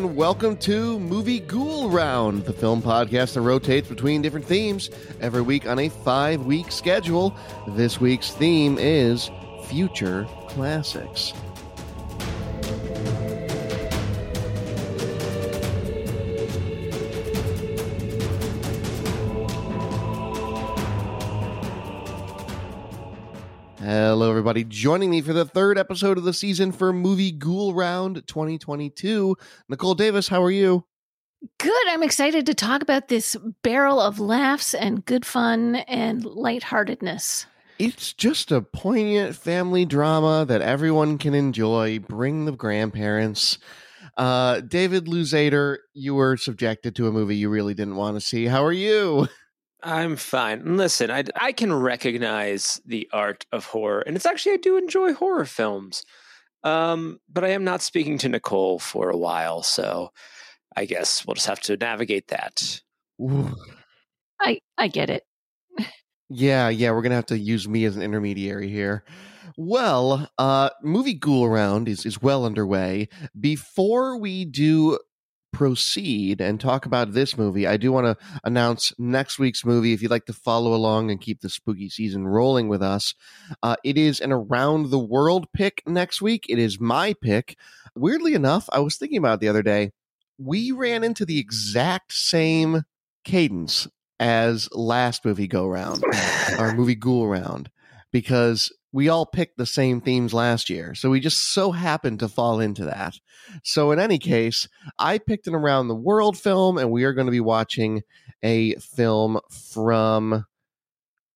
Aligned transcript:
And 0.00 0.16
welcome 0.16 0.56
to 0.60 0.98
Movie 0.98 1.40
Ghoul 1.40 1.90
Round, 1.90 2.46
the 2.46 2.54
film 2.54 2.80
podcast 2.80 3.34
that 3.34 3.42
rotates 3.42 3.86
between 3.86 4.22
different 4.22 4.46
themes 4.46 4.88
every 5.20 5.42
week 5.42 5.66
on 5.66 5.78
a 5.78 5.90
five 5.90 6.46
week 6.46 6.72
schedule. 6.72 7.36
This 7.68 8.00
week's 8.00 8.30
theme 8.30 8.78
is 8.78 9.30
Future 9.66 10.26
Classics. 10.48 11.34
Everybody. 24.50 24.68
Joining 24.68 25.10
me 25.10 25.20
for 25.20 25.32
the 25.32 25.44
third 25.44 25.78
episode 25.78 26.18
of 26.18 26.24
the 26.24 26.32
season 26.32 26.72
for 26.72 26.92
Movie 26.92 27.30
Ghoul 27.30 27.72
Round 27.72 28.26
2022. 28.26 29.36
Nicole 29.68 29.94
Davis, 29.94 30.26
how 30.26 30.42
are 30.42 30.50
you? 30.50 30.84
Good. 31.58 31.86
I'm 31.86 32.02
excited 32.02 32.46
to 32.46 32.54
talk 32.54 32.82
about 32.82 33.06
this 33.06 33.36
barrel 33.62 34.00
of 34.00 34.18
laughs 34.18 34.74
and 34.74 35.04
good 35.04 35.24
fun 35.24 35.76
and 35.76 36.24
lightheartedness. 36.24 37.46
It's 37.78 38.12
just 38.12 38.50
a 38.50 38.60
poignant 38.60 39.36
family 39.36 39.84
drama 39.84 40.44
that 40.48 40.62
everyone 40.62 41.18
can 41.18 41.34
enjoy. 41.34 42.00
Bring 42.00 42.44
the 42.44 42.50
grandparents. 42.50 43.58
Uh, 44.16 44.62
David 44.62 45.04
Luzader, 45.06 45.78
you 45.94 46.16
were 46.16 46.36
subjected 46.36 46.96
to 46.96 47.06
a 47.06 47.12
movie 47.12 47.36
you 47.36 47.50
really 47.50 47.74
didn't 47.74 47.94
want 47.94 48.16
to 48.16 48.20
see. 48.20 48.46
How 48.46 48.64
are 48.64 48.72
you? 48.72 49.28
I'm 49.82 50.16
fine. 50.16 50.76
Listen, 50.76 51.10
I, 51.10 51.24
I 51.36 51.52
can 51.52 51.72
recognize 51.72 52.80
the 52.84 53.08
art 53.12 53.46
of 53.52 53.66
horror, 53.66 54.00
and 54.00 54.16
it's 54.16 54.26
actually 54.26 54.52
I 54.52 54.58
do 54.58 54.76
enjoy 54.76 55.14
horror 55.14 55.44
films. 55.44 56.04
Um, 56.62 57.20
but 57.32 57.44
I 57.44 57.48
am 57.48 57.64
not 57.64 57.82
speaking 57.82 58.18
to 58.18 58.28
Nicole 58.28 58.78
for 58.78 59.08
a 59.10 59.16
while, 59.16 59.62
so 59.62 60.10
I 60.76 60.84
guess 60.84 61.26
we'll 61.26 61.34
just 61.34 61.46
have 61.46 61.60
to 61.62 61.76
navigate 61.76 62.28
that. 62.28 62.80
I 64.40 64.60
I 64.76 64.88
get 64.88 65.10
it. 65.10 65.24
yeah, 66.28 66.68
yeah, 66.68 66.90
we're 66.90 67.02
gonna 67.02 67.14
have 67.14 67.26
to 67.26 67.38
use 67.38 67.66
me 67.66 67.84
as 67.84 67.96
an 67.96 68.02
intermediary 68.02 68.68
here. 68.68 69.04
Well, 69.56 70.30
uh, 70.38 70.70
movie 70.82 71.14
ghoul 71.14 71.48
round 71.48 71.88
is 71.88 72.04
is 72.06 72.22
well 72.22 72.44
underway. 72.44 73.08
Before 73.38 74.16
we 74.18 74.44
do 74.44 74.98
proceed 75.52 76.40
and 76.40 76.60
talk 76.60 76.86
about 76.86 77.12
this 77.12 77.36
movie, 77.36 77.66
I 77.66 77.76
do 77.76 77.92
want 77.92 78.06
to 78.06 78.26
announce 78.44 78.92
next 78.98 79.38
week's 79.38 79.64
movie. 79.64 79.92
If 79.92 80.02
you'd 80.02 80.10
like 80.10 80.26
to 80.26 80.32
follow 80.32 80.74
along 80.74 81.10
and 81.10 81.20
keep 81.20 81.40
the 81.40 81.48
spooky 81.48 81.88
season 81.88 82.26
rolling 82.26 82.68
with 82.68 82.82
us, 82.82 83.14
uh, 83.62 83.76
it 83.84 83.96
is 83.98 84.20
an 84.20 84.32
around 84.32 84.90
the 84.90 84.98
world 84.98 85.46
pick 85.52 85.82
next 85.86 86.22
week. 86.22 86.46
It 86.48 86.58
is 86.58 86.80
my 86.80 87.14
pick. 87.20 87.56
Weirdly 87.94 88.34
enough, 88.34 88.68
I 88.72 88.80
was 88.80 88.96
thinking 88.96 89.18
about 89.18 89.40
the 89.40 89.48
other 89.48 89.62
day. 89.62 89.92
We 90.38 90.72
ran 90.72 91.04
into 91.04 91.26
the 91.26 91.38
exact 91.38 92.12
same 92.12 92.84
cadence 93.24 93.88
as 94.18 94.68
last 94.72 95.24
movie 95.24 95.48
go 95.48 95.66
round, 95.66 96.04
our 96.58 96.74
movie 96.74 96.94
ghoul 96.94 97.26
round, 97.26 97.70
because 98.12 98.72
we 98.92 99.08
all 99.08 99.26
picked 99.26 99.56
the 99.56 99.66
same 99.66 100.00
themes 100.00 100.34
last 100.34 100.68
year. 100.68 100.94
So 100.94 101.10
we 101.10 101.20
just 101.20 101.52
so 101.52 101.70
happened 101.70 102.20
to 102.20 102.28
fall 102.28 102.60
into 102.60 102.84
that. 102.86 103.18
So, 103.62 103.90
in 103.90 103.98
any 103.98 104.18
case, 104.18 104.68
I 104.98 105.18
picked 105.18 105.46
an 105.46 105.54
around 105.54 105.88
the 105.88 105.94
world 105.94 106.38
film, 106.38 106.78
and 106.78 106.90
we 106.90 107.04
are 107.04 107.12
going 107.12 107.26
to 107.26 107.32
be 107.32 107.40
watching 107.40 108.02
a 108.42 108.74
film 108.76 109.40
from. 109.50 110.46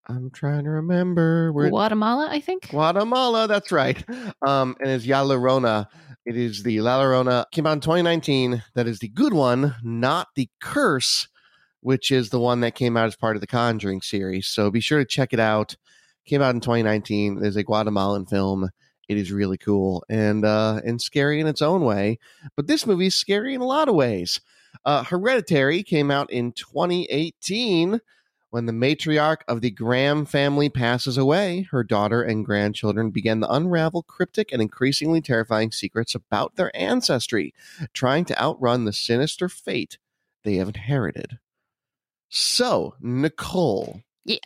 I'm 0.07 0.31
trying 0.31 0.65
to 0.65 0.71
remember 0.71 1.53
where 1.53 1.71
Guatemala, 1.71 2.29
I 2.31 2.41
think. 2.41 2.71
Guatemala, 2.71 3.49
that's 3.49 3.73
right. 3.73 4.03
Um, 4.47 4.77
and 4.81 4.91
it's 4.91 5.07
Ya 5.07 5.25
Llorona. 5.25 5.87
It 6.27 6.37
is 6.37 6.63
the 6.63 6.81
La 6.81 7.01
Llorona 7.01 7.47
came 7.53 7.67
out 7.67 7.73
in 7.73 7.81
2019. 7.81 8.63
That 8.75 8.87
is 8.87 8.99
the 8.99 9.09
good 9.09 9.33
one, 9.33 9.75
not 9.83 10.29
the 10.37 10.49
curse, 10.61 11.29
which 11.81 12.11
is 12.11 12.31
the 12.31 12.41
one 12.41 12.61
that 12.61 12.75
came 12.75 12.97
out 12.97 13.07
as 13.07 13.17
part 13.17 13.37
of 13.37 13.41
the 13.41 13.47
Conjuring 13.47 14.03
series. 14.03 14.47
So 14.47 14.71
be 14.71 14.81
sure 14.81 14.99
to 14.99 15.05
check 15.05 15.33
it 15.33 15.41
out 15.41 15.77
came 16.25 16.43
out 16.43 16.55
in 16.55 16.61
2019. 16.61 17.41
There's 17.41 17.57
a 17.57 17.63
Guatemalan 17.63 18.27
film. 18.27 18.71
It 19.09 19.19
is 19.19 19.31
really 19.31 19.59
cool 19.59 20.05
and 20.09 20.45
uh, 20.45 20.81
and 20.85 21.01
scary 21.01 21.41
in 21.41 21.47
its 21.47 21.63
own 21.63 21.85
way. 21.85 22.19
But 22.57 22.67
this 22.67 22.87
movie 22.87 23.07
is 23.07 23.15
scary 23.15 23.55
in 23.55 23.61
a 23.61 23.67
lot 23.67 23.89
of 23.89 23.95
ways. 23.95 24.41
Uh, 24.85 25.05
Hereditary 25.05 25.83
came 25.83 26.11
out 26.11 26.31
in 26.31 26.53
2018 26.53 28.01
when 28.51 28.67
the 28.67 28.73
matriarch 28.73 29.41
of 29.47 29.61
the 29.61 29.71
Graham 29.71 30.25
family 30.25 30.69
passes 30.69 31.19
away. 31.19 31.67
Her 31.71 31.85
daughter 31.85 32.23
and 32.23 32.47
grandchildren 32.47 33.11
begin 33.11 33.41
to 33.41 33.53
unravel 33.53 34.03
cryptic 34.05 34.53
and 34.53 34.63
increasingly 34.63 35.21
terrifying 35.21 35.71
secrets 35.71 36.15
about 36.15 36.57
their 36.57 36.75
ancestry, 36.75 37.53
trying 37.93 38.25
to 38.27 38.43
outrun 38.43 38.85
the 38.85 38.93
sinister 38.93 39.49
fate 39.49 39.99
they 40.45 40.55
have 40.57 40.69
inherited. 40.69 41.39
So, 42.29 42.95
Nicole. 43.01 44.03
Yeah 44.25 44.39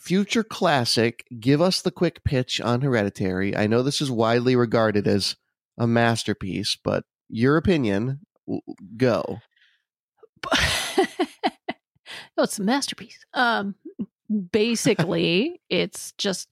future 0.00 0.42
classic. 0.42 1.24
Give 1.38 1.60
us 1.60 1.82
the 1.82 1.90
quick 1.90 2.24
pitch 2.24 2.60
on 2.60 2.80
Hereditary. 2.80 3.56
I 3.56 3.66
know 3.66 3.82
this 3.82 4.00
is 4.00 4.10
widely 4.10 4.56
regarded 4.56 5.06
as 5.06 5.36
a 5.78 5.86
masterpiece, 5.86 6.76
but 6.82 7.04
your 7.28 7.56
opinion, 7.56 8.20
go. 8.96 9.38
oh, 10.52 11.06
it's 12.38 12.58
a 12.58 12.62
masterpiece. 12.62 13.18
Um, 13.34 13.74
basically, 14.52 15.60
it's 15.68 16.12
just 16.18 16.48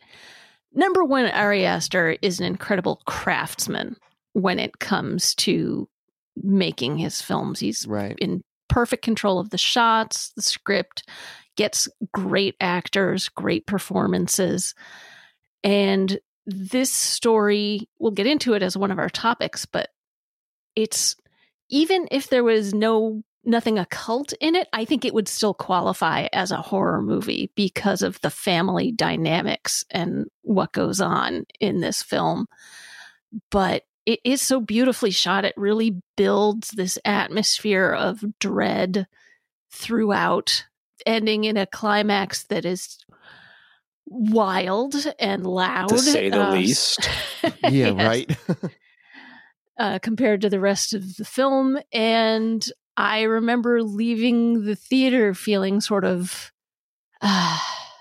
number 0.72 1.04
one. 1.04 1.26
Ari 1.26 1.64
Aster 1.64 2.16
is 2.22 2.40
an 2.40 2.46
incredible 2.46 3.02
craftsman 3.06 3.96
when 4.34 4.58
it 4.58 4.78
comes 4.78 5.34
to 5.36 5.88
making 6.36 6.98
his 6.98 7.20
films. 7.20 7.60
He's 7.60 7.86
right. 7.86 8.16
in 8.20 8.42
perfect 8.68 9.02
control 9.02 9.38
of 9.38 9.50
the 9.50 9.58
shots, 9.58 10.30
the 10.36 10.42
script 10.42 11.08
gets 11.58 11.88
great 12.12 12.54
actors, 12.60 13.28
great 13.28 13.66
performances. 13.66 14.76
And 15.64 16.20
this 16.46 16.92
story, 16.92 17.88
we'll 17.98 18.12
get 18.12 18.28
into 18.28 18.54
it 18.54 18.62
as 18.62 18.76
one 18.76 18.92
of 18.92 19.00
our 19.00 19.10
topics, 19.10 19.66
but 19.66 19.88
it's 20.76 21.16
even 21.68 22.06
if 22.12 22.28
there 22.28 22.44
was 22.44 22.72
no 22.72 23.22
nothing 23.44 23.76
occult 23.76 24.32
in 24.40 24.54
it, 24.54 24.68
I 24.72 24.84
think 24.84 25.04
it 25.04 25.12
would 25.12 25.26
still 25.26 25.52
qualify 25.52 26.28
as 26.32 26.52
a 26.52 26.62
horror 26.62 27.02
movie 27.02 27.50
because 27.56 28.02
of 28.02 28.20
the 28.20 28.30
family 28.30 28.92
dynamics 28.92 29.84
and 29.90 30.26
what 30.42 30.72
goes 30.72 31.00
on 31.00 31.44
in 31.58 31.80
this 31.80 32.02
film. 32.02 32.46
But 33.50 33.82
it 34.06 34.20
is 34.22 34.42
so 34.42 34.60
beautifully 34.60 35.10
shot. 35.10 35.44
It 35.44 35.54
really 35.56 36.00
builds 36.16 36.70
this 36.70 36.98
atmosphere 37.04 37.90
of 37.90 38.24
dread 38.38 39.08
throughout 39.72 40.64
ending 41.06 41.44
in 41.44 41.56
a 41.56 41.66
climax 41.66 42.44
that 42.44 42.64
is 42.64 42.98
wild 44.06 44.94
and 45.18 45.46
loud, 45.46 45.88
to 45.88 45.98
say 45.98 46.30
the 46.30 46.48
uh, 46.48 46.52
least. 46.52 47.08
yeah, 47.68 48.06
right. 48.06 48.36
uh, 49.78 49.98
compared 50.00 50.40
to 50.42 50.50
the 50.50 50.60
rest 50.60 50.94
of 50.94 51.16
the 51.16 51.24
film, 51.24 51.78
and 51.92 52.64
I 52.96 53.22
remember 53.22 53.82
leaving 53.82 54.64
the 54.64 54.76
theater 54.76 55.34
feeling 55.34 55.80
sort 55.80 56.04
of 56.04 56.52
uh, 57.20 57.58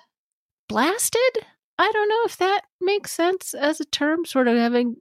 blasted. 0.70 1.46
I 1.80 1.92
don't 1.92 2.10
know 2.10 2.24
if 2.26 2.38
that 2.38 2.62
makes 2.82 3.12
sense 3.12 3.54
as 3.54 3.80
a 3.80 3.86
term, 3.86 4.26
sort 4.26 4.48
of 4.48 4.58
having 4.58 4.96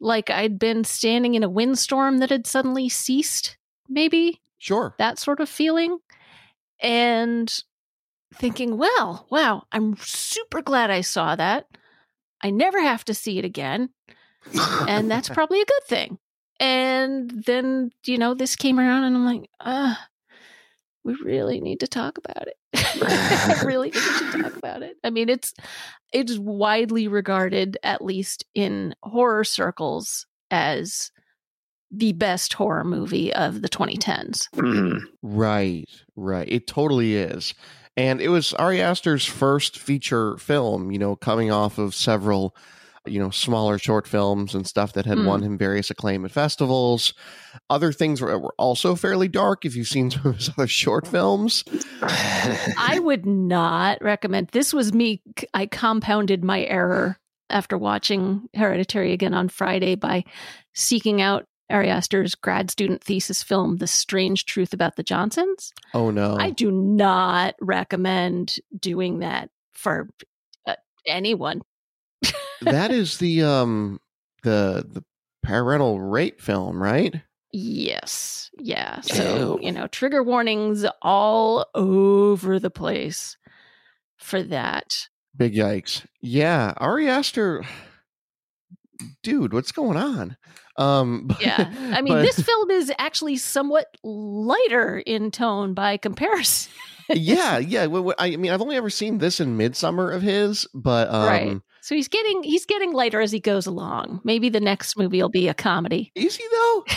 like 0.00 0.30
I'd 0.30 0.58
been 0.58 0.84
standing 0.84 1.34
in 1.34 1.42
a 1.42 1.48
windstorm 1.48 2.18
that 2.18 2.30
had 2.30 2.46
suddenly 2.46 2.88
ceased, 2.88 3.56
maybe. 3.88 4.40
Sure. 4.58 4.94
That 4.98 5.18
sort 5.18 5.40
of 5.40 5.48
feeling 5.48 5.98
and 6.80 7.62
thinking, 8.34 8.76
well, 8.76 9.26
wow, 9.30 9.64
I'm 9.72 9.96
super 9.98 10.62
glad 10.62 10.90
I 10.90 11.00
saw 11.00 11.36
that. 11.36 11.66
I 12.42 12.50
never 12.50 12.80
have 12.80 13.04
to 13.06 13.14
see 13.14 13.38
it 13.38 13.44
again. 13.44 13.90
and 14.86 15.10
that's 15.10 15.28
probably 15.28 15.60
a 15.60 15.66
good 15.66 15.84
thing. 15.84 16.18
And 16.60 17.44
then, 17.46 17.90
you 18.04 18.18
know, 18.18 18.34
this 18.34 18.56
came 18.56 18.78
around 18.78 19.04
and 19.04 19.16
I'm 19.16 19.24
like, 19.24 19.48
ah, 19.60 20.08
we 21.04 21.14
really 21.24 21.60
need 21.60 21.80
to 21.80 21.86
talk 21.86 22.18
about 22.18 22.48
it. 22.48 22.56
I 22.74 23.62
really 23.64 23.90
need 23.90 23.94
to 23.94 24.42
talk 24.42 24.56
about 24.56 24.82
it. 24.82 24.96
I 25.02 25.10
mean, 25.10 25.28
it's 25.28 25.54
it's 26.12 26.38
widely 26.38 27.08
regarded, 27.08 27.78
at 27.82 28.04
least 28.04 28.44
in 28.54 28.94
horror 29.02 29.44
circles, 29.44 30.26
as 30.50 31.10
the 31.90 32.12
best 32.12 32.52
horror 32.52 32.84
movie 32.84 33.32
of 33.34 33.62
the 33.62 33.68
2010s. 33.68 34.48
Mm-hmm. 34.50 34.98
Right, 35.22 35.88
right. 36.16 36.48
It 36.48 36.66
totally 36.66 37.16
is. 37.16 37.54
And 37.96 38.20
it 38.20 38.28
was 38.28 38.54
Ari 38.54 38.80
Aster's 38.80 39.24
first 39.24 39.78
feature 39.78 40.36
film, 40.36 40.92
you 40.92 40.98
know, 40.98 41.16
coming 41.16 41.50
off 41.50 41.78
of 41.78 41.94
several, 41.96 42.54
you 43.06 43.18
know, 43.18 43.30
smaller 43.30 43.76
short 43.76 44.06
films 44.06 44.54
and 44.54 44.66
stuff 44.66 44.92
that 44.92 45.04
had 45.04 45.18
mm. 45.18 45.26
won 45.26 45.42
him 45.42 45.58
various 45.58 45.90
acclaim 45.90 46.24
at 46.24 46.30
festivals. 46.30 47.12
Other 47.70 47.90
things 47.90 48.20
were, 48.20 48.38
were 48.38 48.54
also 48.56 48.94
fairly 48.94 49.26
dark 49.26 49.64
if 49.64 49.74
you've 49.74 49.88
seen 49.88 50.10
some 50.12 50.26
of 50.26 50.36
his 50.36 50.50
other 50.50 50.68
short 50.68 51.08
films. 51.08 51.64
I 52.02 53.00
would 53.02 53.26
not 53.26 54.00
recommend. 54.00 54.48
This 54.48 54.72
was 54.72 54.92
me. 54.92 55.20
I 55.52 55.66
compounded 55.66 56.44
my 56.44 56.64
error 56.66 57.18
after 57.50 57.76
watching 57.76 58.48
Hereditary 58.54 59.12
again 59.12 59.34
on 59.34 59.48
Friday 59.48 59.96
by 59.96 60.24
seeking 60.72 61.20
out 61.20 61.46
Ari 61.70 61.90
Aster's 61.90 62.34
grad 62.34 62.70
student 62.70 63.02
thesis 63.02 63.42
film, 63.42 63.76
The 63.76 63.86
Strange 63.86 64.46
Truth 64.46 64.72
About 64.72 64.96
the 64.96 65.02
Johnsons. 65.02 65.72
Oh 65.94 66.10
no. 66.10 66.36
I 66.38 66.50
do 66.50 66.70
not 66.70 67.54
recommend 67.60 68.58
doing 68.78 69.18
that 69.20 69.50
for 69.72 70.08
uh, 70.66 70.76
anyone. 71.06 71.62
that 72.62 72.90
is 72.90 73.18
the 73.18 73.42
um 73.42 74.00
the 74.42 74.84
the 74.88 75.04
parental 75.42 76.00
rape 76.00 76.40
film, 76.40 76.82
right? 76.82 77.22
Yes. 77.52 78.50
Yeah. 78.58 79.00
So, 79.00 79.58
Ew. 79.58 79.66
you 79.66 79.72
know, 79.72 79.86
trigger 79.86 80.22
warnings 80.22 80.84
all 81.00 81.66
over 81.74 82.58
the 82.58 82.70
place 82.70 83.36
for 84.18 84.42
that. 84.42 85.08
Big 85.36 85.54
yikes. 85.54 86.04
Yeah. 86.20 86.74
Ari 86.76 87.08
Aster, 87.08 87.64
dude, 89.22 89.52
what's 89.52 89.72
going 89.72 89.96
on? 89.96 90.36
Um, 90.78 91.28
yeah. 91.40 91.70
I 91.92 92.00
mean, 92.00 92.14
but, 92.14 92.22
this 92.22 92.40
film 92.40 92.70
is 92.70 92.90
actually 92.98 93.36
somewhat 93.36 93.96
lighter 94.02 95.02
in 95.04 95.30
tone 95.30 95.74
by 95.74 95.96
comparison. 95.96 96.72
yeah. 97.10 97.58
Yeah. 97.58 97.86
I 98.18 98.36
mean, 98.36 98.52
I've 98.52 98.62
only 98.62 98.76
ever 98.76 98.88
seen 98.88 99.18
this 99.18 99.40
in 99.40 99.56
Midsummer 99.56 100.10
of 100.10 100.22
his, 100.22 100.66
but. 100.72 101.10
Um, 101.10 101.26
right. 101.26 101.60
So 101.80 101.94
he's 101.94 102.08
getting 102.08 102.42
he's 102.42 102.66
getting 102.66 102.92
lighter 102.92 103.20
as 103.20 103.32
he 103.32 103.40
goes 103.40 103.66
along. 103.66 104.20
Maybe 104.22 104.50
the 104.50 104.60
next 104.60 104.98
movie 104.98 105.22
will 105.22 105.30
be 105.30 105.48
a 105.48 105.54
comedy. 105.54 106.12
Is 106.14 106.36
he 106.36 106.44
though? 106.50 106.84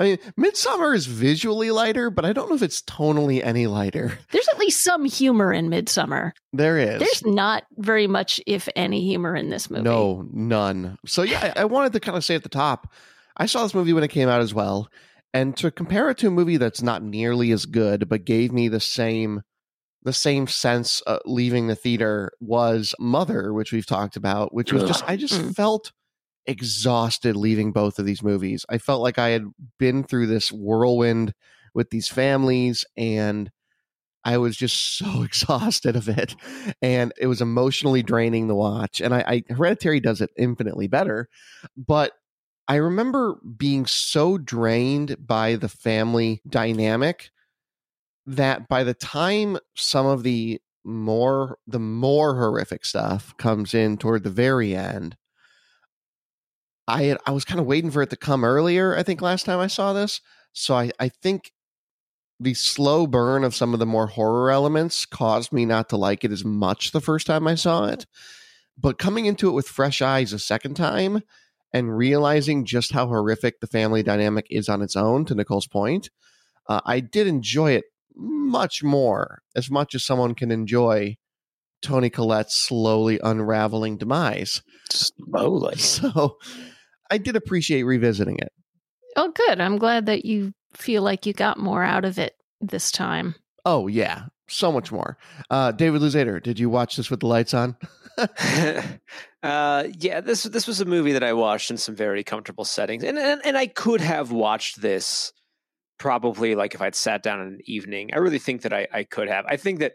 I 0.00 0.04
mean, 0.04 0.18
Midsummer 0.34 0.94
is 0.94 1.04
visually 1.04 1.70
lighter, 1.70 2.08
but 2.08 2.24
I 2.24 2.32
don't 2.32 2.48
know 2.48 2.54
if 2.54 2.62
it's 2.62 2.80
tonally 2.80 3.44
any 3.44 3.66
lighter. 3.66 4.18
There's 4.32 4.48
at 4.48 4.58
least 4.58 4.82
some 4.82 5.04
humor 5.04 5.52
in 5.52 5.68
Midsummer. 5.68 6.32
There 6.54 6.78
is. 6.78 7.00
There's 7.00 7.26
not 7.26 7.64
very 7.76 8.06
much, 8.06 8.40
if 8.46 8.66
any, 8.74 9.04
humor 9.04 9.36
in 9.36 9.50
this 9.50 9.68
movie. 9.68 9.82
No, 9.82 10.26
none. 10.32 10.96
So 11.04 11.22
yeah, 11.22 11.52
I, 11.54 11.62
I 11.62 11.64
wanted 11.66 11.92
to 11.92 12.00
kind 12.00 12.16
of 12.16 12.24
say 12.24 12.34
at 12.34 12.42
the 12.42 12.48
top, 12.48 12.90
I 13.36 13.44
saw 13.44 13.62
this 13.62 13.74
movie 13.74 13.92
when 13.92 14.02
it 14.02 14.08
came 14.08 14.30
out 14.30 14.40
as 14.40 14.54
well, 14.54 14.88
and 15.34 15.54
to 15.58 15.70
compare 15.70 16.08
it 16.08 16.16
to 16.18 16.28
a 16.28 16.30
movie 16.30 16.56
that's 16.56 16.80
not 16.80 17.02
nearly 17.02 17.52
as 17.52 17.66
good, 17.66 18.08
but 18.08 18.24
gave 18.24 18.52
me 18.52 18.68
the 18.68 18.80
same 18.80 19.42
the 20.02 20.12
same 20.14 20.46
sense 20.46 21.02
uh, 21.06 21.18
leaving 21.26 21.66
the 21.66 21.76
theater 21.76 22.32
was 22.40 22.94
Mother, 22.98 23.52
which 23.52 23.70
we've 23.70 23.84
talked 23.84 24.16
about, 24.16 24.54
which 24.54 24.72
was 24.72 24.84
just 24.84 25.04
I 25.06 25.16
just 25.16 25.34
mm. 25.34 25.54
felt 25.54 25.92
exhausted 26.50 27.36
leaving 27.36 27.72
both 27.72 27.98
of 27.98 28.04
these 28.04 28.22
movies. 28.22 28.66
I 28.68 28.78
felt 28.78 29.02
like 29.02 29.18
I 29.18 29.28
had 29.28 29.44
been 29.78 30.04
through 30.04 30.26
this 30.26 30.50
whirlwind 30.52 31.32
with 31.74 31.90
these 31.90 32.08
families 32.08 32.84
and 32.96 33.50
I 34.24 34.38
was 34.38 34.56
just 34.56 34.98
so 34.98 35.22
exhausted 35.22 35.96
of 35.96 36.08
it. 36.08 36.34
And 36.82 37.12
it 37.18 37.26
was 37.26 37.40
emotionally 37.40 38.02
draining 38.02 38.48
to 38.48 38.54
watch. 38.54 39.00
And 39.00 39.14
I, 39.14 39.24
I 39.48 39.54
Hereditary 39.54 40.00
does 40.00 40.20
it 40.20 40.30
infinitely 40.36 40.88
better. 40.88 41.28
But 41.76 42.12
I 42.68 42.76
remember 42.76 43.36
being 43.56 43.86
so 43.86 44.38
drained 44.38 45.16
by 45.26 45.56
the 45.56 45.68
family 45.68 46.42
dynamic 46.48 47.30
that 48.26 48.68
by 48.68 48.84
the 48.84 48.94
time 48.94 49.58
some 49.74 50.06
of 50.06 50.22
the 50.22 50.60
more 50.84 51.58
the 51.66 51.80
more 51.80 52.36
horrific 52.36 52.84
stuff 52.84 53.36
comes 53.36 53.74
in 53.74 53.98
toward 53.98 54.22
the 54.22 54.30
very 54.30 54.74
end 54.74 55.16
I 56.90 57.02
had, 57.04 57.18
I 57.26 57.30
was 57.30 57.44
kind 57.44 57.60
of 57.60 57.66
waiting 57.66 57.90
for 57.90 58.02
it 58.02 58.10
to 58.10 58.16
come 58.16 58.44
earlier. 58.44 58.96
I 58.96 59.02
think 59.02 59.22
last 59.22 59.46
time 59.46 59.58
I 59.58 59.66
saw 59.66 59.92
this, 59.92 60.20
so 60.52 60.74
I 60.74 60.90
I 60.98 61.08
think 61.08 61.52
the 62.40 62.54
slow 62.54 63.06
burn 63.06 63.44
of 63.44 63.54
some 63.54 63.74
of 63.74 63.80
the 63.80 63.86
more 63.86 64.06
horror 64.06 64.50
elements 64.50 65.04
caused 65.04 65.52
me 65.52 65.66
not 65.66 65.90
to 65.90 65.96
like 65.96 66.24
it 66.24 66.32
as 66.32 66.44
much 66.44 66.90
the 66.90 67.00
first 67.00 67.26
time 67.26 67.46
I 67.46 67.54
saw 67.54 67.84
it. 67.84 68.06
But 68.78 68.98
coming 68.98 69.26
into 69.26 69.48
it 69.48 69.52
with 69.52 69.68
fresh 69.68 70.00
eyes 70.00 70.32
a 70.32 70.38
second 70.38 70.74
time 70.74 71.22
and 71.72 71.96
realizing 71.96 72.64
just 72.64 72.92
how 72.92 73.06
horrific 73.08 73.60
the 73.60 73.66
family 73.66 74.02
dynamic 74.02 74.46
is 74.48 74.70
on 74.70 74.80
its 74.80 74.96
own, 74.96 75.26
to 75.26 75.34
Nicole's 75.34 75.66
point, 75.66 76.08
uh, 76.66 76.80
I 76.86 77.00
did 77.00 77.26
enjoy 77.26 77.72
it 77.72 77.84
much 78.16 78.82
more, 78.82 79.42
as 79.54 79.70
much 79.70 79.94
as 79.94 80.02
someone 80.02 80.34
can 80.34 80.50
enjoy 80.50 81.16
Toni 81.82 82.10
Collette's 82.10 82.56
slowly 82.56 83.20
unraveling 83.22 83.98
demise. 83.98 84.62
Slowly. 84.90 85.76
So 85.78 86.38
I 87.10 87.18
did 87.18 87.36
appreciate 87.36 87.82
revisiting 87.82 88.38
it. 88.38 88.52
Oh, 89.16 89.32
good. 89.32 89.60
I'm 89.60 89.78
glad 89.78 90.06
that 90.06 90.24
you 90.24 90.52
feel 90.74 91.02
like 91.02 91.26
you 91.26 91.32
got 91.32 91.58
more 91.58 91.82
out 91.82 92.04
of 92.04 92.18
it 92.18 92.34
this 92.60 92.90
time. 92.92 93.34
Oh 93.64 93.88
yeah, 93.88 94.26
so 94.48 94.72
much 94.72 94.90
more. 94.92 95.18
Uh, 95.50 95.72
David 95.72 96.00
Luzader, 96.00 96.42
did 96.42 96.58
you 96.58 96.70
watch 96.70 96.96
this 96.96 97.10
with 97.10 97.20
the 97.20 97.26
lights 97.26 97.52
on? 97.54 97.76
uh, 99.42 99.84
yeah, 99.98 100.20
this 100.20 100.44
this 100.44 100.66
was 100.66 100.80
a 100.80 100.84
movie 100.84 101.12
that 101.12 101.24
I 101.24 101.32
watched 101.32 101.70
in 101.70 101.76
some 101.76 101.94
very 101.94 102.24
comfortable 102.24 102.64
settings, 102.64 103.04
and 103.04 103.18
and, 103.18 103.40
and 103.44 103.58
I 103.58 103.66
could 103.66 104.00
have 104.00 104.32
watched 104.32 104.80
this 104.80 105.32
probably 105.98 106.54
like 106.54 106.74
if 106.74 106.80
I'd 106.80 106.94
sat 106.94 107.22
down 107.22 107.40
in 107.40 107.46
an 107.48 107.60
evening. 107.66 108.10
I 108.14 108.18
really 108.18 108.38
think 108.38 108.62
that 108.62 108.72
I, 108.72 108.88
I 108.92 109.04
could 109.04 109.28
have. 109.28 109.44
I 109.46 109.56
think 109.56 109.80
that 109.80 109.92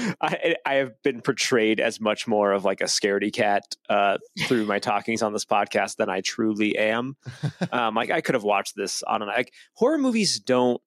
I, 0.20 0.56
I 0.66 0.74
have 0.74 1.02
been 1.02 1.20
portrayed 1.20 1.80
as 1.80 2.00
much 2.00 2.26
more 2.26 2.52
of 2.52 2.64
like 2.64 2.80
a 2.80 2.84
scaredy 2.84 3.32
cat 3.32 3.64
uh, 3.88 4.18
through 4.40 4.66
my 4.66 4.78
talkings 4.78 5.22
on 5.22 5.32
this 5.32 5.44
podcast 5.44 5.96
than 5.96 6.08
I 6.08 6.20
truly 6.20 6.76
am. 6.76 7.16
Um, 7.72 7.94
like 7.94 8.10
I 8.10 8.20
could 8.20 8.34
have 8.34 8.42
watched 8.42 8.74
this 8.74 9.02
on 9.02 9.22
an 9.22 9.28
like 9.28 9.52
horror 9.74 9.98
movies 9.98 10.40
don't 10.40 10.80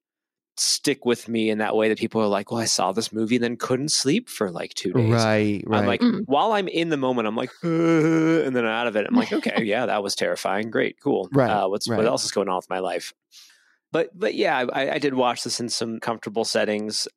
stick 0.57 1.05
with 1.05 1.27
me 1.27 1.49
in 1.49 1.59
that 1.59 1.75
way 1.75 1.89
that 1.89 1.97
people 1.97 2.21
are 2.21 2.27
like, 2.27 2.51
well, 2.51 2.59
I 2.59 2.65
saw 2.65 2.91
this 2.91 3.11
movie 3.11 3.35
and 3.35 3.43
then 3.43 3.57
couldn't 3.57 3.91
sleep 3.91 4.29
for 4.29 4.51
like 4.51 4.73
two 4.73 4.91
days. 4.91 5.11
Right, 5.11 5.63
right. 5.65 5.79
I'm 5.79 5.85
like, 5.85 6.01
mm. 6.01 6.23
while 6.25 6.51
I'm 6.51 6.67
in 6.67 6.89
the 6.89 6.97
moment, 6.97 7.27
I'm 7.27 7.35
like, 7.35 7.51
uh, 7.63 7.67
and 8.45 8.55
then 8.55 8.65
out 8.65 8.87
of 8.87 8.95
it, 8.95 9.05
I'm 9.07 9.15
like, 9.15 9.31
okay, 9.33 9.63
yeah, 9.63 9.85
that 9.85 10.03
was 10.03 10.15
terrifying. 10.15 10.69
Great, 10.69 10.99
cool. 11.01 11.29
Right. 11.31 11.49
Uh, 11.49 11.67
what's 11.67 11.87
right. 11.87 11.97
what 11.97 12.05
else 12.05 12.25
is 12.25 12.31
going 12.31 12.49
on 12.49 12.57
with 12.57 12.69
my 12.69 12.79
life? 12.79 13.13
But 13.91 14.17
but 14.17 14.35
yeah, 14.35 14.65
I, 14.73 14.91
I 14.91 14.97
did 14.99 15.13
watch 15.13 15.43
this 15.43 15.59
in 15.59 15.69
some 15.69 15.99
comfortable 15.99 16.45
settings. 16.45 17.07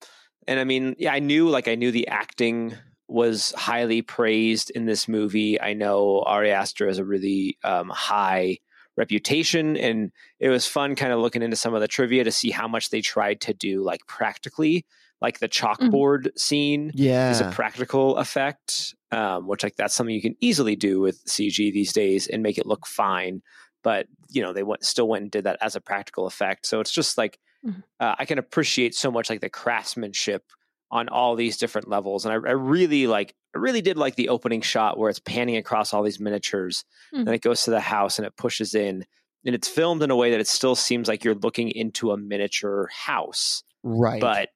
And 0.47 0.61
I 0.61 0.65
mean, 0.65 0.95
yeah, 0.99 1.13
I 1.13 1.19
knew 1.19 1.49
like 1.49 1.69
I 1.69 1.75
knew 1.75 1.91
the 1.91 2.09
acting 2.09 2.75
was 3.09 3.53
highly 3.57 4.03
praised 4.03 4.71
in 4.71 4.87
this 4.87 5.09
movie. 5.09 5.61
I 5.61 5.75
know 5.75 6.23
Ari 6.23 6.51
Aster 6.51 6.87
has 6.89 6.99
a 6.99 7.05
really 7.05 7.57
um, 7.63 7.89
high 7.89 8.59
reputation, 8.97 9.77
and 9.77 10.11
it 10.41 10.49
was 10.49 10.67
fun 10.67 10.97
kind 10.97 11.13
of 11.13 11.21
looking 11.21 11.43
into 11.43 11.57
some 11.57 11.75
of 11.75 11.81
the 11.81 11.89
trivia 11.89 12.25
to 12.25 12.33
see 12.33 12.51
how 12.51 12.67
much 12.67 12.91
they 12.91 13.01
tried 13.01 13.41
to 13.43 13.55
do 13.55 13.83
like 13.83 14.07
practically. 14.07 14.85
Like 15.21 15.39
the 15.39 15.49
mm. 15.49 15.53
chalkboard 15.53 16.27
mm. 16.27 16.39
scene 16.39 16.93
yeah. 16.95 17.31
is 17.31 17.41
a 17.41 17.51
practical 17.51 18.17
effect, 18.19 18.95
um, 19.13 19.47
which 19.47 19.63
like 19.63 19.77
that's 19.77 19.95
something 19.95 20.15
you 20.15 20.23
can 20.23 20.37
easily 20.41 20.77
do 20.77 21.01
with 21.01 21.25
CG 21.25 21.57
these 21.57 21.93
days 21.93 22.27
and 22.27 22.43
make 22.43 22.59
it 22.59 22.67
look 22.67 22.87
fine. 22.87 23.43
But 23.83 24.07
you 24.31 24.43
know 24.43 24.53
they 24.53 24.63
went, 24.63 24.85
still 24.85 25.09
went 25.09 25.23
and 25.23 25.31
did 25.31 25.45
that 25.45 25.59
as 25.61 25.77
a 25.77 25.81
practical 25.81 26.27
effect. 26.27 26.67
So 26.67 26.81
it's 26.81 26.93
just 26.93 27.17
like 27.17 27.39
mm-hmm. 27.67 27.81
uh, 28.01 28.15
I 28.19 28.25
can 28.25 28.39
appreciate 28.39 28.95
so 28.95 29.11
much 29.11 29.31
like 29.31 29.41
the 29.41 29.51
craftsmanship 29.51 30.45
on 30.91 31.09
all 31.09 31.35
these 31.35 31.57
different 31.57 31.89
levels. 31.89 32.25
And 32.25 32.33
I, 32.33 32.37
I, 32.37 32.53
really 32.53 33.07
like, 33.07 33.35
I 33.55 33.59
really 33.59 33.83
did 33.83 33.97
like 33.97 34.15
the 34.15 34.29
opening 34.29 34.61
shot 34.61 34.99
where 34.99 35.11
it's 35.11 35.19
panning 35.19 35.57
across 35.57 35.93
all 35.93 36.03
these 36.03 36.21
miniatures 36.21 36.85
mm-hmm. 37.13 37.27
and 37.27 37.35
it 37.35 37.43
goes 37.43 37.65
to 37.65 37.71
the 37.71 37.81
house 37.81 38.19
and 38.19 38.27
it 38.27 38.37
pushes 38.37 38.75
in. 38.75 39.05
And 39.45 39.55
it's 39.55 39.69
filmed 39.69 40.03
in 40.03 40.11
a 40.11 40.17
way 40.17 40.31
that 40.31 40.41
it 40.41 40.49
still 40.49 40.75
seems 40.75 41.09
like 41.09 41.23
you're 41.23 41.35
looking 41.35 41.71
into 41.71 42.11
a 42.13 42.17
miniature 42.17 42.89
house. 42.93 43.63
Right. 43.83 44.21
But 44.21 44.51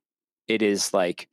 it 0.48 0.62
is 0.62 0.92
like 0.92 1.28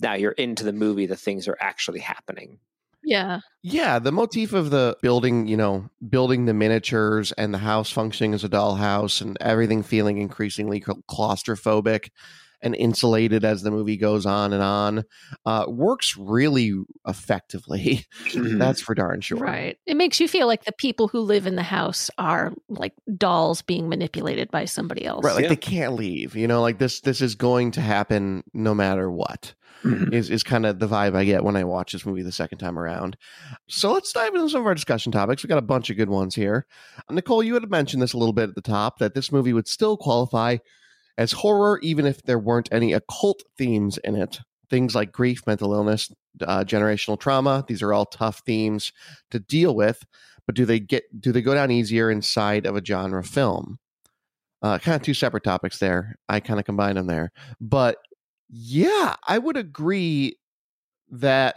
now 0.00 0.14
you're 0.14 0.32
into 0.32 0.64
the 0.64 0.72
movie, 0.72 1.06
the 1.06 1.16
things 1.16 1.46
are 1.48 1.58
actually 1.60 2.00
happening. 2.00 2.58
Yeah. 3.04 3.40
Yeah. 3.62 3.98
The 3.98 4.12
motif 4.12 4.52
of 4.52 4.70
the 4.70 4.96
building, 5.02 5.46
you 5.46 5.56
know, 5.56 5.88
building 6.08 6.46
the 6.46 6.54
miniatures 6.54 7.32
and 7.32 7.52
the 7.52 7.58
house 7.58 7.90
functioning 7.90 8.34
as 8.34 8.44
a 8.44 8.48
dollhouse 8.48 9.20
and 9.20 9.36
everything 9.40 9.82
feeling 9.82 10.18
increasingly 10.18 10.80
claustrophobic 10.80 12.10
and 12.62 12.74
insulated 12.76 13.44
as 13.44 13.62
the 13.62 13.70
movie 13.70 13.96
goes 13.96 14.24
on 14.24 14.52
and 14.52 14.62
on 14.62 15.04
uh, 15.44 15.64
works 15.68 16.16
really 16.16 16.72
effectively. 17.06 18.06
Mm-hmm. 18.32 18.58
That's 18.58 18.80
for 18.80 18.94
darn 18.94 19.20
sure. 19.20 19.38
Right. 19.38 19.76
It 19.84 19.96
makes 19.96 20.18
you 20.20 20.26
feel 20.26 20.46
like 20.46 20.64
the 20.64 20.72
people 20.72 21.08
who 21.08 21.20
live 21.20 21.46
in 21.46 21.56
the 21.56 21.62
house 21.62 22.10
are 22.16 22.52
like 22.68 22.94
dolls 23.16 23.60
being 23.62 23.88
manipulated 23.88 24.50
by 24.50 24.64
somebody 24.64 25.04
else. 25.04 25.24
Right. 25.24 25.34
Like 25.34 25.42
yeah. 25.42 25.48
they 25.50 25.56
can't 25.56 25.94
leave. 25.94 26.34
You 26.34 26.46
know, 26.46 26.62
like 26.62 26.78
this. 26.78 27.00
This 27.00 27.20
is 27.20 27.34
going 27.34 27.72
to 27.72 27.80
happen 27.80 28.42
no 28.54 28.74
matter 28.74 29.10
what. 29.10 29.54
Mm-hmm. 29.84 30.12
Is 30.12 30.30
is 30.30 30.42
kind 30.42 30.64
of 30.64 30.78
the 30.78 30.86
vibe 30.86 31.16
I 31.16 31.24
get 31.24 31.42
when 31.42 31.56
I 31.56 31.64
watch 31.64 31.92
this 31.92 32.06
movie 32.06 32.22
the 32.22 32.30
second 32.30 32.58
time 32.58 32.78
around. 32.78 33.16
So 33.68 33.92
let's 33.92 34.12
dive 34.12 34.34
into 34.34 34.48
some 34.48 34.60
of 34.60 34.66
our 34.66 34.74
discussion 34.74 35.10
topics. 35.10 35.42
We 35.42 35.48
got 35.48 35.58
a 35.58 35.62
bunch 35.62 35.90
of 35.90 35.96
good 35.96 36.08
ones 36.08 36.34
here. 36.34 36.66
Nicole, 37.10 37.42
you 37.42 37.54
had 37.54 37.68
mentioned 37.68 38.00
this 38.00 38.12
a 38.12 38.18
little 38.18 38.32
bit 38.32 38.48
at 38.48 38.54
the 38.54 38.62
top 38.62 38.98
that 38.98 39.14
this 39.14 39.32
movie 39.32 39.52
would 39.52 39.66
still 39.66 39.96
qualify 39.96 40.58
as 41.18 41.32
horror, 41.32 41.80
even 41.82 42.06
if 42.06 42.22
there 42.22 42.38
weren't 42.38 42.68
any 42.72 42.92
occult 42.92 43.42
themes 43.58 43.98
in 43.98 44.14
it. 44.14 44.40
Things 44.70 44.94
like 44.94 45.12
grief, 45.12 45.42
mental 45.46 45.74
illness, 45.74 46.10
uh, 46.40 46.64
generational 46.64 47.18
trauma. 47.18 47.64
These 47.66 47.82
are 47.82 47.92
all 47.92 48.06
tough 48.06 48.42
themes 48.46 48.92
to 49.30 49.38
deal 49.38 49.74
with. 49.74 50.04
But 50.46 50.54
do 50.54 50.64
they 50.64 50.80
get 50.80 51.04
do 51.20 51.32
they 51.32 51.42
go 51.42 51.54
down 51.54 51.70
easier 51.70 52.10
inside 52.10 52.66
of 52.66 52.76
a 52.76 52.84
genre 52.84 53.22
film? 53.22 53.78
Uh, 54.62 54.78
kind 54.78 54.94
of 54.94 55.02
two 55.02 55.14
separate 55.14 55.44
topics 55.44 55.78
there. 55.78 56.16
I 56.28 56.40
kind 56.40 56.60
of 56.60 56.66
combine 56.66 56.94
them 56.94 57.06
there. 57.06 57.32
But 57.60 57.98
yeah, 58.52 59.16
I 59.26 59.38
would 59.38 59.56
agree 59.56 60.36
that 61.10 61.56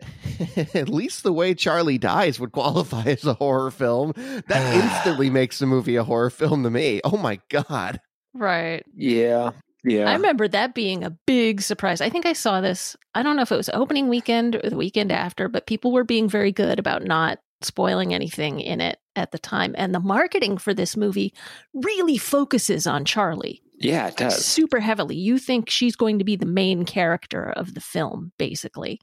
At 0.74 0.88
least 0.88 1.22
the 1.22 1.32
way 1.32 1.54
Charlie 1.54 1.98
dies 1.98 2.40
would 2.40 2.52
qualify 2.52 3.02
as 3.06 3.24
a 3.24 3.34
horror 3.34 3.70
film. 3.70 4.12
That 4.16 4.74
instantly 4.74 5.30
makes 5.30 5.58
the 5.58 5.66
movie 5.66 5.96
a 5.96 6.04
horror 6.04 6.30
film 6.30 6.62
to 6.64 6.70
me. 6.70 7.00
Oh 7.04 7.16
my 7.16 7.40
god. 7.48 8.00
Right. 8.34 8.84
Yeah. 8.94 9.52
Yeah. 9.84 10.10
I 10.10 10.14
remember 10.14 10.48
that 10.48 10.74
being 10.74 11.04
a 11.04 11.16
big 11.26 11.60
surprise. 11.60 12.00
I 12.00 12.08
think 12.08 12.26
I 12.26 12.32
saw 12.32 12.60
this. 12.60 12.96
I 13.14 13.22
don't 13.22 13.36
know 13.36 13.42
if 13.42 13.52
it 13.52 13.56
was 13.56 13.68
opening 13.72 14.08
weekend 14.08 14.56
or 14.56 14.70
the 14.70 14.76
weekend 14.76 15.12
after, 15.12 15.48
but 15.48 15.66
people 15.66 15.92
were 15.92 16.04
being 16.04 16.28
very 16.28 16.52
good 16.52 16.78
about 16.78 17.04
not 17.04 17.38
spoiling 17.60 18.12
anything 18.12 18.60
in 18.60 18.80
it 18.80 18.98
at 19.14 19.30
the 19.30 19.38
time. 19.38 19.74
And 19.78 19.94
the 19.94 20.00
marketing 20.00 20.58
for 20.58 20.74
this 20.74 20.96
movie 20.96 21.34
really 21.74 22.16
focuses 22.16 22.86
on 22.86 23.04
Charlie 23.04 23.62
yeah, 23.78 24.08
it 24.08 24.16
does. 24.16 24.44
super 24.44 24.80
heavily. 24.80 25.16
You 25.16 25.38
think 25.38 25.68
she's 25.70 25.96
going 25.96 26.18
to 26.18 26.24
be 26.24 26.36
the 26.36 26.46
main 26.46 26.84
character 26.84 27.52
of 27.56 27.74
the 27.74 27.80
film, 27.80 28.32
basically. 28.38 29.00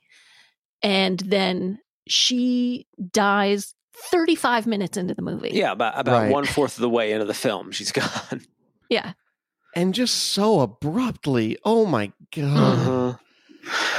And 0.84 1.20
then 1.20 1.80
she 2.08 2.88
dies 3.12 3.74
35 4.12 4.66
minutes 4.68 4.98
into 4.98 5.14
the 5.14 5.22
movie. 5.22 5.52
Yeah, 5.54 5.72
about 5.74 6.00
about 6.00 6.24
Right. 6.24 6.32
one 6.32 6.46
fourth 6.46 6.78
of 6.78 6.82
the 6.82 6.90
way 6.90 7.12
into 7.12 7.26
the 7.26 7.34
film, 7.34 7.72
she's 7.72 7.92
gone. 7.92 8.42
Yeah. 8.90 9.14
And 9.76 9.94
just 9.94 10.16
so 10.16 10.60
abruptly. 10.62 11.58
Oh 11.64 11.86
my 11.86 12.12
god. 12.36 12.80
Uh-huh. 12.80 13.14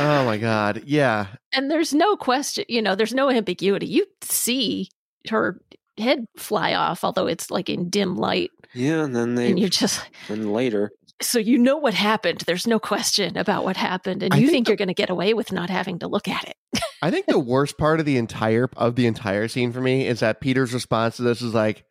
Oh 0.01 0.25
my 0.25 0.39
god. 0.39 0.83
Yeah. 0.87 1.29
And 1.53 1.71
there's 1.71 1.95
no 1.95 2.17
question, 2.17 2.65
you 2.69 2.83
know, 2.83 2.95
there's 2.97 3.15
no 3.15 3.31
ambiguity. 3.31 3.87
You 3.87 4.05
see 4.23 4.89
her 5.29 5.61
head 5.99 6.27
fly 6.37 6.75
off, 6.75 7.05
although 7.05 7.27
it's 7.29 7.51
like 7.51 7.69
in 7.71 7.89
dim 7.89 8.17
light. 8.17 8.51
Yeah, 8.75 9.05
and 9.05 9.15
then 9.15 9.35
they 9.35 9.51
And 9.51 9.59
you're 9.59 9.69
just, 9.69 10.03
then 10.29 10.53
later. 10.53 10.91
so 11.21 11.39
you 11.39 11.59
know 11.59 11.77
what 11.77 11.95
happened. 11.95 12.43
There's 12.47 12.67
no 12.67 12.79
question 12.79 13.37
about 13.37 13.65
what 13.65 13.77
happened. 13.77 14.23
And 14.23 14.33
I 14.33 14.39
you 14.39 14.47
think 14.47 14.53
think, 14.53 14.67
the- 14.67 14.71
you're 14.71 14.77
going 14.77 14.89
to 14.89 14.95
get 14.95 15.11
away 15.11 15.35
with 15.35 15.53
not 15.53 15.71
having 15.71 15.99
to 16.01 16.09
look 16.09 16.29
at 16.29 16.45
it. 16.49 16.57
I 17.03 17.11
think 17.11 17.27
the 17.27 17.39
worst 17.55 17.77
part 17.79 18.01
of 18.01 18.07
the 18.07 18.17
entire 18.17 18.69
of 18.77 18.97
the 18.97 19.07
entire 19.07 19.49
scene 19.49 19.73
for 19.73 19.81
me 19.81 20.07
is 20.07 20.21
that 20.21 20.41
Peter's 20.41 20.73
response 20.73 21.17
to 21.17 21.23
this 21.23 21.43
is 21.43 21.53
like, 21.53 21.85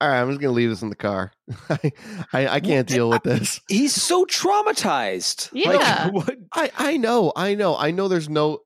"All 0.00 0.08
right, 0.08 0.20
I'm 0.20 0.28
just 0.30 0.40
gonna 0.40 0.52
leave 0.54 0.70
this 0.70 0.82
in 0.82 0.88
the 0.88 0.96
car. 0.96 1.30
I, 1.70 1.92
I 2.32 2.48
I 2.48 2.60
can't 2.60 2.88
deal 2.88 3.08
with 3.10 3.22
this. 3.22 3.60
He's 3.68 3.94
so 3.94 4.24
traumatized. 4.24 5.50
Yeah. 5.52 5.70
Like, 6.12 6.12
what? 6.14 6.36
I 6.52 6.70
I 6.76 6.96
know, 6.96 7.32
I 7.36 7.54
know, 7.54 7.76
I 7.76 7.90
know. 7.90 8.08
There's 8.08 8.28
no, 8.28 8.60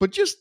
but 0.00 0.10
just, 0.10 0.36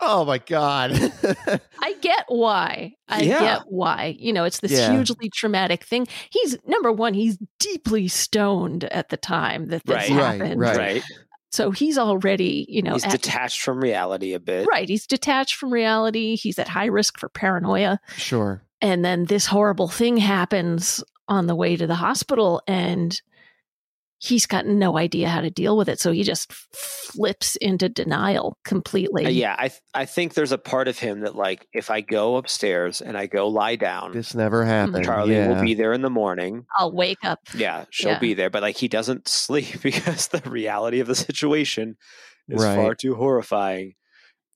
oh 0.00 0.24
my 0.24 0.38
god. 0.38 0.92
I 1.80 1.94
get 2.00 2.24
why. 2.28 2.94
I 3.08 3.22
Yeah. 3.22 3.40
get 3.40 3.62
why. 3.66 4.16
You 4.18 4.32
know, 4.32 4.44
it's 4.44 4.60
this 4.60 4.72
Yeah. 4.72 4.92
hugely 4.92 5.30
traumatic 5.34 5.84
thing. 5.84 6.06
He's 6.30 6.56
number 6.66 6.92
one, 6.92 7.14
he's 7.14 7.38
deeply 7.58 8.08
stoned 8.08 8.84
at 8.84 9.08
the 9.10 9.16
time 9.16 9.68
that 9.68 9.84
this 9.86 9.94
Right. 9.94 10.10
Right, 10.10 10.40
happened. 10.40 10.60
right. 10.60 10.76
Right. 10.76 11.02
So 11.52 11.72
he's 11.72 11.98
already, 11.98 12.64
you 12.68 12.80
know, 12.82 12.92
He's 12.92 13.04
at- 13.04 13.10
detached 13.10 13.60
from 13.62 13.80
reality 13.80 14.34
a 14.34 14.40
bit. 14.40 14.68
right. 14.70 14.88
He's 14.88 15.06
detached 15.06 15.54
from 15.56 15.72
reality. 15.72 16.36
He's 16.36 16.58
at 16.60 16.68
high 16.68 16.86
risk 16.86 17.18
for 17.18 17.28
paranoia. 17.28 17.98
sure. 18.16 18.62
And 18.80 19.04
then 19.04 19.24
this 19.26 19.46
horrible 19.46 19.88
thing 19.88 20.16
happens 20.16 21.02
on 21.28 21.46
the 21.46 21.54
way 21.54 21.76
to 21.76 21.86
the 21.86 21.96
hospital, 21.96 22.62
and 22.66 23.20
he's 24.22 24.44
got 24.46 24.66
no 24.66 24.98
idea 24.98 25.28
how 25.30 25.40
to 25.40 25.48
deal 25.50 25.76
with 25.78 25.88
it. 25.88 25.98
So 25.98 26.12
he 26.12 26.22
just 26.22 26.52
flips 26.52 27.56
into 27.56 27.88
denial 27.88 28.58
completely. 28.64 29.24
Uh, 29.24 29.30
yeah, 29.30 29.56
I 29.58 29.68
th- 29.68 29.80
I 29.94 30.04
think 30.04 30.34
there's 30.34 30.52
a 30.52 30.58
part 30.58 30.88
of 30.88 30.98
him 30.98 31.20
that 31.20 31.34
like 31.34 31.66
if 31.72 31.90
I 31.90 32.02
go 32.02 32.36
upstairs 32.36 33.00
and 33.00 33.16
I 33.16 33.26
go 33.26 33.48
lie 33.48 33.76
down, 33.76 34.12
This 34.12 34.34
never 34.34 34.64
happened. 34.64 35.04
Charlie 35.06 35.34
yeah. 35.34 35.48
will 35.48 35.62
be 35.62 35.72
there 35.74 35.92
in 35.94 36.02
the 36.02 36.10
morning. 36.10 36.66
I'll 36.76 36.92
wake 36.92 37.24
up. 37.24 37.40
Yeah, 37.54 37.86
she'll 37.90 38.10
Yeah. 38.12 38.18
be 38.18 38.34
there, 38.34 38.50
but 38.50 38.62
like 38.62 38.76
he 38.76 38.88
doesn't 38.88 39.26
sleep 39.40 39.80
because 39.82 40.28
the 40.28 40.42
reality 40.48 41.00
of 41.00 41.06
the 41.06 41.14
situation 41.14 41.96
is 42.48 42.62
Right. 42.62 42.76
far 42.76 42.94
too 42.94 43.14
horrifying. 43.14 43.94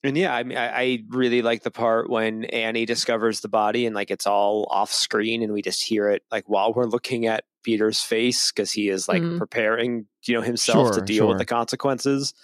And 0.02 0.18
yeah, 0.18 0.34
I 0.34 0.42
mean, 0.42 0.58
I, 0.58 0.68
I 0.82 0.98
really 1.08 1.40
like 1.40 1.62
the 1.62 1.70
part 1.70 2.10
when 2.10 2.44
Annie 2.44 2.84
discovers 2.84 3.40
the 3.40 3.48
body 3.48 3.86
and 3.86 3.94
like 3.94 4.10
it's 4.10 4.26
all 4.26 4.66
off 4.70 4.92
screen 4.92 5.42
and 5.42 5.54
we 5.54 5.62
just 5.62 5.82
hear 5.82 6.10
it 6.10 6.22
like 6.30 6.44
while 6.46 6.74
we're 6.74 6.84
looking 6.84 7.24
at 7.24 7.44
Peter's 7.64 8.00
face 8.02 8.52
because 8.52 8.72
he 8.72 8.88
is 8.90 9.08
like 9.08 9.24
Mhm. 9.24 9.36
preparing, 9.36 10.06
you 10.26 10.34
know, 10.34 10.42
himself 10.42 10.92
to 10.92 11.00
Sure, 11.00 11.02
deal 11.02 11.28
with 11.28 11.38
the 11.38 11.46
consequences. 11.46 12.34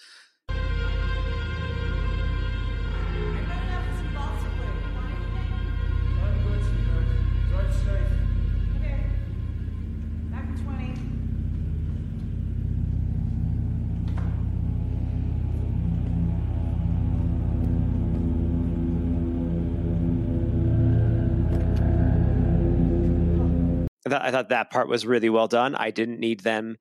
Thought, 24.11 24.23
I 24.23 24.31
thought 24.31 24.50
that 24.50 24.71
part 24.71 24.88
was 24.88 25.07
really 25.07 25.31
well 25.31 25.49
done. 25.49 25.75
I 25.75 25.90
didn't 25.90 26.21
need 26.21 26.40
them 26.40 26.76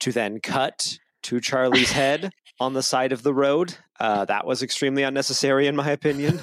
to 0.00 0.12
then 0.12 0.40
cut 0.40 0.98
to 1.24 1.40
Charlie's 1.40 1.92
head 1.92 2.32
on 2.60 2.72
the 2.72 2.82
side 2.82 3.12
of 3.12 3.22
the 3.22 3.34
road. 3.34 3.76
Uh, 3.98 4.24
that 4.26 4.46
was 4.46 4.62
extremely 4.62 5.02
unnecessary, 5.02 5.66
in 5.66 5.76
my 5.76 5.90
opinion. 5.90 6.40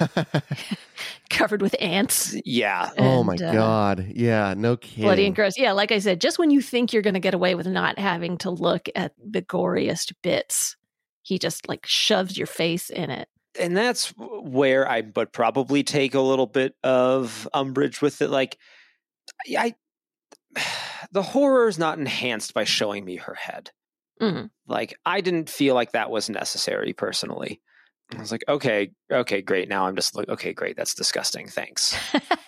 covered 1.30 1.62
with 1.62 1.76
ants. 1.80 2.36
yeah, 2.46 2.90
oh 2.98 3.24
my 3.24 3.36
uh, 3.36 3.52
god. 3.52 4.08
Yeah. 4.16 4.54
No 4.56 4.78
kidding. 4.78 5.04
Bloody 5.04 5.26
and 5.26 5.36
gross. 5.36 5.58
Yeah, 5.58 5.72
like 5.74 5.92
I 5.92 6.00
said, 6.00 6.22
just 6.22 6.40
when 6.40 6.52
you 6.52 6.62
think 6.62 6.94
you're 6.94 7.02
going 7.02 7.14
to 7.14 7.20
get 7.20 7.34
away 7.34 7.56
with 7.56 7.68
not 7.68 8.00
having 8.00 8.38
to 8.40 8.50
look 8.50 8.90
at 8.96 9.14
the 9.24 9.42
goriest 9.42 10.14
bits, 10.22 10.76
he 11.22 11.38
just 11.38 11.68
like 11.68 11.86
shoves 11.86 12.38
your 12.38 12.48
face 12.48 12.90
in 12.90 13.10
it. 13.10 13.28
and 13.60 13.78
that's 13.78 14.14
where 14.18 14.90
I 14.90 15.04
would 15.16 15.32
probably 15.32 15.84
take 15.84 16.16
a 16.16 16.22
little 16.22 16.48
bit 16.48 16.76
of 16.84 17.48
umbrage 17.54 18.02
with 18.02 18.22
it. 18.22 18.30
Like, 18.30 18.58
I, 19.58 19.76
the 21.12 21.24
horror 21.24 21.68
is 21.68 21.80
not 21.80 21.98
enhanced 21.98 22.54
by 22.54 22.64
showing 22.64 23.06
me 23.06 23.18
her 23.18 23.36
head. 23.36 23.72
Mm. 24.22 24.50
Like, 24.68 24.96
I 25.06 25.22
didn't 25.22 25.50
feel 25.50 25.76
like 25.76 25.92
that 25.92 26.12
was 26.12 26.30
necessary 26.30 26.94
personally. 26.94 27.62
I 28.16 28.20
was 28.20 28.32
like, 28.32 28.44
okay, 28.48 28.92
okay, 29.12 29.42
great. 29.42 29.70
Now 29.70 29.88
I'm 29.88 29.96
just 29.96 30.16
like, 30.16 30.30
okay, 30.30 30.54
great. 30.54 30.78
That's 30.78 30.94
disgusting. 30.94 31.48
Thanks. 31.48 31.98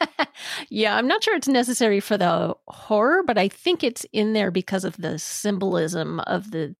yeah, 0.70 0.96
I'm 0.96 1.08
not 1.08 1.24
sure 1.24 1.36
it's 1.36 1.48
necessary 1.48 2.00
for 2.00 2.18
the 2.18 2.56
horror, 2.68 3.24
but 3.24 3.38
I 3.38 3.48
think 3.48 3.84
it's 3.84 4.06
in 4.14 4.34
there 4.34 4.52
because 4.52 4.84
of 4.84 4.98
the 4.98 5.18
symbolism 5.18 6.20
of 6.22 6.52
the 6.52 6.76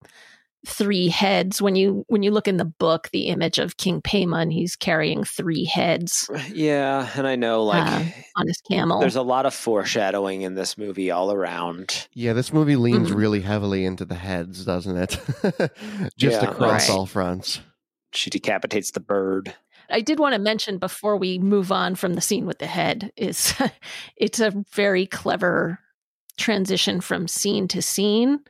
three 0.66 1.08
heads. 1.08 1.62
When 1.62 1.76
you 1.76 2.04
when 2.08 2.22
you 2.22 2.30
look 2.32 2.48
in 2.48 2.56
the 2.56 2.64
book, 2.64 3.08
the 3.12 3.28
image 3.28 3.58
of 3.58 3.76
King 3.76 4.02
Paimon, 4.02 4.52
he's 4.52 4.74
carrying 4.76 5.22
three 5.24 5.64
heads 5.64 6.28
Yeah, 6.52 7.08
and 7.14 7.26
I 7.26 7.36
know 7.36 7.62
like 7.64 7.86
Uh, 7.86 8.02
on 8.36 8.46
his 8.48 8.60
camel. 8.68 9.00
there's 9.00 9.16
a 9.16 9.22
lot 9.22 9.46
of 9.46 9.54
foreshadowing 9.54 10.42
in 10.42 10.54
this 10.54 10.76
movie 10.76 11.10
all 11.10 11.30
around. 11.32 12.08
Yeah, 12.12 12.32
this 12.32 12.52
movie 12.52 12.76
leans 12.76 13.10
Mhm. 13.10 13.16
really 13.16 13.40
heavily 13.40 13.84
into 13.84 14.04
the 14.04 14.16
heads, 14.16 14.64
doesn't 14.64 14.96
it? 14.96 15.18
Just 16.18 16.42
Yeah, 16.42 16.50
across 16.50 16.88
right. 16.88 16.90
all 16.90 17.06
fronts. 17.06 17.60
She 18.12 18.28
decapitates 18.30 18.90
the 18.90 19.00
bird. 19.00 19.54
I 19.88 20.00
did 20.00 20.18
want 20.18 20.34
to 20.34 20.40
mention 20.40 20.78
before 20.78 21.16
we 21.16 21.38
move 21.38 21.70
on 21.70 21.94
from 21.94 22.14
the 22.14 22.20
scene 22.20 22.44
with 22.44 22.58
the 22.58 22.66
head 22.66 23.12
is 23.16 23.54
it's 24.16 24.40
a 24.40 24.52
very 24.74 25.06
clever 25.06 25.78
transition 26.36 27.00
from 27.00 27.28
scene 27.28 27.68
to 27.68 27.80
scene 27.80 28.40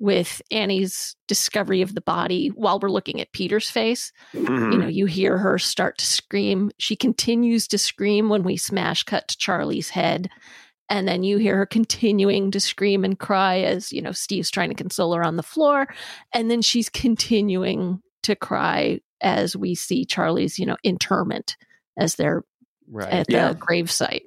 with 0.00 0.40
Annie's 0.50 1.14
discovery 1.28 1.82
of 1.82 1.94
the 1.94 2.00
body 2.00 2.48
while 2.48 2.80
we're 2.80 2.88
looking 2.90 3.20
at 3.20 3.30
Peter's 3.32 3.70
face. 3.70 4.10
Mhm. 4.34 4.72
You 4.72 4.78
know, 4.78 4.88
you 4.88 5.06
hear 5.06 5.36
her 5.38 5.58
start 5.58 5.98
to 5.98 6.06
scream. 6.06 6.70
She 6.78 6.96
continues 6.96 7.68
to 7.68 7.78
scream 7.78 8.28
when 8.30 8.42
we 8.42 8.56
smash 8.56 9.04
cut 9.04 9.28
to 9.28 9.36
Charlie's 9.38 9.90
head. 9.90 10.30
And 10.88 11.06
then 11.06 11.22
you 11.22 11.36
hear 11.38 11.56
her 11.58 11.66
continuing 11.66 12.50
to 12.50 12.58
scream 12.60 13.04
and 13.04 13.16
cry 13.16 13.58
as, 13.60 13.92
you 13.92 14.02
know, 14.02 14.10
Steve's 14.12 14.50
trying 14.50 14.70
to 14.70 14.74
console 14.74 15.14
her 15.14 15.22
on 15.22 15.36
the 15.36 15.42
floor. 15.42 15.86
And 16.34 16.50
then 16.50 16.62
she's 16.62 16.88
continuing 16.88 18.00
to 18.24 18.34
cry 18.34 19.00
as 19.20 19.54
we 19.54 19.74
see 19.74 20.04
Charlie's, 20.06 20.58
you 20.58 20.66
know, 20.66 20.76
interment 20.82 21.56
as 21.98 22.14
they're 22.16 22.42
Right. 22.88 23.08
at 23.12 23.26
Yeah. 23.30 23.52
the 23.52 23.58
gravesite. 23.58 24.22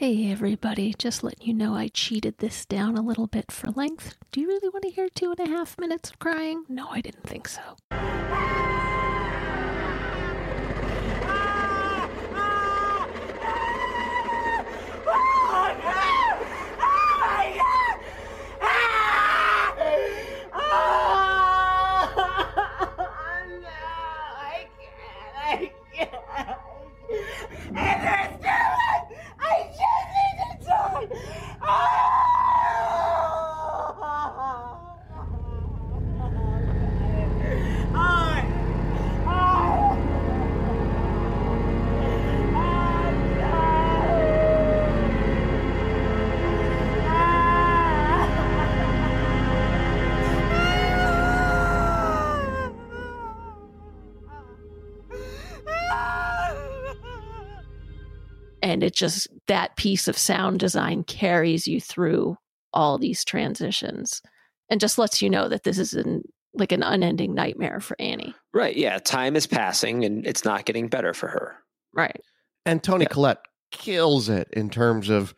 Hey 0.00 0.30
everybody, 0.30 0.94
just 0.96 1.24
letting 1.24 1.48
you 1.48 1.52
know 1.52 1.74
I 1.74 1.88
cheated 1.88 2.38
this 2.38 2.64
down 2.64 2.96
a 2.96 3.02
little 3.02 3.26
bit 3.26 3.50
for 3.50 3.72
length. 3.72 4.14
Do 4.30 4.40
you 4.40 4.46
really 4.46 4.68
want 4.68 4.84
to 4.84 4.90
hear 4.90 5.08
two 5.08 5.34
and 5.36 5.40
a 5.40 5.50
half 5.50 5.76
minutes 5.76 6.10
of 6.10 6.20
crying? 6.20 6.62
No, 6.68 6.86
I 6.88 7.00
didn't 7.00 7.26
think 7.26 7.48
so. 7.48 7.60
And 27.74 28.37
Oh! 31.70 32.27
It 58.68 58.94
just 58.94 59.28
that 59.46 59.76
piece 59.76 60.08
of 60.08 60.18
sound 60.18 60.60
design 60.60 61.04
carries 61.04 61.66
you 61.66 61.80
through 61.80 62.36
all 62.72 62.98
these 62.98 63.24
transitions 63.24 64.22
and 64.70 64.80
just 64.80 64.98
lets 64.98 65.22
you 65.22 65.30
know 65.30 65.48
that 65.48 65.64
this 65.64 65.78
is 65.78 65.94
an 65.94 66.22
like 66.54 66.72
an 66.72 66.82
unending 66.82 67.34
nightmare 67.34 67.80
for 67.80 67.96
Annie. 68.00 68.34
Right. 68.52 68.76
Yeah. 68.76 68.98
Time 68.98 69.36
is 69.36 69.46
passing 69.46 70.04
and 70.04 70.26
it's 70.26 70.44
not 70.44 70.64
getting 70.64 70.88
better 70.88 71.14
for 71.14 71.28
her. 71.28 71.56
Right. 71.92 72.20
And 72.66 72.82
Toni 72.82 73.04
Yeah. 73.04 73.12
Collette 73.12 73.44
kills 73.70 74.28
it 74.28 74.48
in 74.52 74.70
terms 74.70 75.08
of 75.08 75.34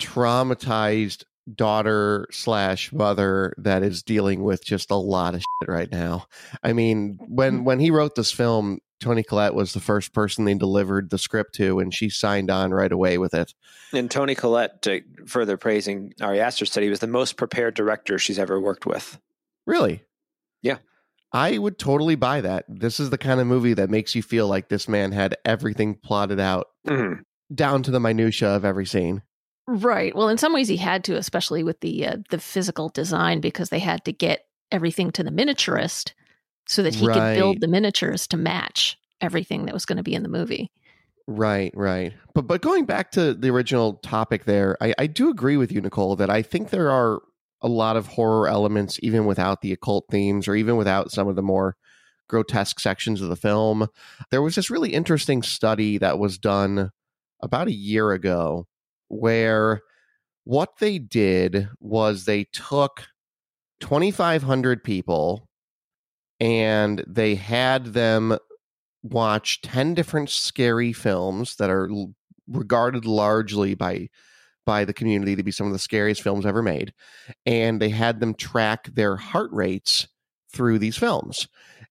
traumatized 0.00 1.24
daughter 1.52 2.28
slash 2.30 2.92
mother 2.92 3.54
that 3.58 3.82
is 3.82 4.02
dealing 4.02 4.42
with 4.42 4.64
just 4.64 4.90
a 4.90 4.96
lot 4.96 5.34
of 5.34 5.40
shit 5.40 5.68
right 5.68 5.90
now. 5.90 6.26
I 6.62 6.72
mean, 6.72 7.18
when 7.28 7.54
mm-hmm. 7.54 7.64
when 7.64 7.80
he 7.80 7.90
wrote 7.90 8.14
this 8.14 8.30
film, 8.30 8.78
Toni 9.02 9.22
Collette 9.22 9.54
was 9.54 9.72
the 9.74 9.80
first 9.80 10.12
person 10.14 10.44
they 10.44 10.54
delivered 10.54 11.10
the 11.10 11.18
script 11.18 11.54
to, 11.56 11.78
and 11.80 11.92
she 11.92 12.08
signed 12.08 12.50
on 12.50 12.70
right 12.72 12.90
away 12.92 13.18
with 13.18 13.34
it. 13.34 13.52
And 13.92 14.10
Toni 14.10 14.34
Collette, 14.34 14.80
to 14.82 15.02
further 15.26 15.56
praising 15.56 16.14
Ari 16.20 16.40
Aster, 16.40 16.64
said 16.64 16.82
he 16.82 16.88
was 16.88 17.00
the 17.00 17.06
most 17.06 17.36
prepared 17.36 17.74
director 17.74 18.18
she's 18.18 18.38
ever 18.38 18.60
worked 18.60 18.86
with. 18.86 19.18
Really? 19.66 20.02
Yeah. 20.62 20.78
I 21.32 21.58
would 21.58 21.78
totally 21.78 22.14
buy 22.14 22.40
that. 22.42 22.64
This 22.68 23.00
is 23.00 23.10
the 23.10 23.18
kind 23.18 23.40
of 23.40 23.46
movie 23.46 23.74
that 23.74 23.90
makes 23.90 24.14
you 24.14 24.22
feel 24.22 24.46
like 24.48 24.68
this 24.68 24.86
man 24.88 25.12
had 25.12 25.36
everything 25.44 25.94
plotted 25.94 26.38
out 26.40 26.68
Mhm. 26.86 27.20
down 27.54 27.82
to 27.82 27.90
the 27.90 28.00
minutia 28.00 28.48
of 28.48 28.64
every 28.64 28.86
scene. 28.86 29.22
Right. 29.66 30.14
Well, 30.14 30.28
in 30.28 30.38
some 30.38 30.52
ways 30.52 30.68
he 30.68 30.76
had 30.76 31.04
to, 31.04 31.16
especially 31.16 31.62
with 31.62 31.80
the 31.80 32.06
uh, 32.06 32.16
the 32.30 32.38
physical 32.38 32.88
design 32.88 33.40
because 33.40 33.68
they 33.70 33.78
had 33.78 34.04
to 34.04 34.12
get 34.12 34.44
everything 34.70 35.10
to 35.12 35.22
the 35.22 35.30
miniaturist 35.30 36.12
so 36.72 36.82
that 36.82 36.94
he 36.94 37.06
could 37.06 37.34
build 37.36 37.60
the 37.60 37.68
miniatures 37.68 38.26
to 38.28 38.36
match 38.36 38.98
everything 39.20 39.66
that 39.66 39.74
was 39.74 39.84
going 39.84 39.98
to 39.98 40.02
be 40.02 40.14
in 40.14 40.22
the 40.22 40.28
movie. 40.28 40.70
Right, 41.26 41.70
right. 41.76 42.14
But 42.34 42.46
but 42.46 42.62
going 42.62 42.86
back 42.86 43.12
to 43.12 43.34
the 43.34 43.50
original 43.50 43.94
topic 43.94 44.44
there, 44.44 44.76
I, 44.80 44.94
I 44.98 45.06
do 45.06 45.28
agree 45.28 45.56
with 45.56 45.70
you, 45.70 45.80
Nicole, 45.80 46.16
that 46.16 46.30
I 46.30 46.42
think 46.42 46.70
there 46.70 46.90
are 46.90 47.20
a 47.60 47.68
lot 47.68 47.96
of 47.96 48.08
horror 48.08 48.48
elements 48.48 48.98
even 49.02 49.26
without 49.26 49.60
the 49.60 49.72
occult 49.72 50.06
themes 50.10 50.48
or 50.48 50.56
even 50.56 50.76
without 50.76 51.12
some 51.12 51.28
of 51.28 51.36
the 51.36 51.42
more 51.42 51.76
grotesque 52.28 52.80
sections 52.80 53.20
of 53.20 53.28
the 53.28 53.36
film. 53.36 53.86
There 54.30 54.42
was 54.42 54.54
this 54.54 54.70
really 54.70 54.94
interesting 54.94 55.42
study 55.42 55.98
that 55.98 56.18
was 56.18 56.38
done 56.38 56.90
about 57.40 57.68
a 57.68 57.72
year 57.72 58.12
ago 58.12 58.66
where 59.08 59.82
what 60.44 60.78
they 60.80 60.98
did 60.98 61.68
was 61.78 62.24
they 62.24 62.44
took 62.44 63.04
2500 63.80 64.82
people 64.82 65.48
and 66.42 67.04
they 67.06 67.36
had 67.36 67.86
them 67.94 68.36
watch 69.04 69.62
10 69.62 69.94
different 69.94 70.28
scary 70.28 70.92
films 70.92 71.54
that 71.56 71.70
are 71.70 71.88
l- 71.88 72.14
regarded 72.48 73.06
largely 73.06 73.74
by 73.74 74.08
by 74.64 74.84
the 74.84 74.92
community 74.92 75.34
to 75.34 75.42
be 75.42 75.50
some 75.50 75.66
of 75.66 75.72
the 75.72 75.78
scariest 75.78 76.22
films 76.22 76.46
ever 76.46 76.62
made 76.62 76.92
and 77.46 77.80
they 77.80 77.88
had 77.88 78.20
them 78.20 78.34
track 78.34 78.88
their 78.94 79.16
heart 79.16 79.50
rates 79.52 80.08
through 80.52 80.78
these 80.78 80.96
films. 80.96 81.48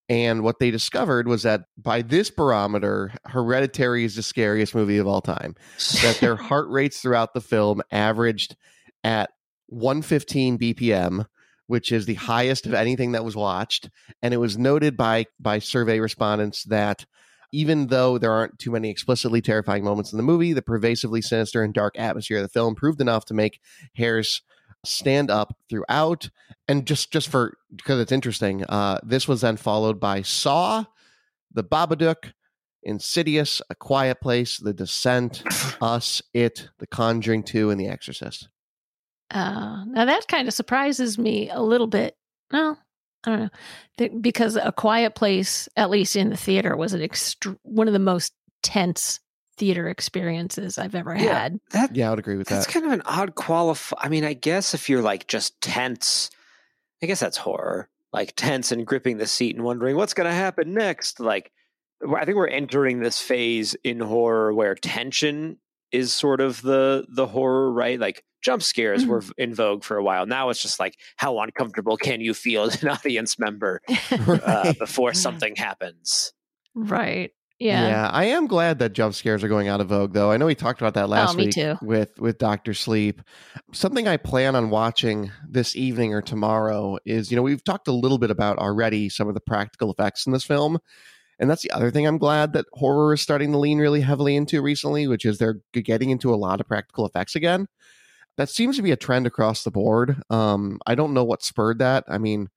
And 0.07 0.43
what 0.43 0.59
they 0.59 0.71
discovered 0.71 1.27
was 1.27 1.43
that 1.43 1.63
by 1.77 2.01
this 2.01 2.29
barometer 2.29 3.13
hereditary 3.25 4.03
is 4.03 4.15
the 4.15 4.23
scariest 4.23 4.75
movie 4.75 4.97
of 4.97 5.07
all 5.07 5.21
time 5.21 5.55
that 6.01 6.17
their 6.19 6.35
heart 6.47 6.69
rates 6.69 7.01
throughout 7.01 7.33
the 7.33 7.41
film 7.41 7.81
averaged 7.91 8.55
at 9.03 9.31
115 9.67 10.57
bpm 10.59 11.25
which 11.71 11.93
is 11.93 12.05
the 12.05 12.15
highest 12.15 12.65
of 12.65 12.73
anything 12.73 13.13
that 13.13 13.23
was 13.23 13.33
watched 13.33 13.89
and 14.21 14.33
it 14.33 14.37
was 14.37 14.57
noted 14.57 14.97
by 14.97 15.25
by 15.39 15.57
survey 15.57 16.01
respondents 16.01 16.65
that 16.65 17.05
even 17.53 17.87
though 17.87 18.17
there 18.17 18.33
aren't 18.33 18.59
too 18.59 18.71
many 18.71 18.89
explicitly 18.89 19.41
terrifying 19.41 19.81
moments 19.81 20.11
in 20.11 20.17
the 20.17 20.23
movie 20.23 20.51
the 20.51 20.61
pervasively 20.61 21.21
sinister 21.21 21.63
and 21.63 21.73
dark 21.73 21.97
atmosphere 21.97 22.39
of 22.39 22.43
the 22.43 22.49
film 22.49 22.75
proved 22.75 22.99
enough 22.99 23.23
to 23.23 23.33
make 23.33 23.61
hairs 23.95 24.41
stand 24.83 25.31
up 25.31 25.55
throughout 25.69 26.29
and 26.67 26.85
just 26.85 27.09
just 27.09 27.29
for 27.29 27.57
because 27.73 28.01
it's 28.01 28.11
interesting 28.11 28.65
uh 28.65 28.99
this 29.01 29.25
was 29.25 29.39
then 29.39 29.55
followed 29.55 29.97
by 29.97 30.21
saw 30.21 30.83
the 31.53 31.63
babadook 31.63 32.33
insidious 32.83 33.61
a 33.69 33.75
quiet 33.75 34.19
place 34.19 34.57
the 34.57 34.73
descent 34.73 35.41
us 35.81 36.21
it 36.33 36.67
the 36.79 36.87
conjuring 36.87 37.43
2 37.43 37.69
and 37.69 37.79
the 37.79 37.87
exorcist 37.87 38.49
Uh, 39.31 39.83
now 39.85 40.05
that 40.05 40.27
kind 40.27 40.47
of 40.47 40.53
surprises 40.53 41.17
me 41.17 41.49
a 41.49 41.61
little 41.61 41.87
bit. 41.87 42.15
No, 42.51 42.77
I 43.23 43.29
don't 43.29 43.39
know, 43.41 43.49
Th- 43.97 44.11
because 44.19 44.55
a 44.57 44.71
quiet 44.71 45.15
place, 45.15 45.69
at 45.77 45.89
least 45.89 46.15
in 46.15 46.29
the 46.29 46.37
theater, 46.37 46.75
was 46.75 46.93
an 46.93 47.01
ext- 47.01 47.55
one 47.63 47.87
of 47.87 47.93
the 47.93 47.99
most 47.99 48.33
tense 48.61 49.19
theater 49.57 49.87
experiences 49.87 50.77
I've 50.77 50.95
ever 50.95 51.15
Yeah. 51.15 51.39
had. 51.39 51.59
That 51.71 51.95
yeah 51.95 52.07
i 52.07 52.09
would 52.09 52.19
agree 52.19 52.35
with 52.35 52.47
That's 52.47 52.65
that 52.65 52.73
That's 52.73 52.83
kind 52.83 52.85
of 52.93 52.99
an 52.99 53.03
odd 53.05 53.35
qualify. 53.35 53.95
I 53.99 54.09
mean, 54.09 54.23
I 54.25 54.33
guess 54.33 54.73
if 54.73 54.89
you're 54.89 55.01
like 55.03 55.27
just 55.27 55.59
tense, 55.61 56.29
I 57.01 57.05
guess 57.05 57.19
that's 57.19 57.37
horror. 57.37 57.87
Like 58.11 58.33
tense 58.35 58.71
and 58.71 58.85
gripping 58.85 59.17
the 59.17 59.27
seat 59.27 59.55
and 59.55 59.63
wondering 59.63 59.95
what's 59.95 60.13
going 60.13 60.27
to 60.29 60.33
happen 60.35 60.73
next. 60.73 61.19
Like, 61.21 61.51
I 62.03 62.25
think 62.25 62.35
we're 62.37 62.47
entering 62.47 62.99
this 62.99 63.21
phase 63.21 63.75
in 63.83 63.99
horror 63.99 64.53
where 64.53 64.75
tension 64.75 65.57
is 65.91 66.13
sort 66.13 66.41
of 66.41 66.61
the 66.61 67.05
the 67.09 67.27
horror, 67.27 67.71
right? 67.71 67.99
Like 67.99 68.23
jump 68.41 68.63
scares 68.63 69.05
were 69.05 69.23
in 69.37 69.53
vogue 69.53 69.83
for 69.83 69.97
a 69.97 70.03
while. 70.03 70.25
Now 70.25 70.49
it's 70.49 70.61
just 70.61 70.79
like 70.79 70.95
how 71.17 71.39
uncomfortable 71.39 71.95
can 71.97 72.21
you 72.21 72.33
feel 72.33 72.63
as 72.63 72.81
an 72.81 72.89
audience 72.97 73.37
member 73.37 73.81
uh, 74.11 74.17
Right. 74.27 74.79
before 74.79 75.13
something 75.13 75.55
happens? 75.55 76.33
right. 76.73 77.31
Yeah. 77.59 77.87
Yeah. 77.89 78.09
I 78.11 78.23
am 78.25 78.47
glad 78.47 78.79
that 78.79 78.93
jump 78.93 79.13
scares 79.13 79.43
are 79.43 79.47
going 79.47 79.67
out 79.67 79.81
of 79.81 79.87
vogue, 79.89 80.13
though. 80.13 80.31
I 80.31 80.37
know 80.37 80.47
we 80.47 80.55
talked 80.55 80.81
about 80.81 80.95
that 80.95 81.09
last 81.09 81.35
Oh, 81.35 81.37
week 81.37 81.51
too. 81.53 81.77
with 81.83 82.19
with 82.19 82.39
Doctor 82.39 82.73
Sleep. 82.73 83.21
Something 83.71 84.07
I 84.07 84.17
plan 84.17 84.55
on 84.55 84.71
watching 84.71 85.31
this 85.47 85.75
evening 85.75 86.11
or 86.11 86.23
tomorrow 86.23 86.97
is, 87.05 87.29
you 87.29 87.35
know, 87.37 87.43
we've 87.43 87.63
talked 87.63 87.87
a 87.87 87.91
little 87.91 88.17
bit 88.17 88.31
about 88.31 88.57
already 88.57 89.09
some 89.09 89.27
of 89.27 89.35
the 89.35 89.41
practical 89.41 89.91
effects 89.91 90.25
in 90.25 90.33
this 90.33 90.43
film, 90.43 90.79
and 91.41 91.49
that's 91.49 91.63
the 91.63 91.71
other 91.71 91.89
thing 91.89 92.05
I'm 92.07 92.19
glad 92.19 92.53
that 92.53 92.67
horror 92.73 93.13
is 93.13 93.21
starting 93.21 93.51
to 93.51 93.57
lean 93.57 93.79
really 93.79 94.01
heavily 94.01 94.35
into 94.35 94.61
recently, 94.61 95.07
which 95.07 95.25
is 95.25 95.39
they're 95.39 95.59
getting 95.73 96.11
into 96.11 96.31
a 96.33 96.37
lot 96.37 96.61
of 96.61 96.67
practical 96.67 97.05
effects 97.05 97.35
again. 97.35 97.67
That 98.37 98.47
seems 98.47 98.77
to 98.77 98.83
be 98.83 98.91
a 98.91 98.95
trend 98.95 99.25
across 99.25 99.63
the 99.63 99.71
board. 99.71 100.21
Um, 100.29 100.79
I 100.85 100.93
don't 100.93 101.15
know 101.15 101.23
what 101.23 101.43
spurred 101.43 101.79
that. 101.79 102.03
I 102.07 102.19
mean, 102.19 102.49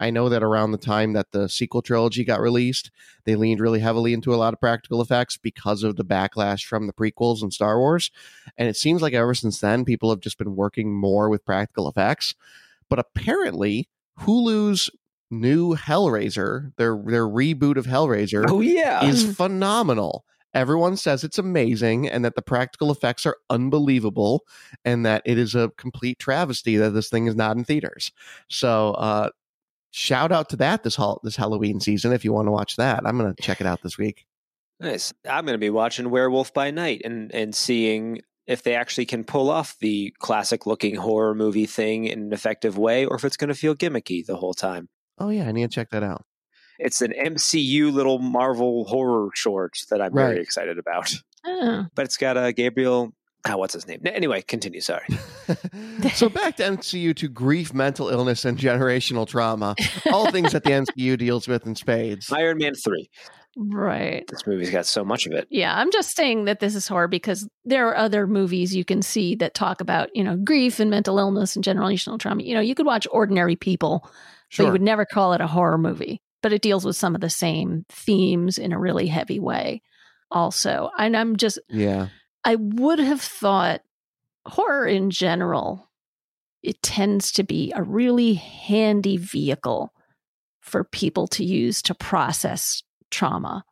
I 0.00 0.08
know 0.08 0.30
that 0.30 0.42
around 0.42 0.72
the 0.72 0.78
time 0.78 1.12
that 1.12 1.32
the 1.32 1.50
sequel 1.50 1.82
trilogy 1.82 2.24
got 2.24 2.40
released, 2.40 2.90
they 3.26 3.36
leaned 3.36 3.60
really 3.60 3.80
heavily 3.80 4.14
into 4.14 4.34
a 4.34 4.36
lot 4.36 4.54
of 4.54 4.60
practical 4.60 5.02
effects 5.02 5.36
because 5.36 5.82
of 5.82 5.96
the 5.96 6.04
backlash 6.04 6.64
from 6.64 6.86
the 6.86 6.94
prequels 6.94 7.42
and 7.42 7.52
Star 7.52 7.78
Wars. 7.78 8.10
And 8.56 8.66
it 8.70 8.76
seems 8.76 9.02
like 9.02 9.12
ever 9.12 9.34
since 9.34 9.60
then, 9.60 9.84
people 9.84 10.08
have 10.08 10.20
just 10.20 10.38
been 10.38 10.56
working 10.56 10.94
more 10.94 11.28
with 11.28 11.44
practical 11.44 11.90
effects. 11.90 12.34
But 12.88 12.98
apparently, 12.98 13.90
Hulu's 14.20 14.88
new 15.30 15.74
Hellraiser, 15.74 16.72
their 16.76 16.96
their 17.06 17.26
reboot 17.26 17.76
of 17.76 17.86
Hellraiser, 17.86 18.44
Oh 18.48 18.60
yeah, 18.60 19.04
is 19.04 19.36
phenomenal. 19.36 20.24
Everyone 20.52 20.96
says 20.96 21.22
it's 21.22 21.38
amazing 21.38 22.08
and 22.08 22.24
that 22.24 22.34
the 22.34 22.42
practical 22.42 22.90
effects 22.90 23.24
are 23.24 23.36
unbelievable 23.50 24.44
and 24.84 25.06
that 25.06 25.22
it 25.24 25.38
is 25.38 25.54
a 25.54 25.70
complete 25.76 26.18
travesty 26.18 26.76
that 26.76 26.90
this 26.90 27.08
thing 27.08 27.26
is 27.28 27.36
not 27.36 27.56
in 27.56 27.62
theaters. 27.62 28.10
So, 28.48 28.90
uh, 28.94 29.30
shout 29.92 30.32
out 30.32 30.48
to 30.48 30.56
that 30.56 30.82
this 30.82 30.96
hol- 30.96 31.20
this 31.22 31.36
Halloween 31.36 31.78
season 31.78 32.12
if 32.12 32.24
you 32.24 32.32
want 32.32 32.48
to 32.48 32.52
watch 32.52 32.76
that. 32.76 33.06
I'm 33.06 33.16
going 33.16 33.32
to 33.32 33.42
check 33.42 33.60
it 33.60 33.66
out 33.66 33.82
this 33.82 33.96
week. 33.96 34.26
Nice. 34.80 35.12
I'm 35.28 35.44
going 35.44 35.54
to 35.54 35.58
be 35.58 35.70
watching 35.70 36.10
Werewolf 36.10 36.52
by 36.52 36.70
Night 36.70 37.02
and 37.04 37.32
and 37.32 37.54
seeing 37.54 38.22
if 38.46 38.64
they 38.64 38.74
actually 38.74 39.06
can 39.06 39.22
pull 39.22 39.50
off 39.50 39.78
the 39.78 40.12
classic 40.18 40.66
looking 40.66 40.96
horror 40.96 41.36
movie 41.36 41.66
thing 41.66 42.06
in 42.06 42.20
an 42.20 42.32
effective 42.32 42.76
way 42.76 43.04
or 43.04 43.14
if 43.14 43.24
it's 43.24 43.36
going 43.36 43.48
to 43.48 43.54
feel 43.54 43.76
gimmicky 43.76 44.26
the 44.26 44.36
whole 44.36 44.54
time. 44.54 44.88
Oh 45.20 45.28
yeah, 45.28 45.46
I 45.46 45.52
need 45.52 45.70
to 45.70 45.74
check 45.74 45.90
that 45.90 46.02
out. 46.02 46.24
It's 46.78 47.02
an 47.02 47.12
MCU 47.12 47.92
little 47.92 48.18
Marvel 48.18 48.84
horror 48.86 49.28
short 49.34 49.74
that 49.90 50.00
I'm 50.00 50.12
Right. 50.14 50.28
very 50.30 50.42
excited 50.42 50.78
about. 50.78 51.12
Oh. 51.44 51.86
But 51.94 52.06
it's 52.06 52.16
got 52.16 52.36
uh, 52.36 52.52
Gabriel. 52.52 53.12
Oh, 53.48 53.56
what's 53.56 53.72
his 53.74 53.86
name? 53.86 54.00
Anyway, 54.04 54.42
continue. 54.42 54.80
Sorry. 54.80 55.06
so 56.14 56.28
back 56.28 56.56
to 56.56 56.62
MCU 56.62 57.14
to 57.16 57.28
grief, 57.28 57.72
mental 57.72 58.08
illness, 58.10 58.44
and 58.44 58.58
generational 58.58 59.26
trauma. 59.26 59.74
All 60.12 60.30
things 60.30 60.52
that 60.52 60.64
the 60.64 60.70
MCU 60.96 61.16
deals 61.18 61.48
with 61.48 61.66
in 61.66 61.74
spades. 61.74 62.30
Iron 62.32 62.58
Man 62.58 62.74
3. 62.74 63.08
Right. 63.56 64.24
This 64.28 64.46
movie's 64.46 64.70
got 64.70 64.86
so 64.86 65.04
much 65.04 65.26
of 65.26 65.32
it. 65.32 65.48
Yeah, 65.50 65.74
I'm 65.76 65.90
just 65.90 66.14
saying 66.16 66.44
that 66.44 66.60
this 66.60 66.74
is 66.74 66.86
horror 66.86 67.08
because 67.08 67.48
there 67.64 67.88
are 67.88 67.96
other 67.96 68.26
movies 68.26 68.74
you 68.76 68.84
can 68.84 69.02
see 69.02 69.34
that 69.36 69.54
talk 69.54 69.80
about, 69.80 70.14
you 70.14 70.22
know, 70.22 70.36
grief 70.36 70.78
and 70.78 70.90
mental 70.90 71.18
illness 71.18 71.56
and 71.56 71.64
generational 71.64 72.18
trauma. 72.18 72.42
You 72.42 72.54
know, 72.54 72.60
you 72.60 72.74
could 72.74 72.86
watch 72.86 73.06
Ordinary 73.10 73.56
People, 73.56 74.08
but 74.56 74.66
you 74.66 74.72
would 74.72 74.82
never 74.82 75.04
call 75.04 75.32
it 75.32 75.40
a 75.40 75.46
horror 75.46 75.78
movie. 75.78 76.20
But 76.42 76.52
it 76.52 76.62
deals 76.62 76.84
with 76.84 76.96
some 76.96 77.14
of 77.14 77.20
the 77.20 77.30
same 77.30 77.84
themes 77.90 78.56
in 78.56 78.72
a 78.72 78.78
really 78.78 79.06
heavy 79.06 79.38
way, 79.38 79.82
also. 80.30 80.90
And 80.98 81.16
I'm 81.16 81.36
just, 81.36 81.58
yeah. 81.68 82.08
I 82.44 82.56
would 82.56 82.98
have 82.98 83.20
thought 83.20 83.82
horror 84.46 84.86
in 84.86 85.10
general, 85.10 85.90
it 86.62 86.82
tends 86.82 87.32
to 87.32 87.44
be 87.44 87.72
a 87.76 87.82
really 87.82 88.34
handy 88.34 89.18
vehicle 89.18 89.92
for 90.62 90.84
people 90.84 91.26
to 91.28 91.44
use 91.44 91.82
to 91.82 91.94
process 91.94 92.82
trauma. 93.10 93.64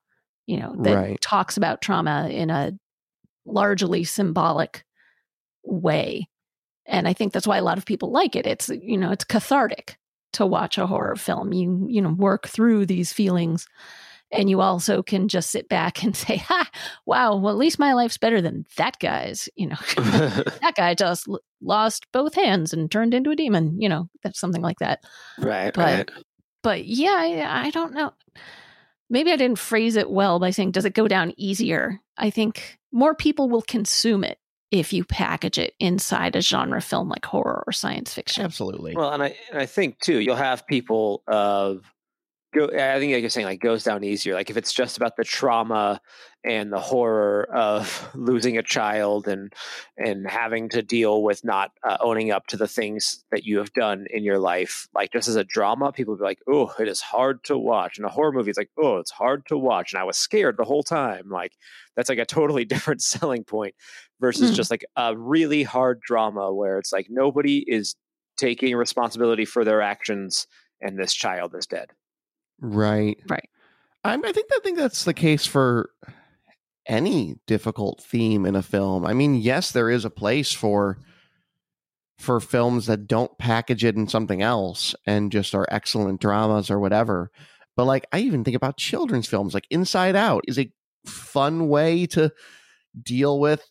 You 0.47 0.61
know, 0.61 0.77
that 0.83 0.95
Right. 0.95 1.21
talks 1.21 1.57
about 1.57 1.81
trauma 1.81 2.29
in 2.31 2.51
a 2.51 2.73
largely 3.47 4.05
symbolic 4.05 4.85
way. 5.63 6.29
And 6.87 7.09
I 7.09 7.13
think 7.13 7.33
that's 7.33 7.47
why 7.47 7.59
a 7.59 7.63
lot 7.63 7.79
of 7.79 7.87
people 7.87 8.11
like 8.11 8.37
it. 8.37 8.47
It's, 8.47 8.69
you 8.69 8.97
know, 8.97 9.11
it's 9.11 9.25
cathartic 9.25 9.99
to 10.39 10.47
watch 10.47 10.79
a 10.79 10.87
horror 10.87 11.17
film. 11.17 11.53
You, 11.53 11.87
you 11.89 12.01
know, 12.03 12.11
work 12.11 12.49
through 12.49 12.87
these 12.87 13.13
feelings 13.13 13.67
and 14.31 14.51
you 14.51 14.61
also 14.61 15.03
can 15.03 15.27
just 15.29 15.51
sit 15.51 15.69
back 15.71 16.03
and 16.03 16.15
say, 16.27 16.37
"Ha! 16.37 16.69
Wow! 17.07 17.37
Well, 17.37 17.51
at 17.53 17.57
least 17.59 17.79
my 17.79 17.95
life's 17.95 18.19
better 18.19 18.41
than 18.43 18.67
that 18.77 18.99
guy's." 18.99 19.49
You 19.57 19.69
know, 19.69 19.77
that 19.97 20.75
guy 20.77 20.95
just 20.95 21.27
l- 21.29 21.41
lost 21.63 22.07
both 22.13 22.35
hands 22.35 22.73
and 22.75 22.91
turned 22.91 23.15
into 23.15 23.31
a 23.31 23.37
demon. 23.37 23.81
You 23.81 23.89
know, 23.89 24.09
that's 24.23 24.39
something 24.39 24.63
like 24.63 24.79
that. 24.81 25.01
right, 25.39 25.73
But- 25.73 25.83
right. 25.83 26.11
But 26.63 26.85
yeah, 26.87 27.45
I, 27.49 27.69
I 27.69 27.71
don't 27.71 27.95
know. 27.95 28.13
Maybe 29.09 29.33
I 29.33 29.37
didn't 29.37 29.59
phrase 29.61 29.97
it 29.97 30.11
well 30.11 30.39
by 30.39 30.51
saying, 30.51 30.73
"Does 30.73 30.85
it 30.85 30.93
go 30.95 31.09
down 31.09 31.33
easier?" 31.39 31.99
I 32.19 32.29
think 32.31 32.79
more 32.93 33.15
people 33.15 33.49
will 33.49 33.63
consume 33.63 34.25
it 34.25 34.39
if 34.71 34.93
you 34.93 35.05
package 35.05 35.59
it 35.59 35.75
inside 35.79 36.37
a 36.37 36.41
genre 36.41 36.81
film 36.81 37.09
like 37.09 37.25
horror 37.25 37.65
or 37.67 37.73
science 37.73 38.13
fiction. 38.13 38.45
Absolutely. 38.45 38.95
Well, 38.95 39.13
and 39.13 39.23
I 39.23 39.37
and 39.51 39.59
I 39.59 39.67
think 39.67 40.01
too, 40.01 40.19
you'll 40.19 40.37
have 40.37 40.67
people 40.67 41.23
of 41.27 41.93
go. 42.55 42.67
I 42.67 42.99
think 42.99 43.13
like 43.13 43.21
you're 43.21 43.31
saying, 43.31 43.47
like 43.47 43.61
goes 43.61 43.85
down 43.85 44.05
easier. 44.05 44.35
Like 44.35 44.51
if 44.51 44.57
it's 44.57 44.73
just 44.73 44.97
about 44.97 45.17
the 45.17 45.25
trauma 45.25 46.01
and 46.45 46.73
the 46.73 46.81
horror 46.81 47.49
of 47.53 48.09
losing 48.15 48.59
a 48.59 48.63
child 48.63 49.29
and 49.29 49.53
and 49.97 50.29
having 50.29 50.69
to 50.71 50.83
deal 50.83 51.23
with 51.23 51.45
not 51.45 51.71
uh, 51.85 51.97
owning 52.01 52.31
up 52.31 52.47
to 52.49 52.57
the 52.57 52.69
things 52.69 53.25
that 53.31 53.45
you 53.45 53.59
have 53.59 53.73
done 53.73 54.07
in 54.11 54.25
your 54.25 54.39
life, 54.39 54.89
like 54.95 55.13
just 55.13 55.29
as 55.29 55.37
a 55.37 55.45
drama, 55.45 55.93
people 55.93 56.17
be 56.17 56.23
like, 56.23 56.41
"Oh, 56.49 56.73
it 56.79 56.89
is 56.89 57.01
hard 57.01 57.45
to 57.45 57.59
watch." 57.59 57.99
And 57.99 58.07
a 58.07 58.11
horror 58.11 58.33
movie 58.33 58.51
is 58.51 58.59
like, 58.59 58.71
"Oh, 58.79 58.97
it's 58.99 59.11
hard 59.11 59.47
to 59.47 59.59
watch," 59.59 59.93
and 59.93 60.01
I 60.01 60.05
was 60.05 60.17
scared 60.17 60.57
the 60.57 60.65
whole 60.65 60.83
time. 60.83 61.29
Like 61.31 61.53
that's 61.97 62.09
like 62.09 62.19
a 62.19 62.25
totally 62.39 62.65
different 62.65 63.03
selling 63.03 63.45
point 63.45 63.75
versus 64.21 64.51
Hmm. 64.51 64.57
just 64.57 64.71
like 64.71 64.85
a 64.97 65.17
really 65.17 65.63
hard 65.63 66.01
drama 66.01 66.53
where 66.53 66.79
it's 66.79 66.93
like 66.93 67.07
nobody 67.11 67.65
is 67.67 67.95
taking 68.37 68.75
responsibility 68.77 69.45
for 69.45 69.65
their 69.65 69.83
actions 69.83 70.47
and 70.81 70.97
this 70.99 71.13
child 71.13 71.55
is 71.57 71.67
dead. 71.67 71.91
Right. 72.61 73.19
Right. 73.29 73.49
I'm, 74.05 74.25
I 74.25 74.33
think 74.33 74.49
I 74.53 74.61
think 74.63 74.79
that's 74.79 75.05
the 75.05 75.15
case 75.15 75.47
for 75.47 75.91
any 76.87 77.37
difficult 77.47 78.03
theme 78.03 78.47
in 78.47 78.57
a 78.57 78.63
film. 78.63 79.05
I 79.05 79.13
mean, 79.13 79.35
yes, 79.35 79.71
there 79.71 79.91
is 79.91 80.05
a 80.05 80.11
place 80.11 80.53
for 80.53 80.99
for 82.19 82.41
films 82.41 82.87
that 82.87 83.07
don't 83.07 83.37
package 83.39 83.85
it 83.85 83.95
in 83.95 84.09
something 84.09 84.43
else 84.43 84.95
and 85.07 85.31
just 85.31 85.55
are 85.55 85.67
excellent 85.71 86.21
dramas 86.21 86.71
or 86.71 86.81
whatever. 86.81 87.31
But 87.77 87.85
like 87.85 88.07
I 88.13 88.21
even 88.21 88.43
think 88.43 88.57
about 88.57 88.77
children's 88.77 89.29
films 89.29 89.55
like 89.55 89.67
Inside 89.71 90.17
Out 90.17 90.45
is 90.49 90.59
a 90.59 90.73
fun 91.07 91.69
way 91.69 92.07
to 92.07 92.33
deal 93.01 93.39
with 93.39 93.65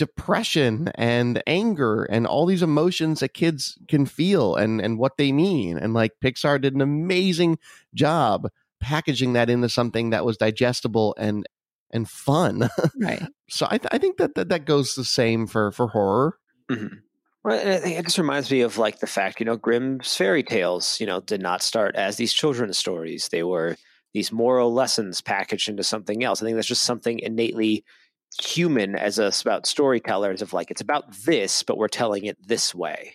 depression 0.00 0.90
and 0.94 1.42
anger 1.46 2.04
and 2.04 2.26
all 2.26 2.46
these 2.46 2.62
emotions 2.62 3.20
that 3.20 3.34
kids 3.34 3.76
can 3.86 4.06
feel 4.06 4.56
and 4.56 4.80
and 4.80 4.98
what 4.98 5.18
they 5.18 5.30
mean 5.30 5.76
and 5.76 5.92
like 5.92 6.12
Pixar 6.24 6.58
did 6.58 6.74
an 6.74 6.80
amazing 6.80 7.58
job 7.92 8.48
packaging 8.80 9.34
that 9.34 9.50
into 9.50 9.68
something 9.68 10.08
that 10.08 10.24
was 10.24 10.38
digestible 10.38 11.14
and 11.18 11.46
and 11.90 12.08
fun. 12.08 12.70
Right. 12.98 13.22
so 13.50 13.66
I, 13.66 13.76
th- 13.76 13.90
I 13.92 13.98
think 13.98 14.16
that, 14.16 14.36
that 14.36 14.48
that 14.48 14.64
goes 14.64 14.94
the 14.94 15.04
same 15.04 15.46
for 15.46 15.70
for 15.70 15.88
horror. 15.88 16.38
Mhm. 16.70 17.02
Well, 17.44 17.58
and 17.58 17.68
I 17.68 17.78
think 17.78 17.98
it 17.98 18.06
just 18.06 18.16
reminds 18.16 18.50
me 18.50 18.62
of 18.62 18.78
like 18.78 19.00
the 19.00 19.06
fact, 19.06 19.38
you 19.38 19.44
know, 19.44 19.56
Grimm's 19.56 20.16
fairy 20.16 20.42
tales, 20.42 20.98
you 20.98 21.06
know, 21.06 21.20
did 21.20 21.42
not 21.42 21.62
start 21.62 21.94
as 21.94 22.16
these 22.16 22.32
children's 22.32 22.78
stories. 22.78 23.28
They 23.28 23.42
were 23.42 23.76
these 24.14 24.32
moral 24.32 24.72
lessons 24.72 25.20
packaged 25.20 25.68
into 25.68 25.84
something 25.84 26.24
else. 26.24 26.40
I 26.40 26.46
think 26.46 26.56
that's 26.56 26.68
just 26.68 26.84
something 26.84 27.18
innately 27.18 27.84
human 28.38 28.94
as 28.96 29.18
us 29.18 29.42
about 29.42 29.66
storytellers 29.66 30.42
of 30.42 30.52
like 30.52 30.70
it's 30.70 30.80
about 30.80 31.12
this, 31.24 31.62
but 31.62 31.78
we're 31.78 31.88
telling 31.88 32.24
it 32.24 32.36
this 32.46 32.74
way. 32.74 33.14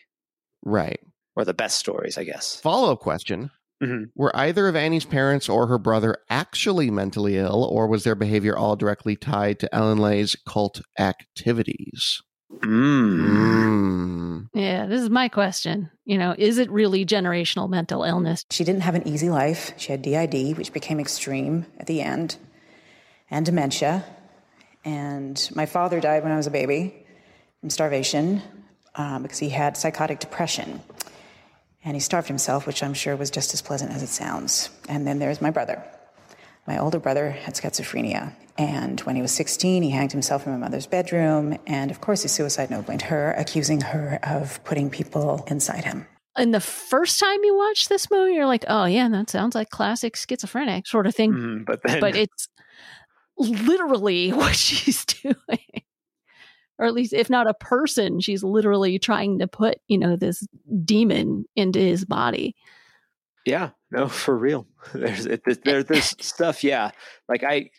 Right. 0.63 0.99
Or 1.35 1.45
the 1.45 1.53
best 1.53 1.77
stories, 1.77 2.17
I 2.17 2.23
guess. 2.23 2.59
Follow 2.61 2.91
up 2.91 2.99
question: 2.99 3.51
Mhm. 3.83 4.09
Were 4.15 4.35
either 4.35 4.67
of 4.67 4.75
Annie's 4.75 5.05
parents 5.05 5.49
or 5.49 5.67
her 5.67 5.77
brother 5.77 6.17
actually 6.29 6.89
mentally 6.89 7.37
ill, 7.37 7.63
or 7.63 7.87
was 7.87 8.03
their 8.03 8.15
behavior 8.15 8.57
all 8.57 8.75
directly 8.75 9.15
tied 9.15 9.59
to 9.59 9.75
Ellen 9.75 9.97
Leigh's 9.97 10.35
cult 10.47 10.81
activities? 10.97 12.21
Mm. 12.59 13.19
Mm. 13.19 14.47
Yeah, 14.53 14.85
this 14.85 15.01
is 15.01 15.09
my 15.09 15.27
question. 15.27 15.89
You 16.05 16.17
know, 16.17 16.35
is 16.37 16.57
it 16.57 16.69
really 16.71 17.05
generational 17.05 17.69
mental 17.69 18.03
illness? 18.03 18.45
She 18.51 18.63
didn't 18.63 18.83
have 18.83 18.95
an 18.95 19.07
easy 19.07 19.29
life. 19.29 19.73
She 19.77 19.91
had 19.91 20.01
DID, 20.01 20.57
which 20.57 20.71
became 20.71 20.99
extreme 20.99 21.65
at 21.77 21.87
the 21.87 22.01
end, 22.01 22.37
and 23.29 23.45
dementia. 23.45 24.05
And 24.85 25.49
my 25.55 25.65
father 25.65 25.99
died 25.99 26.23
when 26.23 26.31
I 26.31 26.37
was 26.37 26.47
a 26.47 26.51
baby 26.51 27.05
from 27.59 27.69
starvation 27.69 28.41
um, 28.95 29.23
because 29.23 29.39
he 29.39 29.49
had 29.49 29.75
psychotic 29.75 30.19
depression. 30.19 30.81
And 31.83 31.95
he 31.95 31.99
starved 31.99 32.27
himself, 32.27 32.65
which 32.65 32.81
I'm 32.81 32.93
sure 32.93 33.15
was 33.15 33.29
just 33.29 33.53
as 33.53 33.61
pleasant 33.61 33.91
as 33.91 34.01
it 34.01 34.09
sounds. 34.09 34.69
And 34.87 35.05
then 35.05 35.19
there's 35.19 35.41
my 35.41 35.51
brother. 35.51 35.83
My 36.67 36.79
older 36.79 36.99
brother 36.99 37.29
had 37.31 37.55
schizophrenia. 37.55 38.33
And 38.57 39.01
when 39.01 39.15
he 39.15 39.21
was 39.21 39.31
16, 39.31 39.83
he 39.83 39.89
hanged 39.89 40.11
himself 40.11 40.45
in 40.45 40.53
my 40.53 40.57
mother's 40.57 40.87
bedroom. 40.87 41.57
And 41.67 41.91
of 41.91 42.01
course, 42.01 42.23
his 42.23 42.31
suicide 42.31 42.71
note 42.71 42.87
went 42.87 43.03
her, 43.03 43.33
accusing 43.33 43.81
her 43.81 44.19
of 44.23 44.63
putting 44.63 44.89
people 44.89 45.43
inside 45.47 45.83
him. 45.83 46.07
And 46.37 46.53
the 46.53 46.59
first 46.61 47.19
time 47.19 47.43
you 47.43 47.55
watch 47.55 47.87
this 47.87 48.09
movie, 48.09 48.33
you're 48.33 48.45
like, 48.45 48.65
oh, 48.67 48.85
yeah, 48.85 49.07
that 49.09 49.29
sounds 49.29 49.55
like 49.55 49.69
classic 49.69 50.15
schizophrenic 50.15 50.87
sort 50.87 51.07
of 51.07 51.15
thing. 51.15 51.33
Mhm. 51.33 51.65
But 51.65 51.81
then 51.83 51.99
But 51.99 52.15
it's 52.15 52.47
literally 53.37 54.29
what 54.33 54.55
she's 54.55 55.05
doing. 55.05 55.35
Or 56.77 56.85
at 56.85 56.93
least, 56.93 57.13
if 57.13 57.29
not 57.29 57.47
a 57.47 57.53
person, 57.53 58.19
she's 58.19 58.43
literally 58.43 58.99
trying 58.99 59.39
to 59.39 59.47
put, 59.47 59.77
you 59.87 59.97
know, 59.97 60.17
this 60.17 60.45
demon 60.83 61.45
into 61.55 61.79
his 61.79 62.03
body. 62.03 62.53
Yeah, 63.45 63.69
no, 63.91 64.07
for 64.09 64.35
real. 64.37 64.67
There's 64.93 65.25
it, 65.25 65.41
it- 65.47 65.63
there, 65.63 65.83
there's 65.83 66.15
stuff. 66.25 66.63
Yeah, 66.63 66.91
like 67.29 67.43
I 67.43 67.69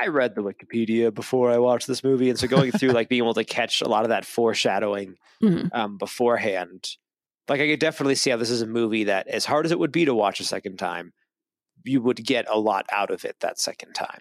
I 0.00 0.08
read 0.08 0.34
the 0.34 0.42
Wikipedia 0.42 1.12
before 1.14 1.50
I 1.50 1.58
watched 1.58 1.86
this 1.86 2.02
movie, 2.04 2.28
and 2.28 2.38
so 2.38 2.46
going 2.48 2.72
through 2.72 2.90
like 2.90 3.08
being 3.08 3.22
able 3.22 3.34
to 3.34 3.44
catch 3.44 3.80
a 3.82 3.88
lot 3.88 4.02
of 4.04 4.08
that 4.10 4.24
foreshadowing 4.24 5.16
Mhm. 5.42 5.68
um, 5.74 5.96
beforehand, 5.98 6.88
like 7.48 7.60
I 7.60 7.68
could 7.68 7.80
definitely 7.80 8.14
see 8.16 8.30
how 8.30 8.36
this 8.36 8.50
is 8.50 8.62
a 8.62 8.66
movie 8.66 9.04
that, 9.04 9.28
as 9.28 9.44
hard 9.44 9.64
as 9.66 9.72
it 9.72 9.78
would 9.78 9.92
be 9.92 10.04
to 10.06 10.14
watch 10.14 10.40
a 10.40 10.44
second 10.44 10.78
time, 10.78 11.12
you 11.84 12.00
would 12.02 12.24
get 12.24 12.46
a 12.50 12.58
lot 12.58 12.86
out 12.90 13.10
of 13.10 13.24
it 13.24 13.36
that 13.40 13.58
second 13.60 13.92
time. 13.94 14.20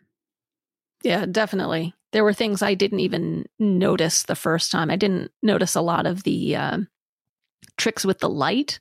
Yeah, 1.04 1.26
definitely. 1.26 1.94
There 2.12 2.24
were 2.24 2.34
things 2.34 2.62
I 2.62 2.74
didn't 2.74 3.00
even 3.00 3.46
notice 3.60 4.24
the 4.24 4.36
first 4.36 4.72
time. 4.72 4.92
I 4.92 4.96
didn't 4.98 5.32
notice 5.42 5.76
a 5.76 5.82
lot 5.82 6.06
of 6.06 6.24
the 6.24 6.56
um 6.56 6.88
tricks 7.78 8.06
with 8.06 8.20
the 8.20 8.30
light, 8.30 8.80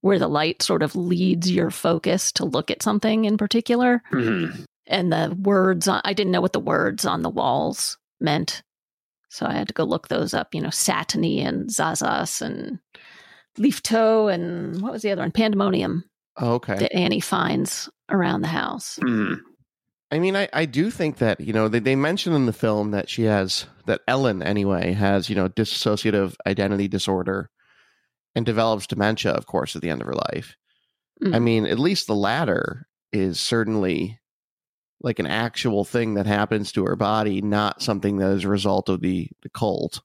where 0.00 0.18
the 0.18 0.28
light 0.28 0.62
sort 0.62 0.82
of 0.82 0.94
leads 0.96 1.50
your 1.50 1.70
focus 1.70 2.30
to 2.32 2.44
look 2.44 2.70
at 2.70 2.82
something 2.82 3.24
in 3.24 3.36
particular. 3.36 4.02
Mhm. 4.12 4.64
And 4.86 5.12
the 5.12 5.36
words, 5.42 5.86
on, 5.88 6.00
I 6.04 6.12
didn't 6.14 6.32
know 6.32 6.40
what 6.40 6.52
the 6.54 6.60
words 6.60 7.04
on 7.04 7.22
the 7.22 7.28
walls 7.30 7.98
meant. 8.20 8.62
So 9.28 9.44
I 9.44 9.52
had 9.52 9.68
to 9.68 9.74
go 9.74 9.84
look 9.84 10.08
those 10.08 10.32
up, 10.32 10.54
you 10.54 10.60
know, 10.62 10.68
Satony 10.70 11.40
and 11.44 11.68
Zazas 11.68 12.40
and 12.40 12.78
Liftoach 13.58 14.32
and 14.32 14.80
what 14.80 14.92
was 14.92 15.02
the 15.02 15.10
other 15.10 15.22
one? 15.22 15.32
Pandemonium 15.32 16.04
Oh, 16.40 16.52
Okay. 16.54 16.76
that 16.76 16.94
Annie 16.94 17.20
finds 17.20 17.88
around 18.08 18.40
the 18.42 18.48
house. 18.48 18.98
Mhm. 19.02 19.40
I 20.10 20.18
mean, 20.18 20.36
I, 20.36 20.48
I 20.52 20.64
do 20.64 20.90
think 20.90 21.18
that, 21.18 21.40
you 21.40 21.52
know, 21.52 21.68
they, 21.68 21.80
they 21.80 21.96
mention 21.96 22.32
in 22.32 22.46
the 22.46 22.52
film 22.52 22.92
that 22.92 23.10
she 23.10 23.24
has, 23.24 23.66
that 23.86 24.00
Ellen 24.08 24.42
anyway 24.42 24.92
has, 24.92 25.28
you 25.28 25.36
know, 25.36 25.48
dissociative 25.48 26.34
identity 26.46 26.88
disorder 26.88 27.50
and 28.34 28.46
develops 28.46 28.86
dementia, 28.86 29.32
of 29.32 29.46
course, 29.46 29.76
at 29.76 29.82
the 29.82 29.90
end 29.90 30.00
of 30.00 30.06
her 30.06 30.14
life. 30.32 30.56
I 31.22 31.26
Mhm. 31.38 31.42
mean, 31.42 31.66
at 31.66 31.78
least 31.78 32.06
the 32.06 32.14
latter 32.14 32.86
is 33.12 33.38
certainly 33.40 34.18
like 35.00 35.18
an 35.18 35.26
actual 35.26 35.84
thing 35.84 36.14
that 36.14 36.26
happens 36.26 36.72
to 36.72 36.84
her 36.86 36.96
body, 36.96 37.40
not 37.42 37.82
something 37.82 38.16
that 38.18 38.30
is 38.32 38.44
a 38.44 38.48
result 38.48 38.88
of 38.88 39.00
the, 39.00 39.28
the 39.42 39.48
cult. 39.50 40.00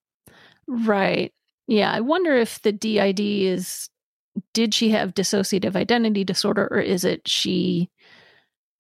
Right. 0.68 1.34
Yeah. 1.68 1.92
I 1.92 2.02
wonder 2.02 2.36
if 2.36 2.62
the 2.62 2.72
DID 2.72 3.20
is 3.20 3.90
did 4.54 4.74
she 4.74 4.90
have 4.90 5.14
dissociative 5.14 5.76
identity 5.76 6.24
disorder 6.24 6.68
or 6.72 6.80
is 6.80 7.06
it 7.06 7.28
she 7.28 7.90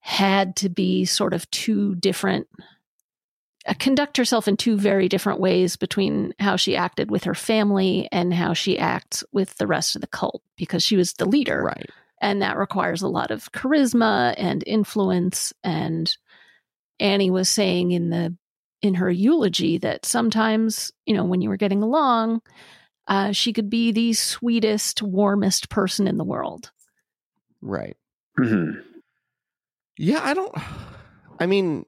had 0.05 0.57
to 0.57 0.67
be 0.67 1.05
sort 1.05 1.33
of 1.33 1.49
two 1.49 1.95
different 1.95 2.45
uh, 3.65 3.73
conduct 3.79 4.17
herself 4.17 4.49
in 4.49 4.57
two 4.57 4.75
very 4.75 5.07
different 5.07 5.39
ways 5.39 5.77
between 5.77 6.33
how 6.39 6.57
she 6.57 6.75
acted 6.75 7.09
with 7.09 7.23
her 7.23 7.33
family 7.33 8.09
and 8.11 8.33
how 8.33 8.53
she 8.53 8.77
acts 8.77 9.23
with 9.31 9.55
the 9.55 9.65
rest 9.65 9.95
of 9.95 10.01
the 10.01 10.07
cult 10.07 10.43
because 10.57 10.83
she 10.83 10.97
was 10.97 11.13
the 11.13 11.25
leader 11.25 11.63
Right. 11.63 11.89
and 12.21 12.41
that 12.41 12.57
requires 12.57 13.01
a 13.01 13.07
lot 13.07 13.31
of 13.31 13.49
charisma 13.53 14.33
and 14.37 14.61
influence 14.67 15.53
and 15.63 16.13
annie 16.99 17.31
was 17.31 17.47
saying 17.47 17.91
in 17.91 18.09
the 18.09 18.35
in 18.81 18.95
her 18.95 19.09
eulogy 19.09 19.77
that 19.77 20.05
sometimes 20.05 20.91
you 21.05 21.15
know 21.15 21.23
when 21.23 21.39
you 21.39 21.47
were 21.47 21.55
getting 21.55 21.81
along 21.81 22.41
uh, 23.07 23.31
she 23.31 23.53
could 23.53 23.69
be 23.69 23.93
the 23.93 24.11
sweetest 24.11 25.01
warmest 25.01 25.69
person 25.69 26.07
in 26.09 26.17
the 26.17 26.25
world 26.25 26.71
Right. 27.61 27.95
Mhm. 28.37 28.83
Yeah, 29.97 30.21
I 30.23 30.33
don't. 30.33 30.53
I 31.39 31.45
mean, 31.45 31.85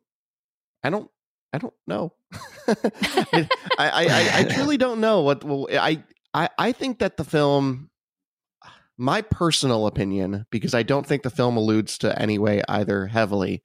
I 0.84 0.90
don't. 0.90 1.10
I 1.54 1.58
don't 1.58 1.74
know. 1.88 2.14
I, 2.68 3.48
I, 3.78 4.08
I, 4.08 4.32
I 4.40 4.44
truly 4.56 4.78
don't 4.78 5.00
know 5.00 5.22
what. 5.22 5.44
Well, 5.44 5.68
I, 5.72 6.04
I, 6.34 6.50
I 6.58 6.72
think 6.74 7.00
that 7.00 7.16
the 7.16 7.24
film, 7.24 7.90
my 8.98 9.22
personal 9.22 9.88
opinion, 9.88 10.46
because 10.52 10.74
I 10.74 10.84
don't 10.84 11.06
think 11.06 11.24
the 11.24 11.30
film 11.30 11.56
alludes 11.56 11.98
to 12.00 12.20
any 12.22 12.38
way 12.38 12.62
either 12.68 13.08
heavily, 13.08 13.64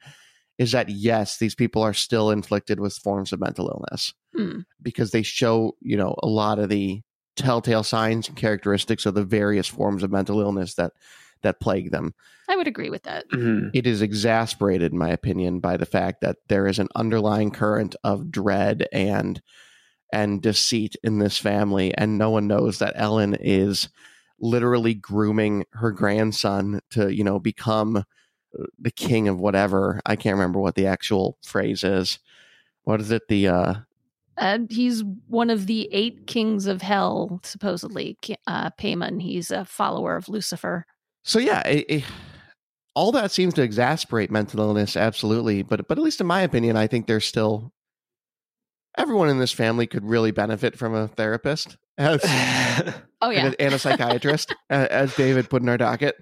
is 0.59 0.72
that 0.72 0.88
yes, 0.88 1.38
these 1.38 1.55
people 1.55 1.83
are 1.83 1.94
still 1.94 2.31
inflicted 2.31 2.79
with 2.79 2.94
forms 2.94 3.33
of 3.33 3.40
mental 3.40 3.68
illness 3.68 4.12
Hmm. 4.37 4.61
because 4.81 5.11
they 5.11 5.22
show, 5.22 5.74
you 5.81 5.96
know, 5.96 6.14
a 6.22 6.29
lot 6.29 6.61
of 6.61 6.68
the 6.68 7.00
telltale 7.35 7.83
signs 7.83 8.29
and 8.29 8.37
characteristics 8.37 9.07
of 9.07 9.14
the 9.14 9.24
various 9.24 9.66
forms 9.66 10.03
of 10.05 10.12
mental 10.12 10.40
illness 10.40 10.74
that 10.74 10.92
that 11.42 11.61
plague 11.61 11.90
them. 11.90 12.14
I 12.48 12.57
would 12.57 12.66
agree 12.66 12.90
with 12.90 13.05
that. 13.05 13.29
Mhm. 13.31 13.70
It 13.72 13.87
is 13.87 14.03
exasperated, 14.03 14.92
in 14.92 14.98
my 14.98 15.11
opinion, 15.11 15.61
by 15.61 15.76
the 15.76 15.87
fact 15.87 16.20
that 16.20 16.37
there 16.48 16.66
is 16.66 16.79
an 16.79 16.88
underlying 16.96 17.50
current 17.50 17.94
of 18.05 18.31
dread 18.31 18.87
and 18.92 19.40
and 20.12 20.42
deceit 20.42 20.96
in 21.05 21.18
this 21.20 21.38
family, 21.38 21.94
and 21.96 22.18
no 22.18 22.31
one 22.31 22.48
knows 22.48 22.79
that 22.81 22.94
Ellen 22.96 23.37
is 23.40 23.88
literally 24.40 24.94
grooming 24.94 25.64
her 25.74 25.92
grandson 25.92 26.81
to, 26.90 27.14
you 27.14 27.22
know, 27.22 27.38
become 27.38 27.96
uh, 27.98 28.03
the 28.79 28.90
king 28.90 29.29
of 29.29 29.38
whatever. 29.38 30.00
I 30.05 30.16
can't 30.16 30.35
remember 30.35 30.59
what 30.59 30.74
the 30.74 30.87
actual 30.87 31.38
phrase 31.44 31.85
is. 31.85 32.18
What 32.83 33.00
is 33.00 33.11
it? 33.12 33.29
The 33.29 33.48
uh 33.48 33.74
Uh, 34.37 34.61
he's 34.70 35.05
one 35.29 35.50
of 35.50 35.66
the 35.66 35.88
eight 35.92 36.26
kings 36.26 36.66
of 36.66 36.83
hell, 36.83 37.40
supposedly. 37.44 38.16
Uh, 38.46 38.70
Paimon. 38.70 39.20
He's 39.22 39.50
a 39.50 39.64
follower 39.64 40.16
of 40.16 40.29
Lucifer. 40.29 40.87
So 41.24 41.38
yeah, 41.38 41.66
it, 41.66 41.87
it- 41.88 42.04
all 42.96 43.12
that 43.12 43.30
seems 43.30 43.54
to 43.54 43.62
exasperate 43.62 44.33
mental 44.33 44.61
illness, 44.61 44.96
absolutely. 44.96 45.62
But 45.62 45.87
but 45.87 45.96
at 45.96 46.02
least 46.02 46.20
in 46.20 46.26
my 46.26 46.42
opinion, 46.42 46.76
I 46.76 46.88
think 46.88 47.06
there's 47.06 47.24
still 47.24 47.72
everyone 48.98 49.28
in 49.28 49.38
this 49.38 49.52
family 49.52 49.87
could 49.87 50.04
really 50.04 50.33
benefit 50.33 50.76
from 50.76 50.94
a 50.94 51.06
therapist 51.09 51.76
as, 51.96 52.20
Oh 53.22 53.30
yeah, 53.30 53.46
and, 53.46 53.54
a, 53.54 53.62
and 53.62 53.74
a 53.74 53.78
psychiatrist, 53.78 54.54
as 54.70 55.14
David 55.14 55.48
put 55.48 55.62
in 55.62 55.68
our 55.68 55.78
docket. 55.78 56.16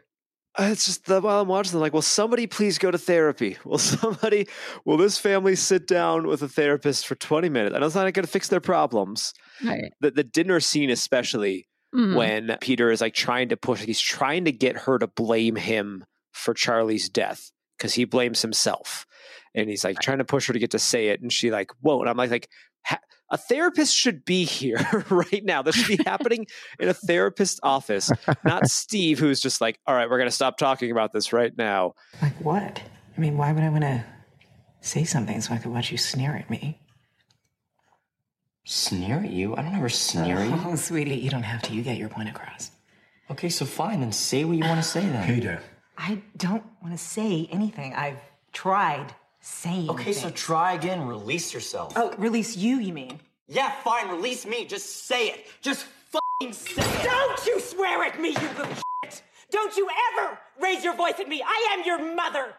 Uh, 0.59 0.69
it's 0.73 0.85
just 0.87 1.07
that 1.07 1.23
while 1.23 1.41
I'm 1.41 1.49
watching, 1.49 1.75
I'm 1.77 1.81
like, 1.81 1.93
will 1.95 2.03
somebody 2.03 2.47
please 2.47 2.79
go 2.79 2.91
to 2.91 2.99
therapy? 2.99 3.57
Will 3.65 3.79
somebody, 3.79 4.47
will 4.85 4.97
this 4.97 5.17
family 5.17 5.55
sit 5.55 5.87
down 5.87 6.27
with 6.27 6.43
a 6.43 6.49
therapist 6.49 7.07
for 7.07 7.15
20 7.15 7.49
minutes? 7.49 7.75
I 7.75 7.79
know 7.79 7.87
it's 7.87 7.95
not 7.95 8.13
going 8.13 8.27
to 8.27 8.31
fix 8.31 8.49
their 8.49 8.61
problems. 8.61 9.33
right. 9.65 9.93
The, 10.01 10.11
the 10.11 10.25
dinner 10.25 10.59
scene, 10.59 10.91
especially, 10.91 11.69
Mm. 11.95 12.17
when 12.17 12.59
Peter 12.61 12.91
is 12.91 13.01
like 13.01 13.15
trying 13.15 13.49
to 13.49 13.57
push, 13.57 13.83
he's 13.83 14.01
trying 14.01 14.45
to 14.45 14.53
get 14.53 14.77
her 14.77 14.99
to 14.99 15.07
blame 15.07 15.57
him 15.57 16.05
for 16.33 16.53
Charlie's 16.53 17.09
death 17.09 17.51
because 17.77 17.95
he 17.95 18.05
blames 18.05 18.43
himself. 18.43 19.07
And 19.55 19.71
he's 19.71 19.85
like 19.85 19.99
trying 19.99 20.19
to 20.19 20.25
push 20.25 20.47
her 20.49 20.53
to 20.53 20.59
get 20.59 20.73
to 20.73 20.79
say 20.79 21.09
it. 21.09 21.23
And 21.23 21.33
she 21.33 21.51
like 21.51 21.71
won't. 21.81 22.03
And 22.03 22.11
I'm 22.11 22.17
like, 22.17 22.31
like 22.31 22.49
ha- 22.85 23.01
a 23.31 23.39
therapist 23.39 23.95
should 23.95 24.25
be 24.25 24.45
here 24.45 24.79
right 25.09 25.45
now. 25.45 25.63
This 25.63 25.77
should 25.77 25.97
be 25.97 26.05
happening 26.05 26.47
in 26.79 26.89
a 26.89 26.95
therapist's 26.95 27.61
office, 27.63 28.11
not 28.45 28.67
Steve, 28.69 29.19
who's 29.19 29.41
just 29.41 29.61
like, 29.61 29.79
all 29.87 29.95
right, 29.95 30.09
we're 30.11 30.19
going 30.19 30.29
to 30.29 30.35
stop 30.35 30.59
talking 30.59 30.91
about 30.91 31.13
this 31.13 31.33
right 31.33 31.57
now. 31.57 31.95
Like 32.21 32.37
what? 32.41 32.83
I 33.17 33.21
mean, 33.21 33.37
why 33.37 33.53
would 33.53 33.65
I 33.65 33.71
want 33.71 33.83
to 33.83 34.05
say 34.81 35.05
something 35.05 35.41
so 35.41 35.55
I 35.55 35.59
could 35.59 35.73
watch 35.73 35.91
you 35.91 35.99
sneer 35.99 36.37
at 36.37 36.51
me? 36.51 36.81
Sneer 38.73 39.21
at 39.21 39.31
you? 39.31 39.57
I 39.57 39.63
don't 39.63 39.75
ever 39.75 39.89
sneer 39.89 40.37
at 40.37 40.47
you. 40.51 40.61
Oh, 40.67 40.75
sweetie, 40.75 41.15
you 41.17 41.31
don't 41.31 41.43
have 41.43 41.63
to. 41.63 41.73
You 41.73 41.83
get 41.83 41.97
your 41.97 42.11
point 42.11 42.29
across. 42.29 42.71
Okay, 43.31 43.49
so 43.49 43.65
fine, 43.65 44.01
then 44.01 44.13
say 44.13 44.45
what 44.45 44.59
you 44.59 44.65
want 44.65 44.83
to 44.83 44.87
say 44.87 45.01
then. 45.01 45.27
Peter. 45.27 45.63
I 45.97 46.21
don't 46.37 46.63
want 46.83 46.93
to 46.93 46.99
say 47.03 47.49
anything. 47.51 47.95
I've 47.95 48.21
tried 48.53 49.15
saying 49.41 49.89
Okay, 49.89 50.13
so 50.13 50.29
things. 50.29 50.39
try 50.41 50.75
again. 50.75 51.07
Release 51.07 51.55
yourself. 51.55 51.95
Oh, 51.97 52.15
release 52.19 52.59
you, 52.59 52.77
you 52.77 52.93
mean? 52.93 53.19
Yeah, 53.47 53.73
fine. 53.83 54.09
Release 54.11 54.45
me. 54.45 54.67
Just 54.67 55.07
say 55.07 55.29
it. 55.29 55.47
Just 55.63 55.87
fucking 56.11 56.53
say 56.53 56.83
it. 56.83 57.03
Don't 57.05 57.47
you 57.47 57.61
swear 57.61 58.05
at 58.05 58.21
me, 58.21 58.29
you 58.31 58.49
little 58.59 58.75
shit! 59.05 59.23
Don't 59.51 59.75
you 59.79 59.89
ever 60.13 60.39
raise 60.61 60.85
your 60.85 60.95
voice 60.95 61.15
at 61.19 61.27
me! 61.27 61.43
I 61.43 61.69
am 61.79 61.87
your 61.87 62.15
mother! 62.15 62.53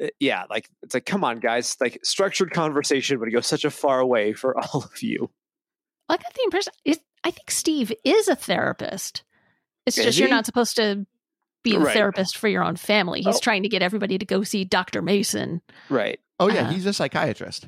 Uh, 0.00 0.06
Yeah, 0.20 0.44
like 0.48 0.68
it's 0.84 0.94
like, 0.94 1.06
come 1.06 1.24
on, 1.24 1.40
guys. 1.40 1.76
Like 1.80 1.98
structured 2.04 2.52
conversation 2.52 3.18
would 3.18 3.32
go 3.32 3.40
such 3.40 3.64
a 3.64 3.70
far 3.70 3.98
away 3.98 4.32
for 4.32 4.56
all 4.56 4.84
of 4.84 5.02
you. 5.02 5.28
I 6.08 6.16
got 6.16 6.34
the 6.34 6.42
impression. 6.44 6.72
It, 6.84 6.98
I 7.24 7.30
think 7.30 7.50
Steve 7.50 7.92
is 8.04 8.28
a 8.28 8.36
therapist. 8.36 9.24
It's 9.86 9.98
Is 9.98 10.04
just 10.04 10.18
you're 10.18 10.28
not 10.28 10.46
supposed 10.46 10.76
to 10.76 11.06
be 11.64 11.72
the 11.72 11.80
Right. 11.80 11.94
therapist 11.94 12.36
for 12.38 12.48
your 12.48 12.62
own 12.62 12.76
family. 12.76 13.22
He's 13.22 13.36
Oh. 13.36 13.40
trying 13.40 13.62
to 13.64 13.68
get 13.68 13.82
everybody 13.82 14.18
to 14.18 14.24
go 14.24 14.42
see 14.44 14.64
Doctor 14.64 15.02
Mason. 15.02 15.62
Right. 15.88 16.20
Oh 16.38 16.48
yeah, 16.48 16.62
Uh-huh. 16.62 16.72
he's 16.72 16.86
a 16.86 16.92
psychiatrist. 16.92 17.66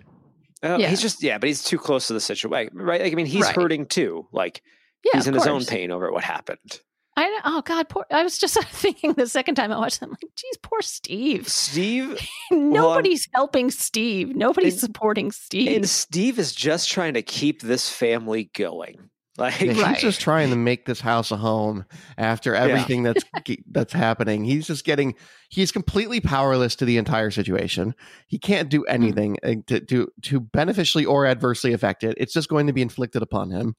Uh, 0.62 0.76
Yeah. 0.80 0.88
He's 0.88 1.00
just 1.00 1.22
yeah, 1.22 1.38
but 1.38 1.48
he's 1.48 1.62
too 1.64 1.78
close 1.78 2.06
to 2.08 2.12
the 2.12 2.20
situation, 2.20 2.50
right? 2.50 3.00
Like, 3.00 3.12
I 3.12 3.14
mean, 3.16 3.26
he's 3.26 3.44
Right. 3.44 3.54
hurting 3.56 3.86
too. 3.86 4.28
Like 4.32 4.62
Yeah, 5.04 5.12
he's 5.14 5.26
of 5.26 5.34
in 5.34 5.34
his 5.40 5.46
own 5.46 5.64
pain 5.64 5.90
over 5.90 6.10
what 6.12 6.24
happened. 6.24 6.80
I 7.18 7.28
know- 7.28 7.40
oh 7.44 7.62
God, 7.62 7.88
poor. 7.88 8.06
I 8.10 8.22
was 8.22 8.38
just 8.38 8.62
thinking 8.70 9.12
the 9.14 9.26
second 9.26 9.56
time 9.56 9.72
I 9.72 9.78
watched 9.78 10.00
them, 10.00 10.10
like, 10.10 10.20
geez, 10.36 10.56
poor 10.62 10.80
Steve. 10.82 11.48
Steve 11.48 12.18
Nobody's 12.50 13.28
helping 13.34 13.70
Steve. 13.70 14.34
Nobody's 14.36 14.74
And- 14.74 14.80
supporting 14.80 15.32
Steve. 15.32 15.76
and 15.76 15.88
Steve 15.88 16.38
is 16.38 16.52
just 16.54 16.88
trying 16.90 17.14
to 17.14 17.22
keep 17.22 17.62
this 17.62 17.90
family 17.90 18.50
going. 18.54 19.10
Like 19.38 19.60
Yeah, 19.60 19.80
Right. 19.80 19.94
He's 19.94 20.02
just 20.02 20.20
trying 20.20 20.50
to 20.50 20.56
make 20.56 20.84
this 20.84 21.00
house 21.00 21.30
a 21.30 21.36
home 21.36 21.84
after 22.16 22.56
everything 22.56 23.04
that's 23.04 23.22
that's 23.70 23.92
happening. 23.92 24.42
He's 24.44 24.66
just 24.66 24.84
getting 24.84 25.14
he's 25.48 25.70
completely 25.70 26.20
powerless 26.20 26.74
to 26.74 26.84
the 26.84 26.96
entire 26.98 27.30
situation. 27.30 27.94
He 28.26 28.40
can't 28.40 28.68
do 28.68 28.82
anything 28.86 29.36
uh, 29.44 29.54
to 29.68 29.78
to 29.78 30.08
to 30.22 30.40
beneficially 30.40 31.04
or 31.04 31.24
adversely 31.24 31.72
affect 31.72 32.02
it. 32.02 32.16
It's 32.18 32.32
just 32.32 32.48
going 32.48 32.66
to 32.66 32.72
be 32.72 32.82
inflicted 32.82 33.22
upon 33.22 33.52
him. 33.52 33.76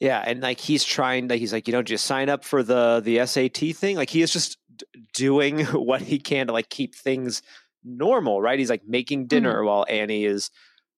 Yeah, 0.00 0.24
and 0.26 0.40
like 0.40 0.58
he's 0.58 0.82
trying 0.82 1.28
to, 1.28 1.36
he's 1.36 1.52
like, 1.52 1.68
you 1.68 1.72
know, 1.72 1.82
just 1.82 2.06
sign 2.06 2.30
up 2.30 2.42
for 2.42 2.62
the 2.62 3.00
the 3.04 3.24
SAT 3.26 3.76
thing. 3.76 3.96
Like 3.96 4.08
he 4.08 4.22
is 4.22 4.32
just 4.32 4.56
d- 4.74 4.86
doing 5.14 5.64
what 5.66 6.00
he 6.00 6.18
can 6.18 6.46
to 6.46 6.54
like 6.54 6.70
keep 6.70 6.94
things 6.94 7.42
normal, 7.84 8.40
right? 8.40 8.58
He's 8.58 8.70
like 8.70 8.86
making 8.86 9.26
dinner 9.26 9.62
while 9.62 9.84
Annie 9.88 10.24
is 10.24 10.50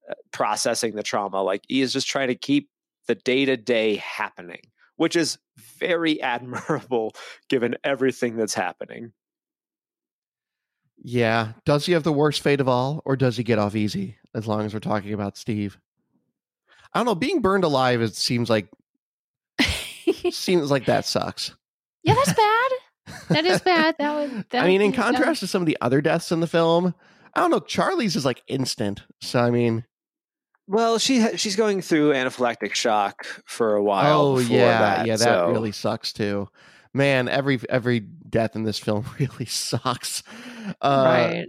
uh, 0.09 0.15
processing 0.33 0.95
the 0.95 1.03
trauma. 1.03 1.43
Like 1.43 1.62
he 1.69 1.83
is 1.83 1.93
just 1.93 2.07
trying 2.07 2.29
to 2.29 2.37
keep 2.37 2.71
the 3.09 3.17
day 3.17 3.45
to 3.45 3.57
day 3.57 3.97
happening, 3.97 4.62
which 4.97 5.17
is 5.17 5.37
very 5.79 6.21
admirable 6.23 7.15
given 7.49 7.77
everything 7.83 8.37
that's 8.37 8.55
happening. 8.55 9.12
Yeah. 11.03 11.55
Does 11.65 11.87
he 11.87 11.93
have 11.93 12.05
the 12.05 12.12
worst 12.12 12.41
fate 12.41 12.61
of 12.61 12.69
all, 12.69 13.03
or 13.05 13.17
does 13.17 13.37
he 13.37 13.43
get 13.43 13.59
off 13.59 13.75
easy? 13.75 14.17
As 14.33 14.47
long 14.47 14.65
as 14.65 14.73
we're 14.73 14.81
talking 14.81 15.12
about 15.12 15.37
Steve. 15.37 15.77
I 16.95 17.01
don't 17.01 17.07
know. 17.07 17.15
Being 17.17 17.41
burned 17.41 17.65
alive, 17.65 18.01
it 18.01 18.15
seems 18.15 18.49
like 18.49 18.69
seems 20.31 20.71
like 20.71 20.87
that 20.87 21.05
sucks. 21.05 21.55
yeah, 22.03 22.15
that's 22.15 22.33
bad. 22.33 22.71
That 23.31 23.45
is 23.45 23.61
bad. 23.65 23.97
That 23.99 24.15
would. 24.15 24.45
That 24.51 24.65
I 24.65 24.67
mean, 24.69 24.79
would 24.81 24.85
in 24.87 24.91
be- 24.93 24.97
that- 24.97 25.03
contrast 25.05 25.41
to 25.41 25.47
some 25.47 25.62
of 25.62 25.67
the 25.67 25.79
other 25.81 26.01
deaths 26.01 26.33
in 26.33 26.41
the 26.41 26.47
film, 26.47 26.95
I 27.35 27.41
don't 27.41 27.51
know. 27.51 27.61
Charlie's 27.61 28.17
is 28.17 28.25
like 28.25 28.43
instant. 28.49 29.03
So 29.21 29.41
I 29.41 29.51
mean, 29.51 29.85
Well, 30.69 30.99
she 30.99 31.21
ha- 31.21 31.37
she's 31.37 31.57
going 31.57 31.83
through 31.83 32.12
anaphylactic 32.12 32.75
shock 32.75 33.25
for 33.47 33.75
a 33.75 33.83
while. 33.83 34.21
oh 34.23 34.38
yeah, 34.38 34.79
that, 34.97 35.07
yeah, 35.07 35.17
that 35.17 35.25
so- 35.25 35.51
really 35.51 35.73
sucks 35.73 36.12
too. 36.12 36.49
Man, 36.95 37.27
every 37.29 37.59
every 37.71 38.01
death 38.01 38.55
in 38.55 38.65
this 38.65 38.79
film 38.79 39.07
really 39.19 39.47
sucks. 39.47 40.23
Uh, 40.81 41.05
right. 41.07 41.47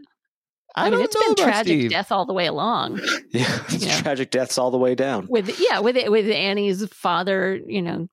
I, 0.76 0.88
I, 0.88 0.89
mean, 0.89 0.94
don't 1.00 1.04
it's 1.04 1.16
know 1.16 1.22
been 1.22 1.36
tragic 1.36 1.80
Steve. 1.80 1.92
death 1.92 2.12
all 2.12 2.26
the 2.26 2.34
way 2.34 2.48
along. 2.48 3.00
Yeah, 3.32 3.60
it's 3.70 3.86
Yeah. 3.86 4.02
tragic 4.02 4.32
deaths 4.32 4.58
all 4.58 4.72
the 4.72 4.78
way 4.80 4.96
down. 4.96 5.28
With 5.30 5.60
yeah, 5.60 5.80
with 5.82 5.98
with 6.10 6.28
Annie's 6.32 6.88
father, 6.88 7.60
you 7.68 7.82
know, 7.82 8.08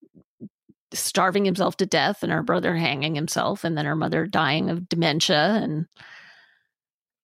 starving 0.92 1.44
himself 1.44 1.76
to 1.79 1.87
death, 1.87 2.22
and 2.22 2.33
her 2.33 2.42
brother 2.42 2.76
hanging 2.76 3.14
himself, 3.14 3.64
and 3.64 3.76
then 3.76 3.87
her 3.87 3.96
mother 3.96 4.26
dying 4.26 4.70
of 4.70 4.88
dementia, 4.88 5.61
and 5.62 5.87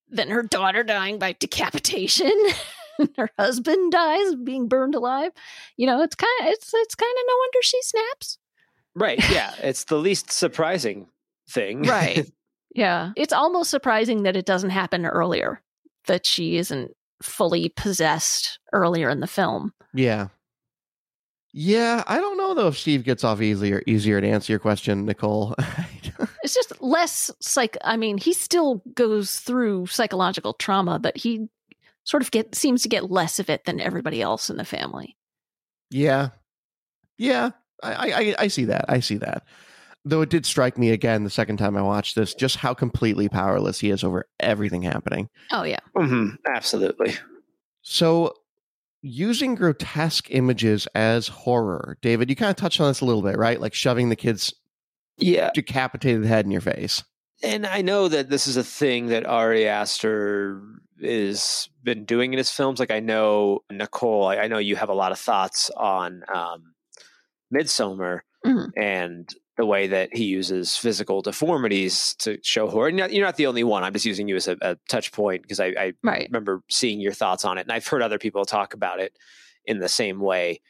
then 0.09 0.29
her 0.31 0.43
daughter 0.43 0.83
dying 0.83 1.19
by 1.19 1.33
decapitation. 1.33 2.33
and 2.99 3.11
her 3.17 3.31
husband 3.39 3.93
dies 3.93 4.35
being 4.35 4.69
burned 4.69 4.95
alive. 4.95 5.33
You 5.77 5.87
know, 5.87 6.03
it's 6.03 6.17
kind 6.17 6.33
of 6.41 6.47
it's 6.49 6.73
it's 6.75 6.95
kind 6.95 7.15
of 7.17 7.25
no 7.27 7.35
wonder 7.37 7.59
she 7.63 7.83
snaps. 7.83 8.39
Right. 8.95 9.31
Yeah. 9.31 9.55
It's 9.63 9.85
the 9.85 9.99
least 9.99 10.33
surprising 10.33 11.09
thing. 11.49 11.83
Right. 11.83 12.31
Yeah. 12.75 13.13
It's 13.17 13.33
almost 13.33 13.71
surprising 13.71 14.25
that 14.25 14.37
it 14.37 14.45
doesn't 14.45 14.69
happen 14.69 15.07
earlier, 15.07 15.63
that 16.09 16.27
she 16.27 16.59
isn't 16.59 16.95
fully 17.23 17.71
possessed 17.71 18.59
earlier 18.75 19.09
in 19.09 19.21
the 19.21 19.27
film. 19.27 19.73
Yeah. 19.95 20.29
Yeah, 21.59 22.05
I 22.07 22.19
don't 22.19 22.37
know 22.37 22.53
though 22.53 22.69
if 22.69 22.77
Steve 22.79 23.03
gets 23.03 23.25
off 23.25 23.41
easier 23.41 23.83
easier 23.87 24.21
to 24.21 24.29
answer 24.29 24.53
your 24.53 24.61
question, 24.61 25.07
Nicole. 25.07 25.55
It's 26.43 26.55
just 26.55 26.81
less 26.81 27.31
psych. 27.41 27.77
I 27.83 27.97
mean, 27.97 28.19
he 28.19 28.33
still 28.33 28.83
goes 28.95 29.41
through 29.41 29.87
psychological 29.87 30.53
trauma, 30.55 30.99
but 31.01 31.17
he 31.17 31.49
sort 32.05 32.23
of 32.23 32.31
get 32.31 32.55
seems 32.55 32.83
to 32.83 32.89
get 32.89 33.11
less 33.11 33.39
of 33.41 33.51
it 33.51 33.65
than 33.65 33.81
everybody 33.81 34.23
else 34.23 34.49
in 34.49 34.57
the 34.57 34.65
family. 34.65 35.17
yeah. 35.91 36.29
Yeah. 37.19 37.51
I, 37.83 38.35
I 38.39 38.45
I 38.45 38.49
see 38.49 38.65
that. 38.67 38.85
I 38.89 39.01
see 39.01 39.17
that. 39.17 39.45
Though 40.05 40.21
it 40.23 40.31
did 40.31 40.47
strike 40.47 40.79
me 40.79 40.91
again 40.91 41.25
the 41.25 41.31
second 41.31 41.57
time 41.57 41.77
I 41.77 41.83
watched 41.83 42.15
this, 42.15 42.33
just 42.35 42.57
how 42.57 42.75
completely 42.75 43.29
powerless 43.29 43.81
he 43.81 43.91
is 43.91 44.05
over 44.05 44.29
everything 44.39 44.83
happening. 44.83 45.29
Oh 45.51 45.65
yeah. 45.65 45.81
hmm 45.97 46.29
Absolutely. 46.47 47.15
So 47.83 48.35
using 49.07 49.55
grotesque 49.55 50.27
images 50.31 50.87
as 50.95 51.29
horror. 51.29 51.97
David, 52.03 52.29
you 52.31 52.37
kind 52.37 52.51
of 52.51 52.57
touched 52.57 52.81
on 52.81 52.89
this 52.89 53.01
a 53.01 53.05
little 53.05 53.23
bit, 53.23 53.37
right? 53.39 53.61
Like 53.61 53.75
shoving 53.75 54.09
the 54.09 54.17
kid's 54.17 54.53
Yeah, 55.17 55.51
decapitated 55.55 56.25
head 56.27 56.45
in 56.45 56.51
your 56.51 56.61
face. 56.61 57.03
and 57.43 57.67
I 57.67 57.83
know 57.83 58.09
that 58.09 58.29
this 58.31 58.47
is 58.47 58.57
a 58.57 58.65
thing 58.65 59.07
that 59.09 59.27
Ari 59.27 59.69
Aster 59.69 60.61
is 60.99 61.69
been 61.83 62.05
doing 62.07 62.33
in 62.33 62.39
his 62.39 62.51
films. 62.51 62.81
Like 62.81 62.91
I 62.91 63.01
know 63.01 63.61
Nicole, 63.71 64.27
I, 64.27 64.37
I 64.39 64.49
know 64.49 64.59
you 64.59 64.77
have 64.77 64.89
a 64.89 64.95
lot 64.95 65.13
of 65.13 65.19
thoughts 65.19 65.71
on 65.77 66.23
um, 66.35 66.75
Midsommar 67.55 68.21
Mhm. 68.45 68.71
and 68.77 69.29
the 69.57 69.67
way 69.67 69.87
that 69.87 70.15
he 70.15 70.25
uses 70.25 70.77
physical 70.77 71.23
deformities 71.23 72.15
to 72.19 72.39
show 72.43 72.69
horror. 72.69 72.89
And 72.89 72.99
you're 72.99 73.07
not, 73.09 73.15
you're 73.15 73.25
not 73.27 73.37
the 73.37 73.47
only 73.47 73.65
one. 73.65 73.85
I'm 73.85 73.93
just 73.95 74.05
using 74.05 74.29
you 74.29 74.37
as 74.37 74.49
a, 74.49 74.57
a 74.61 74.77
touch 74.89 75.13
point 75.13 75.43
because 75.43 75.61
I, 75.61 75.67
I 75.79 75.93
Right. 76.03 76.29
remember 76.29 76.63
seeing 76.71 77.01
your 77.01 77.13
thoughts 77.13 77.45
on 77.45 77.57
it, 77.59 77.63
and 77.63 77.73
I've 77.73 77.87
heard 77.87 78.03
other 78.03 78.19
people 78.19 78.45
talk 78.45 78.75
about 78.75 79.01
it 79.01 79.17
in 79.65 79.79
the 79.79 79.89
same 79.89 80.21
way, 80.21 80.61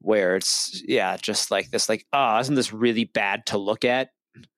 where 0.00 0.36
it's 0.36 0.82
yeah, 0.86 1.16
just 1.16 1.50
like 1.50 1.70
this, 1.70 1.88
like 1.88 2.06
oh, 2.12 2.38
isn't 2.38 2.54
this 2.54 2.72
really 2.72 3.04
bad 3.04 3.46
to 3.46 3.58
look 3.58 3.84
at? 3.84 4.10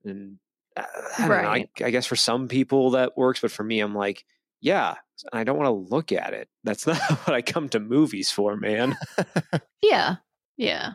And 0.04 0.38
uh, 0.76 0.82
I 1.18 1.20
don't 1.20 1.28
know. 1.28 1.34
I, 1.34 1.40
Right. 1.40 1.70
I 1.84 1.90
guess 1.90 2.06
for 2.06 2.16
some 2.16 2.48
people 2.48 2.92
that 2.92 3.16
works, 3.16 3.40
but 3.40 3.50
for 3.50 3.64
me, 3.64 3.80
I'm 3.80 3.94
like, 3.94 4.24
yeah, 4.60 4.94
I 5.32 5.44
don't 5.44 5.58
want 5.58 5.66
to 5.66 5.92
look 5.94 6.12
at 6.12 6.34
it. 6.34 6.48
That's 6.64 6.86
not 6.86 7.00
what 7.00 7.34
I 7.34 7.42
come 7.42 7.68
to 7.70 7.80
movies 7.80 8.30
for, 8.30 8.56
man. 8.56 8.96
Yeah. 9.82 10.16
Yeah. 10.56 10.92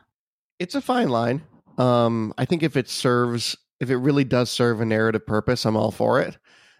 it's 0.59 0.75
a 0.75 0.81
fine 0.81 1.09
line. 1.09 1.43
Um, 1.81 2.33
I 2.37 2.45
think 2.45 2.63
if 2.63 2.77
it 2.77 2.89
serves, 2.89 3.57
if 3.79 3.89
it 3.89 3.97
really 3.97 4.23
does 4.23 4.49
serve 4.51 4.81
a 4.81 4.85
narrative 4.85 5.25
purpose, 5.25 5.65
I'm 5.65 5.75
all 5.75 5.91
for 5.91 6.21
it. 6.21 6.37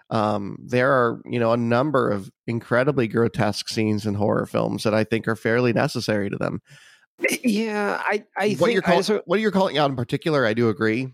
Um, 0.09 0.57
there 0.61 0.91
are, 0.91 1.21
you 1.25 1.39
know, 1.39 1.53
a 1.53 1.57
number 1.57 2.09
of 2.09 2.29
incredibly 2.45 3.07
grotesque 3.07 3.69
scenes 3.69 4.05
in 4.05 4.13
horror 4.15 4.45
films 4.45 4.83
that 4.83 4.93
I 4.93 5.03
think 5.05 5.27
are 5.27 5.35
fairly 5.37 5.71
necessary 5.73 6.29
to 6.29 6.37
them. 6.37 6.61
yeah, 7.43 8.01
I 8.03 8.25
I 8.37 8.49
what 8.49 8.57
think 8.59 8.73
you're 8.73 8.81
call, 8.81 9.01
just- 9.01 9.21
what 9.25 9.39
you're 9.39 9.51
calling 9.51 9.77
out 9.77 9.89
in 9.89 9.95
particular, 9.95 10.45
I 10.45 10.53
do 10.53 10.69
agree. 10.69 11.13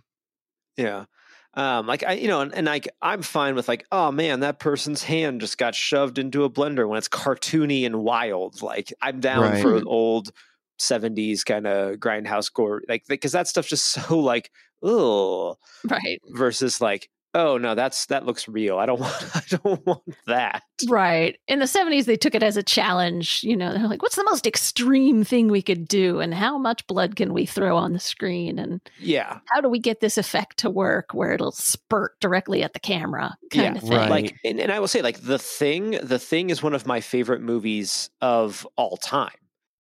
Yeah. 0.78 1.06
Um, 1.54 1.88
like 1.88 2.04
I, 2.04 2.14
you 2.14 2.28
know, 2.28 2.42
and, 2.42 2.54
and 2.54 2.66
like 2.68 2.88
I'm 3.02 3.22
fine 3.24 3.56
with 3.56 3.68
like, 3.68 3.86
oh 3.92 4.12
man, 4.12 4.42
that 4.42 4.60
person's 4.60 5.04
hand 5.04 5.42
just 5.42 5.58
got 5.58 5.74
shoved 5.74 6.20
into 6.20 6.44
a 6.44 6.50
blender 6.50 6.88
when 6.88 6.98
it's 7.00 7.08
cartoony 7.10 7.86
and 7.86 8.04
wild. 8.04 8.62
Like 8.62 8.94
I'm 9.02 9.20
down 9.20 9.42
Right. 9.42 9.62
for 9.62 9.82
old 9.86 10.32
'70s 10.80 11.44
kind 11.46 11.68
of 11.68 11.96
grindhouse 11.98 12.52
gore, 12.54 12.82
like 12.88 13.04
because 13.08 13.32
that 13.34 13.48
stuff's 13.48 13.70
just 13.70 13.86
so 13.92 14.20
like, 14.20 14.52
ugh, 14.84 15.58
Right. 15.90 16.20
versus 16.30 16.82
like, 16.82 17.10
oh 17.34 17.58
no, 17.58 17.76
that's 17.76 18.08
that 18.08 18.26
looks 18.26 18.48
real. 18.48 18.78
I 18.80 18.86
don't 18.86 19.00
want, 19.02 19.36
I 19.36 19.42
don't 19.50 19.86
want 19.86 20.04
that. 20.26 20.64
Right. 20.88 21.38
In 21.48 21.60
the 21.60 21.66
70s, 21.66 22.06
they 22.06 22.16
took 22.16 22.36
it 22.36 22.42
as 22.44 22.56
a 22.58 22.64
challenge. 22.64 23.44
You 23.44 23.56
know, 23.58 23.74
they're 23.74 23.88
like, 23.88 24.02
what's 24.02 24.16
the 24.16 24.24
most 24.24 24.46
extreme 24.48 25.24
thing 25.24 25.48
we 25.50 25.62
could 25.62 25.88
do? 25.88 26.20
And 26.20 26.34
how 26.34 26.58
much 26.58 26.86
blood 26.88 27.16
can 27.16 27.34
we 27.34 27.46
throw 27.46 27.76
on 27.78 27.94
the 27.94 28.00
screen? 28.00 28.58
And 28.60 28.80
Yeah, 29.00 29.40
how 29.48 29.62
do 29.62 29.70
we 29.70 29.80
get 29.80 30.00
this 30.00 30.18
effect 30.18 30.58
to 30.60 30.70
work 30.70 31.14
where 31.14 31.32
it'll 31.34 31.52
spurt 31.52 32.20
directly 32.20 32.64
at 32.64 32.74
the 32.74 32.80
camera 32.80 33.36
kind 33.52 33.76
Yeah, 33.76 33.82
of 33.82 33.88
thing? 33.88 33.98
right. 33.98 34.10
like, 34.10 34.36
and, 34.44 34.60
and 34.60 34.72
I 34.72 34.80
will 34.80 34.88
say, 34.88 35.02
like 35.02 35.22
the 35.22 35.40
thing, 35.40 35.92
the 36.04 36.20
thing 36.20 36.50
is 36.52 36.62
one 36.64 36.74
of 36.76 36.86
my 36.88 37.02
favorite 37.02 37.42
movies 37.42 38.10
of 38.22 38.66
all 38.78 38.98
time. 38.98 39.32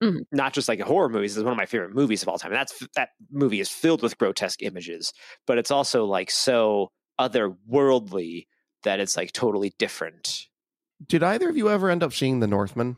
Mhm. 0.03 0.21
Not 0.31 0.53
just 0.53 0.67
like 0.67 0.79
a 0.79 0.85
horror 0.85 1.09
movies; 1.09 1.35
it's 1.35 1.43
one 1.43 1.53
of 1.53 1.57
my 1.57 1.65
favorite 1.65 1.93
movies 1.95 2.21
of 2.21 2.27
all 2.29 2.37
time. 2.37 2.51
And 2.51 2.59
that's 2.59 2.87
that 2.95 3.09
movie 3.31 3.59
is 3.59 3.69
filled 3.69 4.01
with 4.03 4.17
grotesque 4.17 4.61
images, 4.61 5.11
but 5.47 5.57
it's 5.57 5.71
also 5.71 6.05
like 6.05 6.29
so 6.31 6.91
otherworldly 7.19 8.47
that 8.83 8.99
it's 8.99 9.17
like 9.17 9.31
totally 9.31 9.73
different. 9.79 10.45
Did 11.07 11.23
either 11.23 11.49
of 11.49 11.57
you 11.57 11.69
ever 11.69 11.89
end 11.89 12.03
up 12.03 12.13
seeing 12.13 12.39
The 12.39 12.47
Northman? 12.47 12.97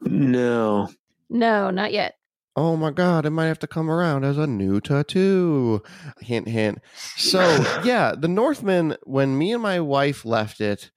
No, 0.00 0.88
No, 1.28 1.70
not 1.70 1.92
yet. 1.92 2.14
Oh 2.56 2.76
my 2.76 2.90
god, 2.90 3.26
it 3.26 3.30
might 3.30 3.46
have 3.46 3.58
to 3.60 3.66
come 3.68 3.88
around 3.90 4.24
as 4.24 4.36
a 4.36 4.46
new 4.46 4.80
tattoo. 4.80 5.82
Hint, 6.20 6.48
hint. 6.48 6.78
So, 7.16 7.40
yeah, 7.84 8.14
The 8.18 8.28
Northman, 8.28 8.96
when 9.04 9.38
me 9.38 9.52
and 9.52 9.62
my 9.62 9.78
wife 9.80 10.24
left 10.24 10.60
it, 10.60 10.90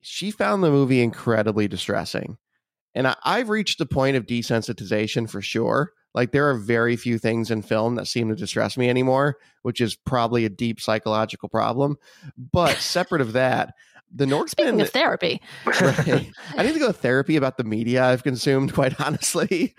she 0.00 0.30
found 0.30 0.62
the 0.62 0.70
movie 0.70 1.02
incredibly 1.02 1.68
distressing. 1.68 2.38
And 2.94 3.06
I, 3.06 3.16
I've 3.24 3.48
reached 3.48 3.80
a 3.80 3.86
point 3.86 4.16
of 4.16 4.26
desensitization 4.26 5.28
for 5.28 5.40
sure. 5.40 5.92
Like, 6.12 6.32
there 6.32 6.50
are 6.50 6.54
very 6.54 6.96
few 6.96 7.18
things 7.18 7.50
in 7.52 7.62
film 7.62 7.94
that 7.94 8.08
seem 8.08 8.28
to 8.30 8.34
distress 8.34 8.76
me 8.76 8.88
anymore, 8.90 9.36
which 9.62 9.80
is 9.80 9.94
probably 9.94 10.44
a 10.44 10.48
deep 10.48 10.80
psychological 10.80 11.48
problem. 11.48 11.96
But 12.36 12.76
separate 12.78 13.20
of 13.20 13.34
that, 13.34 13.74
The 14.12 14.26
Northman. 14.26 14.48
Speaking 14.66 14.80
of 14.80 14.90
therapy, 14.90 15.40
Right. 15.64 16.30
I 16.56 16.62
need 16.64 16.72
to 16.72 16.80
go 16.80 16.88
to 16.88 16.92
therapy 16.92 17.36
about 17.36 17.58
the 17.58 17.64
media 17.64 18.04
I've 18.04 18.24
consumed, 18.24 18.74
quite 18.74 19.00
honestly. 19.00 19.74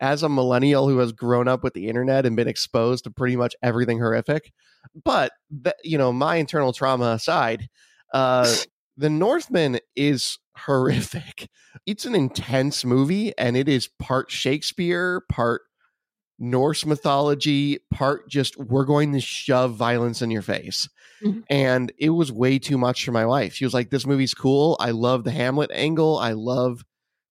As 0.00 0.22
a 0.22 0.28
millennial 0.30 0.88
who 0.88 0.98
has 0.98 1.12
grown 1.12 1.46
up 1.48 1.62
with 1.62 1.74
the 1.74 1.88
internet 1.88 2.24
and 2.24 2.36
been 2.36 2.48
exposed 2.48 3.04
to 3.04 3.10
pretty 3.10 3.36
much 3.36 3.54
everything 3.62 3.98
horrific. 3.98 4.52
But, 5.04 5.32
you 5.84 5.98
know, 5.98 6.10
my 6.12 6.36
internal 6.36 6.72
trauma 6.72 7.10
aside, 7.12 7.68
uh, 8.14 8.50
The 8.98 9.10
Northman 9.10 9.78
is 9.94 10.38
horrific. 10.56 11.48
It's 11.86 12.04
an 12.06 12.14
intense 12.14 12.84
movie 12.84 13.36
and 13.38 13.56
it 13.56 13.68
is 13.68 13.88
part 13.98 14.30
Shakespeare, 14.30 15.22
part 15.30 15.62
Norse 16.38 16.84
mythology, 16.84 17.78
part 17.90 18.28
just 18.28 18.58
we're 18.58 18.84
going 18.84 19.12
to 19.12 19.20
shove 19.20 19.74
violence 19.74 20.20
in 20.20 20.30
your 20.30 20.42
face. 20.42 20.86
Mhm. 21.22 21.44
And 21.48 21.92
it 21.98 22.10
was 22.10 22.30
way 22.30 22.58
too 22.58 22.76
much 22.76 23.04
for 23.04 23.12
my 23.12 23.24
wife. 23.24 23.54
She 23.54 23.64
was 23.64 23.72
like, 23.72 23.88
This 23.88 24.06
movie's 24.06 24.34
cool. 24.34 24.76
I 24.78 24.90
love 24.90 25.24
the 25.24 25.30
Hamlet 25.30 25.70
angle. 25.72 26.18
I 26.18 26.32
love 26.32 26.84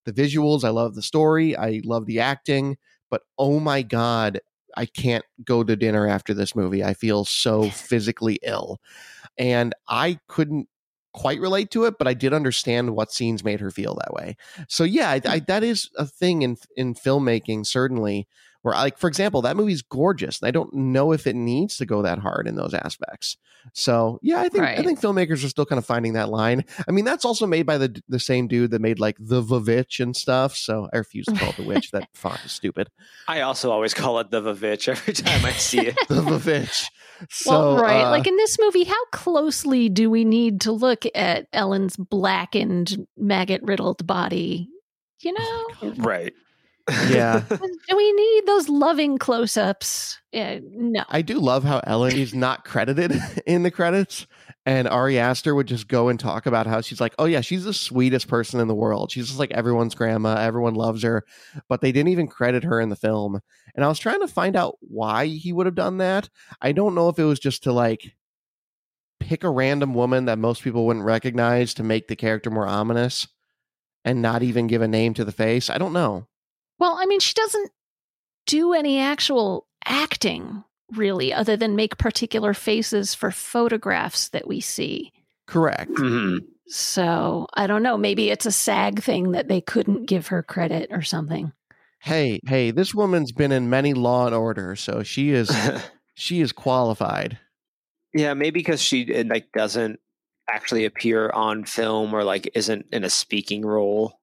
the 0.05 0.13
visuals. 0.13 0.63
I 0.63 0.69
love 0.69 0.95
the 0.95 1.03
story. 1.03 1.55
I 1.55 1.81
love 1.83 2.07
the 2.07 2.19
acting. 2.19 2.77
But 3.11 3.21
oh 3.37 3.59
my 3.59 3.83
God, 3.83 4.39
I 4.75 4.87
can't 4.87 5.23
go 5.43 5.63
to 5.63 5.75
dinner 5.75 6.07
after 6.07 6.33
this 6.33 6.55
movie. 6.55 6.83
I 6.83 6.95
feel 6.95 7.25
so 7.25 7.69
physically 7.69 8.39
ill. 8.41 8.79
And 9.37 9.73
I 9.87 10.19
couldn't 10.27 10.67
quite 11.15 11.39
relate 11.39 11.71
to 11.71 11.85
it, 11.85 11.97
but 11.97 12.07
I 12.07 12.13
did 12.13 12.33
understand 12.33 12.93
what 12.93 13.11
scenes 13.11 13.43
made 13.43 13.61
her 13.61 13.71
feel 13.71 13.95
that 13.95 14.13
way. 14.13 14.35
So 14.67 14.83
yeah, 14.83 15.09
I, 15.09 15.21
I, 15.25 15.39
hmm. 15.39 15.45
that 15.47 15.63
is 15.63 15.89
a 15.97 16.05
thing 16.05 16.41
in 16.41 16.57
in 16.75 16.93
filmmaking 16.93 17.65
certainly. 17.65 18.27
Where 18.65 18.73
like 18.73 18.97
for 18.97 19.07
example, 19.07 19.43
that 19.43 19.55
movie's 19.55 19.83
gorgeous, 19.83 20.41
and 20.41 20.47
I 20.47 20.51
don't 20.51 20.73
know 20.73 21.11
if 21.11 21.27
it 21.27 21.35
needs 21.35 21.77
to 21.77 21.85
go 21.85 22.01
that 22.01 22.17
hard 22.17 22.47
in 22.47 22.55
those 22.55 22.73
aspects. 22.73 23.37
So 23.73 24.17
yeah, 24.23 24.41
I 24.41 24.49
think 24.49 24.63
I 24.63 24.81
think 24.81 24.99
filmmakers 24.99 25.45
are 25.45 25.49
still 25.49 25.67
kind 25.67 25.77
of 25.77 25.85
finding 25.85 26.13
that 26.13 26.29
line. 26.29 26.65
I 26.87 26.91
mean, 26.91 27.05
that's 27.05 27.25
also 27.25 27.45
made 27.45 27.67
by 27.67 27.77
the 27.77 28.01
the 28.09 28.19
same 28.19 28.47
dude 28.47 28.71
that 28.71 28.81
made 28.81 28.99
like 28.99 29.17
the 29.19 29.43
Vavitch 29.43 29.99
and 29.99 30.15
stuff. 30.15 30.55
So 30.55 30.89
I 30.91 30.97
refuse 30.97 31.27
to 31.27 31.35
call 31.35 31.51
it 31.51 31.57
the 31.57 31.63
witch. 31.63 31.91
That 31.91 32.09
font 32.15 32.43
is 32.43 32.53
stupid. 32.53 32.89
I 33.27 33.41
also 33.41 33.69
always 33.69 33.93
call 33.93 34.17
it 34.17 34.31
the 34.31 34.41
Vavitch 34.41 34.87
every 34.87 35.13
time 35.13 35.45
I 35.45 35.51
see 35.51 35.81
it. 35.81 35.95
The 36.07 36.21
Vavitch. 36.23 36.87
So 37.29 37.51
well, 37.51 37.83
right. 37.83 38.05
uh, 38.05 38.09
like 38.09 38.25
in 38.25 38.35
this 38.35 38.57
movie, 38.59 38.85
how 38.85 39.05
closely 39.11 39.89
do 39.89 40.09
we 40.09 40.25
need 40.25 40.61
to 40.61 40.71
look 40.71 41.05
at 41.13 41.45
Ellen's 41.53 41.97
blackened, 41.97 43.05
maggot 43.15 43.61
riddled 43.61 44.07
body? 44.07 44.69
You 45.21 45.33
know, 45.33 45.93
right. 45.97 46.33
Yeah. 46.89 47.43
do 47.49 47.97
we 47.97 48.13
need 48.13 48.45
those 48.45 48.69
loving 48.69 49.17
close 49.17 49.57
ups? 49.57 50.19
Yeah, 50.31 50.59
no. 50.63 51.03
I 51.09 51.21
do 51.21 51.39
love 51.39 51.63
how 51.63 51.81
Ellen 51.85 52.15
is 52.15 52.33
not 52.33 52.65
credited 52.65 53.19
in 53.45 53.63
the 53.63 53.71
credits. 53.71 54.27
And 54.67 54.87
Ari 54.87 55.19
Aster 55.19 55.53
would 55.53 55.67
just 55.67 55.87
go 55.87 56.09
and 56.09 56.19
talk 56.19 56.47
about 56.47 56.65
how 56.65 56.81
she's 56.81 56.99
like, 56.99 57.13
oh, 57.19 57.25
yeah, 57.25 57.41
she's 57.41 57.65
the 57.65 57.73
sweetest 57.73 58.27
person 58.27 58.59
in 58.59 58.67
the 58.67 58.73
world. 58.73 59.11
She's 59.11 59.27
just 59.27 59.39
like 59.39 59.51
everyone's 59.51 59.93
grandma. 59.93 60.35
Everyone 60.35 60.73
loves 60.73 61.03
her. 61.03 61.23
But 61.69 61.81
they 61.81 61.91
didn't 61.91 62.09
even 62.09 62.27
credit 62.27 62.63
her 62.63 62.79
in 62.81 62.89
the 62.89 62.95
film. 62.95 63.39
And 63.75 63.85
I 63.85 63.87
was 63.87 63.99
trying 63.99 64.21
to 64.21 64.27
find 64.27 64.55
out 64.55 64.77
why 64.79 65.27
he 65.27 65.53
would 65.53 65.67
have 65.67 65.75
done 65.75 65.97
that. 65.99 66.29
I 66.61 66.71
don't 66.71 66.95
know 66.95 67.09
if 67.09 67.19
it 67.19 67.25
was 67.25 67.39
just 67.39 67.63
to 67.63 67.71
like 67.71 68.15
pick 69.19 69.43
a 69.43 69.49
random 69.49 69.93
woman 69.93 70.25
that 70.25 70.39
most 70.39 70.63
people 70.63 70.85
wouldn't 70.85 71.05
recognize 71.05 71.73
to 71.75 71.83
make 71.83 72.07
the 72.07 72.15
character 72.15 72.49
more 72.49 72.67
ominous 72.67 73.27
and 74.03 74.21
not 74.21 74.43
even 74.43 74.67
give 74.67 74.81
a 74.81 74.87
name 74.87 75.13
to 75.15 75.25
the 75.25 75.31
face. 75.31 75.69
I 75.69 75.77
don't 75.77 75.93
know. 75.93 76.27
Well, 76.79 76.97
I 76.99 77.05
mean, 77.05 77.19
she 77.19 77.33
doesn't 77.33 77.71
do 78.45 78.73
any 78.73 78.99
actual 78.99 79.67
acting, 79.85 80.63
really, 80.91 81.33
other 81.33 81.57
than 81.57 81.75
make 81.75 81.97
particular 81.97 82.53
faces 82.53 83.15
for 83.15 83.31
photographs 83.31 84.29
that 84.29 84.47
we 84.47 84.59
see. 84.59 85.11
Correct. 85.47 85.91
Mhm. 85.91 86.39
So 86.67 87.47
I 87.53 87.67
don't 87.67 87.83
know. 87.83 87.97
Maybe 87.97 88.29
it's 88.29 88.45
a 88.45 88.51
SAG 88.51 89.01
thing 89.01 89.31
that 89.31 89.47
they 89.47 89.61
couldn't 89.61 90.05
give 90.05 90.27
her 90.27 90.41
credit 90.41 90.89
or 90.91 91.01
something. 91.01 91.51
Hey, 92.01 92.39
hey, 92.45 92.71
this 92.71 92.93
woman's 92.93 93.31
been 93.31 93.51
in 93.51 93.69
many 93.69 93.93
Law 93.93 94.25
and 94.25 94.35
Order, 94.35 94.75
so 94.75 95.03
she 95.03 95.31
is 95.31 95.49
she 96.15 96.41
is 96.41 96.51
qualified. 96.51 97.39
Yeah, 98.13 98.33
maybe 98.33 98.59
because 98.59 98.81
she 98.81 99.01
it, 99.01 99.27
like 99.27 99.51
doesn't 99.53 99.99
actually 100.49 100.85
appear 100.85 101.29
on 101.31 101.65
film 101.65 102.13
or 102.13 102.23
like 102.23 102.49
isn't 102.55 102.87
in 102.91 103.03
a 103.03 103.09
speaking 103.09 103.65
role. 103.65 104.19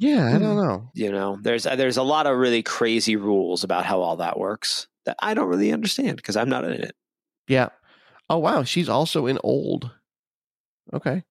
Yeah, 0.00 0.26
I 0.26 0.32
Hmm. 0.32 0.42
don't 0.42 0.56
know. 0.56 0.90
You 0.94 1.12
know, 1.12 1.38
there's 1.40 1.66
uh, 1.66 1.76
there's 1.76 1.96
a 1.98 2.02
lot 2.02 2.26
of 2.26 2.36
really 2.36 2.62
crazy 2.62 3.14
rules 3.16 3.62
about 3.64 3.84
how 3.84 4.00
all 4.00 4.16
that 4.16 4.38
works 4.38 4.88
that 5.04 5.16
I 5.22 5.34
don't 5.34 5.46
really 5.48 5.72
understand 5.72 6.16
because 6.16 6.36
I'm 6.36 6.48
not 6.48 6.64
in 6.64 6.72
it. 6.72 6.96
Yeah. 7.46 7.68
Oh 8.28 8.38
wow, 8.38 8.62
she's 8.64 8.88
also 8.88 9.26
in 9.26 9.38
Old. 9.44 9.90
Okay. 10.92 11.22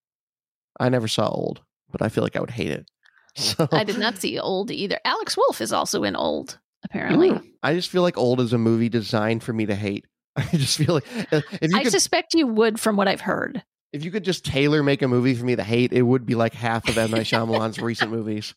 I 0.80 0.89
never 0.89 1.07
saw 1.07 1.28
Old, 1.28 1.61
but 1.91 2.01
I 2.01 2.09
feel 2.09 2.24
like 2.24 2.36
I 2.36 2.39
would 2.41 2.51
hate 2.51 2.72
it. 2.72 2.89
So 3.36 3.67
I 3.72 3.84
did 3.84 3.97
not 3.99 4.17
see 4.17 4.38
Old 4.39 4.70
either. 4.72 4.99
Alex 5.05 5.38
Wolff 5.38 5.61
is 5.61 5.72
also 5.72 6.03
in 6.03 6.15
Old, 6.15 6.59
apparently. 6.84 7.30
Mm. 7.32 7.43
I 7.63 7.74
just 7.74 7.89
feel 7.89 8.01
like 8.01 8.17
Old 8.17 8.41
is 8.41 8.53
a 8.53 8.57
movie 8.57 8.89
designed 8.89 9.43
for 9.43 9.53
me 9.53 9.65
to 9.67 9.76
hate. 9.76 10.05
I 10.36 10.43
just 10.53 10.78
feel 10.78 10.95
like 10.95 11.07
uh, 11.34 11.41
if 11.61 11.72
you 11.72 11.78
I 11.78 11.84
could 11.84 11.91
suspect 11.91 12.34
you 12.34 12.47
would 12.47 12.80
from 12.80 12.97
what 12.97 13.07
I've 13.07 13.22
heard. 13.22 13.63
If 13.91 14.03
you 14.05 14.11
could 14.11 14.23
just 14.23 14.45
tailor 14.45 14.83
make 14.83 15.01
a 15.01 15.07
movie 15.07 15.33
for 15.35 15.45
me 15.45 15.55
to 15.55 15.63
hate, 15.63 15.93
it 15.93 16.03
would 16.03 16.25
be 16.25 16.35
like 16.35 16.53
half 16.53 16.87
of 16.87 16.97
M 16.97 17.11
Night 17.11 17.25
Shyamalan's 17.25 17.79
recent 17.81 18.11
movies. 18.11 18.53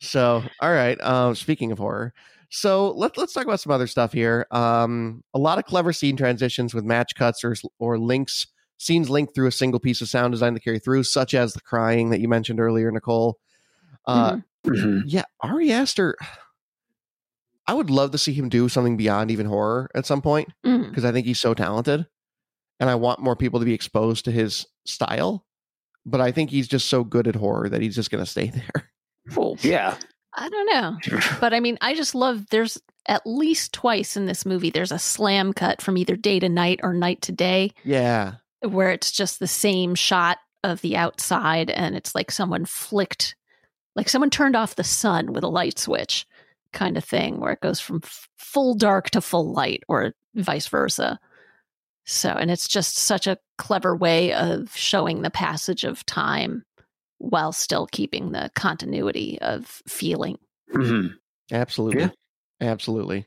So, 0.00 0.42
all 0.60 0.72
right. 0.72 1.00
Um, 1.00 1.34
speaking 1.34 1.72
of 1.72 1.78
horror, 1.78 2.12
so 2.50 2.92
let's 2.92 3.16
let's 3.18 3.32
talk 3.32 3.44
about 3.44 3.60
some 3.60 3.72
other 3.72 3.86
stuff 3.86 4.12
here. 4.12 4.46
Um, 4.50 5.22
a 5.34 5.38
lot 5.38 5.58
of 5.58 5.64
clever 5.64 5.92
scene 5.92 6.16
transitions 6.16 6.74
with 6.74 6.84
match 6.84 7.14
cuts 7.14 7.42
or 7.44 7.54
or 7.78 7.98
links 7.98 8.46
scenes 8.80 9.10
linked 9.10 9.34
through 9.34 9.48
a 9.48 9.52
single 9.52 9.80
piece 9.80 10.00
of 10.00 10.08
sound 10.08 10.32
design 10.32 10.54
to 10.54 10.60
carry 10.60 10.78
through, 10.78 11.02
such 11.02 11.34
as 11.34 11.52
the 11.52 11.60
crying 11.60 12.10
that 12.10 12.20
you 12.20 12.28
mentioned 12.28 12.60
earlier, 12.60 12.90
Nicole. 12.92 13.38
Uh, 14.06 14.36
Mhm. 14.36 14.42
Mhm. 14.66 15.02
Yeah, 15.06 15.24
Ari 15.40 15.72
Aster. 15.72 16.16
I 17.66 17.74
would 17.74 17.90
love 17.90 18.12
to 18.12 18.18
see 18.18 18.32
him 18.32 18.48
do 18.48 18.68
something 18.68 18.96
beyond 18.96 19.30
even 19.30 19.46
horror 19.46 19.90
at 19.94 20.06
some 20.06 20.22
point 20.22 20.48
because 20.88 21.04
I 21.04 21.12
think 21.12 21.26
he's 21.26 21.40
so 21.40 21.54
talented, 21.54 22.06
and 22.80 22.88
I 22.90 22.94
want 22.94 23.20
more 23.20 23.36
people 23.36 23.60
to 23.60 23.66
be 23.66 23.74
exposed 23.74 24.24
to 24.26 24.30
his 24.32 24.66
style. 24.86 25.44
But 26.06 26.20
I 26.20 26.32
think 26.32 26.50
he's 26.50 26.68
just 26.68 26.88
so 26.88 27.04
good 27.04 27.26
at 27.28 27.34
horror 27.36 27.68
that 27.68 27.82
he's 27.82 27.94
just 27.94 28.10
going 28.10 28.24
to 28.24 28.30
stay 28.30 28.46
there. 28.54 28.90
Well, 29.36 29.56
Yeah. 29.60 29.96
I 30.34 30.48
don't 30.48 30.66
know. 30.72 31.18
But 31.40 31.52
I 31.54 31.60
mean, 31.60 31.78
I 31.80 31.94
just 31.94 32.14
love 32.14 32.46
there's 32.50 32.78
at 33.06 33.22
least 33.26 33.72
twice 33.72 34.16
in 34.16 34.26
this 34.26 34.44
movie 34.46 34.70
there's 34.70 34.92
a 34.92 34.98
slam 34.98 35.52
cut 35.52 35.80
from 35.82 35.96
either 35.96 36.14
day 36.14 36.38
to 36.38 36.48
night 36.48 36.80
or 36.82 36.92
night 36.92 37.22
to 37.22 37.32
day 37.32 37.72
Yeah, 37.82 38.34
where 38.60 38.90
it's 38.90 39.10
just 39.10 39.38
the 39.38 39.46
same 39.46 39.94
shot 39.94 40.38
of 40.62 40.80
the 40.82 40.96
outside 40.96 41.70
and 41.70 41.96
it's 41.96 42.14
like 42.14 42.30
someone 42.30 42.66
flicked 42.66 43.34
like 43.96 44.08
someone 44.10 44.28
turned 44.30 44.54
off 44.56 44.76
the 44.76 44.84
sun 44.84 45.32
with 45.32 45.42
a 45.42 45.48
light 45.48 45.78
switch 45.78 46.26
kind 46.72 46.96
of 46.98 47.04
thing 47.04 47.40
where 47.40 47.52
it 47.52 47.60
goes 47.60 47.80
from 47.80 48.00
f- 48.04 48.28
full 48.36 48.74
dark 48.74 49.08
to 49.10 49.20
full 49.22 49.52
light 49.52 49.82
or 49.88 50.12
vice 50.34 50.68
versa. 50.68 51.18
So, 52.10 52.30
and 52.30 52.50
it's 52.50 52.66
just 52.66 52.96
such 52.96 53.26
a 53.26 53.36
clever 53.58 53.94
way 53.94 54.32
of 54.32 54.74
showing 54.74 55.20
the 55.20 55.30
passage 55.30 55.84
of 55.84 56.06
time 56.06 56.64
while 57.18 57.52
still 57.52 57.86
keeping 57.92 58.32
the 58.32 58.50
continuity 58.54 59.38
of 59.42 59.82
feeling. 59.86 60.38
Mhm. 60.74 61.16
absolutely, 61.52 62.00
Yeah. 62.00 62.10
absolutely. 62.62 63.26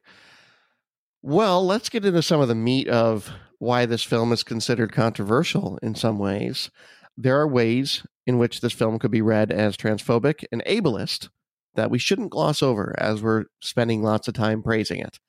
Well, 1.21 1.63
let's 1.63 1.89
get 1.89 2.05
into 2.05 2.23
some 2.23 2.41
of 2.41 2.47
the 2.47 2.55
meat 2.55 2.87
of 2.87 3.29
why 3.59 3.85
this 3.85 4.01
film 4.03 4.33
is 4.33 4.41
considered 4.41 4.91
controversial 4.91 5.77
in 5.83 5.93
some 5.93 6.17
ways. 6.17 6.71
There 7.15 7.39
are 7.39 7.47
ways 7.47 8.03
in 8.25 8.39
which 8.39 8.61
this 8.61 8.73
film 8.73 8.97
could 8.97 9.11
be 9.11 9.21
read 9.21 9.51
as 9.51 9.77
transphobic 9.77 10.43
and 10.51 10.63
ableist 10.65 11.29
that 11.75 11.91
we 11.91 11.99
shouldn't 11.99 12.31
gloss 12.31 12.63
over 12.63 12.95
as 12.97 13.21
we're 13.21 13.45
spending 13.59 14.01
lots 14.01 14.27
of 14.27 14.33
time 14.33 14.63
praising 14.63 14.99
it. 14.99 15.19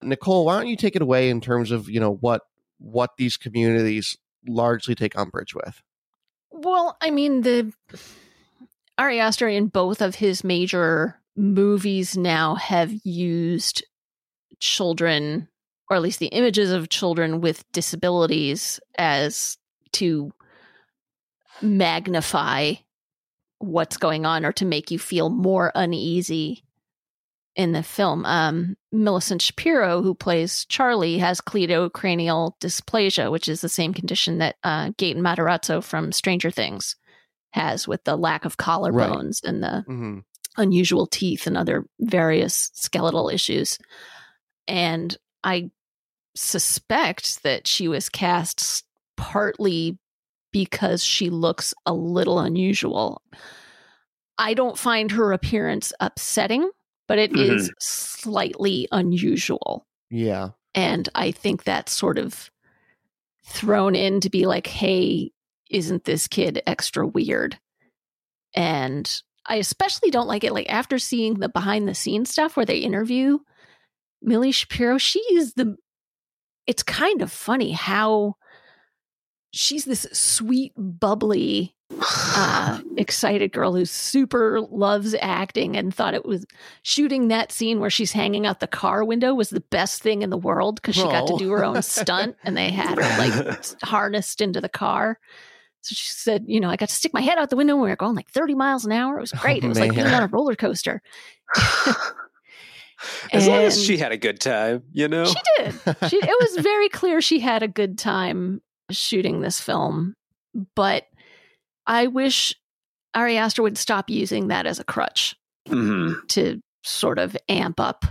Nicole, 0.00 0.46
why 0.46 0.58
don't 0.58 0.68
you 0.68 0.76
take 0.76 0.96
it 0.96 1.02
away 1.02 1.28
in 1.28 1.42
terms 1.42 1.70
of, 1.70 1.90
you 1.90 2.00
know, 2.00 2.14
what 2.14 2.40
what 2.78 3.16
these 3.16 3.36
communities 3.36 4.16
largely 4.46 4.94
take 4.94 5.18
umbrage 5.18 5.54
with? 5.54 5.82
Well, 6.50 6.96
I 7.00 7.10
mean, 7.10 7.42
the 7.42 7.72
Ari 8.98 9.20
Aster 9.20 9.48
in 9.48 9.68
both 9.68 10.00
of 10.00 10.14
his 10.14 10.44
major 10.44 11.20
movies 11.36 12.16
now 12.16 12.54
have 12.54 12.92
used 13.04 13.84
children, 14.58 15.48
or 15.90 15.96
at 15.96 16.02
least 16.02 16.18
the 16.18 16.26
images 16.26 16.70
of 16.70 16.88
children 16.88 17.40
with 17.40 17.64
disabilities, 17.72 18.80
as 18.98 19.58
to 19.92 20.32
magnify 21.60 22.74
what's 23.58 23.96
going 23.96 24.26
on 24.26 24.44
or 24.44 24.52
to 24.52 24.64
make 24.64 24.90
you 24.90 24.98
feel 24.98 25.30
more 25.30 25.72
uneasy 25.74 26.62
in 27.56 27.72
the 27.72 27.82
film. 27.82 28.24
Um, 28.26 28.76
Millicent 28.92 29.42
Shapiro, 29.42 30.02
who 30.02 30.14
plays 30.14 30.64
Charlie, 30.66 31.18
has 31.18 31.40
cleidocranial 31.40 32.52
dysplasia, 32.60 33.30
which 33.32 33.48
is 33.48 33.60
the 33.62 33.68
same 33.68 33.92
condition 33.94 34.38
that 34.38 34.56
uh, 34.62 34.90
Gaten 34.90 35.16
Matarazzo 35.22 35.82
from 35.82 36.12
Stranger 36.12 36.50
Things 36.50 36.94
has 37.52 37.88
with 37.88 38.04
the 38.04 38.16
lack 38.16 38.44
of 38.44 38.58
collarbones 38.58 39.42
and 39.42 39.62
the 39.62 39.84
Mm-hmm. 39.88 40.18
unusual 40.58 41.06
teeth 41.06 41.46
and 41.46 41.56
other 41.56 41.86
various 42.00 42.70
skeletal 42.74 43.28
issues. 43.30 43.78
And 44.68 45.16
I 45.42 45.70
suspect 46.34 47.42
that 47.42 47.66
she 47.66 47.88
was 47.88 48.08
cast 48.08 48.84
partly 49.16 49.98
because 50.52 51.02
she 51.02 51.30
looks 51.30 51.72
a 51.86 51.94
little 51.94 52.38
unusual. 52.38 53.22
I 54.38 54.52
don't 54.54 54.76
find 54.78 55.10
her 55.12 55.32
appearance 55.32 55.92
upsetting, 56.00 56.70
but 57.08 57.18
it 57.18 57.36
is 57.36 57.64
mm-hmm. 57.64 57.72
slightly 57.80 58.88
unusual. 58.92 59.86
Yeah. 60.10 60.50
And 60.74 61.08
I 61.14 61.30
think 61.30 61.64
that's 61.64 61.92
sort 61.92 62.18
of 62.18 62.50
thrown 63.46 63.94
in 63.94 64.20
to 64.20 64.30
be 64.30 64.46
like, 64.46 64.66
hey, 64.66 65.30
isn't 65.70 66.04
this 66.04 66.28
kid 66.28 66.62
extra 66.66 67.06
weird? 67.06 67.58
And 68.54 69.10
I 69.46 69.56
especially 69.56 70.10
don't 70.10 70.28
like 70.28 70.44
it. 70.44 70.52
Like 70.52 70.70
after 70.70 70.98
seeing 70.98 71.34
the 71.34 71.48
behind 71.48 71.88
the 71.88 71.94
scenes 71.94 72.30
stuff 72.30 72.56
where 72.56 72.66
they 72.66 72.78
interview 72.78 73.38
Millie 74.22 74.52
Shapiro, 74.52 74.98
she 74.98 75.20
is 75.20 75.54
the. 75.54 75.76
It's 76.66 76.82
kind 76.82 77.22
of 77.22 77.30
funny 77.30 77.70
how 77.70 78.34
she's 79.52 79.84
this 79.84 80.06
sweet, 80.12 80.72
bubbly, 80.76 81.75
uh, 82.36 82.80
excited 82.96 83.52
girl 83.52 83.74
who 83.74 83.84
super 83.84 84.60
loves 84.60 85.14
acting 85.20 85.76
and 85.76 85.94
thought 85.94 86.14
it 86.14 86.24
was 86.26 86.44
shooting 86.82 87.28
that 87.28 87.50
scene 87.52 87.80
where 87.80 87.90
she's 87.90 88.12
hanging 88.12 88.46
out 88.46 88.60
the 88.60 88.66
car 88.66 89.04
window 89.04 89.34
was 89.34 89.50
the 89.50 89.60
best 89.60 90.02
thing 90.02 90.22
in 90.22 90.30
the 90.30 90.36
world 90.36 90.76
because 90.76 90.94
she 90.94 91.02
got 91.02 91.26
to 91.26 91.34
Oh. 91.34 91.38
do 91.38 91.50
her 91.50 91.64
own 91.64 91.80
stunt 91.82 92.36
and 92.44 92.56
they 92.56 92.70
had 92.70 92.98
her 92.98 93.18
like 93.18 93.64
harnessed 93.82 94.40
into 94.40 94.60
the 94.60 94.68
car. 94.68 95.18
So 95.82 95.94
she 95.94 96.10
said, 96.10 96.44
you 96.46 96.58
know, 96.60 96.68
I 96.68 96.76
got 96.76 96.88
to 96.88 96.94
stick 96.94 97.14
my 97.14 97.20
head 97.20 97.38
out 97.38 97.48
the 97.50 97.56
window 97.56 97.74
and 97.74 97.82
we 97.82 97.88
were 97.88 97.96
going 97.96 98.16
like 98.16 98.28
30 98.30 98.54
miles 98.56 98.84
an 98.84 98.92
hour. 98.92 99.18
It 99.18 99.20
was 99.20 99.32
great. 99.32 99.62
Oh, 99.62 99.66
it 99.66 99.68
was 99.68 99.78
like 99.78 99.94
being 99.94 100.06
on 100.06 100.22
a 100.22 100.26
roller 100.26 100.56
coaster. 100.56 101.00
as 103.32 103.46
long 103.46 103.60
as 103.60 103.82
she 103.82 103.96
had 103.98 104.10
a 104.12 104.16
good 104.16 104.40
time, 104.40 104.82
you 104.92 105.06
know? 105.08 105.26
She 105.26 105.34
did. 105.58 105.74
She, 106.08 106.16
it 106.16 106.36
was 106.40 106.56
very 106.64 106.88
clear 106.88 107.20
she 107.20 107.40
had 107.40 107.62
a 107.62 107.68
good 107.68 107.98
time 107.98 108.62
shooting 108.90 109.40
this 109.40 109.60
film, 109.60 110.14
but 110.74 111.04
I 111.86 112.06
wish 112.08 112.54
Ari 113.14 113.36
Aster 113.36 113.62
would 113.62 113.78
stop 113.78 114.10
using 114.10 114.48
that 114.48 114.66
as 114.66 114.78
a 114.78 114.84
crutch 114.84 115.34
Mhm. 115.68 116.26
to 116.28 116.60
sort 116.84 117.18
of 117.18 117.36
amp 117.48 117.80
up 117.80 118.04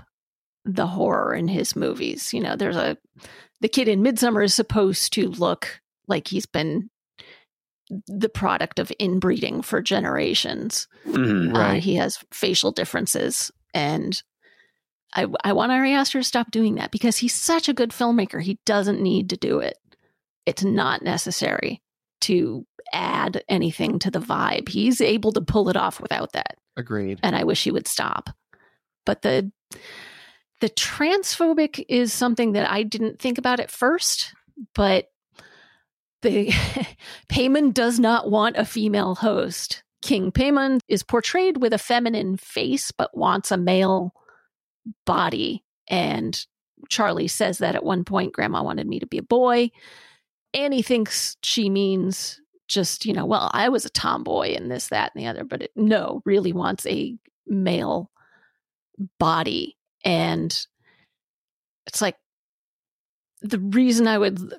the 0.66 0.88
horror 0.88 1.34
in 1.36 1.48
his 1.48 1.76
movies. 1.76 2.34
You 2.34 2.42
know, 2.42 2.56
there's 2.56 2.76
a 2.76 2.98
the 3.62 3.70
kid 3.70 3.88
in 3.88 4.02
Midsommar 4.04 4.44
is 4.44 4.54
supposed 4.54 5.14
to 5.14 5.30
look 5.30 5.80
like 6.08 6.28
he's 6.28 6.46
been 6.46 6.90
the 8.08 8.30
product 8.30 8.80
of 8.80 8.92
inbreeding 9.00 9.62
for 9.62 9.82
generations. 9.82 10.88
Mhm. 11.06 11.56
Uh, 11.56 11.80
he 11.80 11.96
has 11.96 12.18
facial 12.32 12.72
differences, 12.72 13.52
and 13.74 14.22
I 15.14 15.28
I 15.44 15.54
want 15.54 15.72
Ari 15.72 15.94
Aster 15.94 16.20
to 16.20 16.24
stop 16.24 16.52
doing 16.52 16.76
that 16.76 16.92
because 16.92 17.18
he's 17.18 17.34
such 17.36 17.70
a 17.70 17.74
good 17.74 17.92
filmmaker. 17.92 18.42
He 18.42 18.60
doesn't 18.66 19.02
need 19.02 19.30
to 19.30 19.38
do 19.38 19.60
it. 19.60 19.78
It's 20.46 20.64
not 20.64 21.02
necessary 21.04 21.82
to 22.22 22.66
add 22.94 23.44
anything 23.50 24.00
to 24.00 24.12
the 24.12 24.20
vibe. 24.20 24.70
He's 24.70 25.02
able 25.02 25.32
to 25.34 25.42
pull 25.42 25.70
it 25.70 25.76
off 25.78 26.00
without 26.00 26.34
that, 26.34 26.58
Agreed. 26.78 27.20
and 27.24 27.36
I 27.36 27.44
wish 27.44 27.64
he 27.64 27.72
would 27.72 27.88
stop. 27.88 28.30
But 29.06 29.22
the 29.22 29.52
the 30.62 30.70
transphobic 30.70 31.84
is 31.90 32.14
something 32.14 32.54
that 32.54 32.70
I 32.70 32.84
didn't 32.84 33.20
think 33.20 33.38
about 33.38 33.60
at 33.60 33.70
first, 33.70 34.34
but 34.74 35.10
the 36.22 36.48
Paimon 37.30 37.74
does 37.74 38.00
not 38.00 38.32
want 38.32 38.58
a 38.58 38.66
female 38.66 39.16
host. 39.16 39.84
King 40.02 40.32
Paimon 40.32 40.80
is 40.88 41.04
portrayed 41.04 41.58
with 41.58 41.74
a 41.74 41.78
feminine 41.78 42.38
face 42.38 42.92
but 42.92 43.16
wants 43.18 43.52
a 43.52 43.58
male 43.58 44.14
body. 45.06 45.64
And 45.88 46.40
Charlie 46.90 47.28
says 47.28 47.58
that 47.60 47.76
at 47.76 47.84
one 47.84 48.04
point, 48.04 48.34
Grandma 48.34 48.64
wanted 48.64 48.88
me 48.88 49.00
to 49.00 49.08
be 49.08 49.18
a 49.18 49.24
boy. 49.24 49.72
Annie 50.54 50.82
thinks 50.82 51.36
she 51.44 51.70
means 51.70 52.40
just, 52.68 53.06
you 53.06 53.14
know, 53.14 53.26
well, 53.26 53.50
I 53.54 53.70
was 53.70 53.86
a 53.86 53.90
tomboy 53.90 54.56
and 54.56 54.70
this, 54.70 54.88
that, 54.90 55.12
and 55.14 55.24
the 55.24 55.28
other, 55.28 55.44
but 55.44 55.64
it, 55.64 55.72
no, 55.76 56.22
really 56.26 56.54
wants 56.54 56.86
a 56.86 57.16
male 57.48 58.12
body. 59.20 59.78
And 60.04 60.58
it's 61.88 62.02
like 62.02 62.18
the 63.42 63.60
reason 63.60 64.08
I 64.08 64.18
would 64.18 64.54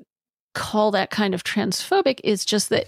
call 0.54 0.92
that 0.92 1.10
kind 1.10 1.34
of 1.34 1.44
transphobic 1.44 2.20
is 2.24 2.44
just 2.44 2.70
that 2.70 2.86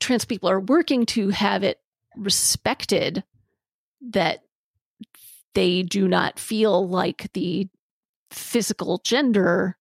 trans 0.00 0.24
people 0.24 0.48
are 0.48 0.60
working 0.60 1.06
to 1.06 1.28
have 1.28 1.62
it 1.62 1.78
respected 2.16 3.22
that 4.10 4.42
they 5.54 5.82
do 5.82 6.08
not 6.08 6.38
feel 6.38 6.88
like 6.88 7.32
the 7.34 7.68
physical 8.30 9.00
gender 9.04 9.76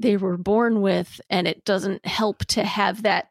they 0.00 0.16
were 0.16 0.36
born 0.36 0.80
with 0.80 1.20
and 1.28 1.46
it 1.46 1.64
doesn't 1.64 2.06
help 2.06 2.44
to 2.46 2.64
have 2.64 3.02
that 3.02 3.28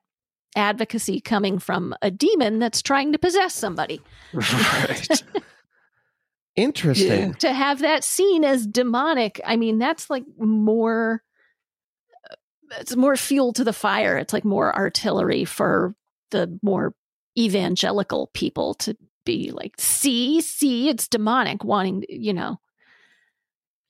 advocacy 0.56 1.22
coming 1.22 1.60
from 1.60 1.96
a 2.02 2.12
demon 2.12 2.60
that's 2.60 2.82
trying 2.82 3.12
to 3.12 3.20
possess 3.20 3.54
somebody. 3.54 4.02
Right. 4.34 5.24
Interesting. 6.56 7.36
to 7.36 7.54
have 7.54 7.80
that 7.80 8.04
seen 8.04 8.44
as 8.44 8.68
demonic, 8.68 9.40
I 9.46 9.56
mean, 9.56 9.80
that's 9.80 10.10
like 10.10 10.26
more. 10.38 11.24
It's 12.80 12.96
more 12.96 13.16
fuel 13.16 13.54
to 13.54 13.64
the 13.64 13.74
fire. 13.74 14.18
It's 14.18 14.34
like 14.34 14.46
more 14.46 14.76
artillery 14.76 15.46
for 15.46 15.96
the 16.30 16.60
more 16.62 16.94
evangelical 17.38 18.30
people 18.34 18.76
to 18.76 18.96
be 19.26 19.52
like, 19.52 19.74
see, 19.80 20.42
see, 20.42 20.90
it's 20.90 21.08
demonic, 21.08 21.64
wanting, 21.64 22.04
you 22.10 22.34
know. 22.34 22.60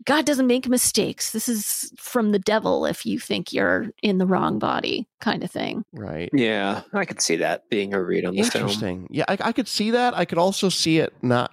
God 0.05 0.25
doesn't 0.25 0.47
make 0.47 0.67
mistakes. 0.67 1.31
This 1.31 1.49
is 1.49 1.91
from 1.97 2.31
the 2.31 2.39
devil 2.39 2.85
if 2.85 3.05
you 3.05 3.19
think 3.19 3.51
you're 3.51 3.87
in 4.01 4.17
the 4.17 4.25
wrong 4.25 4.57
body, 4.57 5.07
kind 5.19 5.43
of 5.43 5.51
thing. 5.51 5.83
Right. 5.93 6.29
yeah, 6.33 6.81
I 6.93 7.05
could 7.05 7.21
see 7.21 7.37
that 7.37 7.69
being 7.69 7.93
a 7.93 8.01
read 8.01 8.25
on 8.25 8.35
the 8.35 8.43
film. 8.43 8.63
Interesting. 8.63 9.07
Yeah, 9.11 9.25
I, 9.27 9.37
I 9.41 9.51
could 9.51 9.67
see 9.67 9.91
that. 9.91 10.17
I 10.17 10.25
could 10.25 10.37
also 10.37 10.69
see 10.69 10.99
it 10.99 11.13
not 11.21 11.51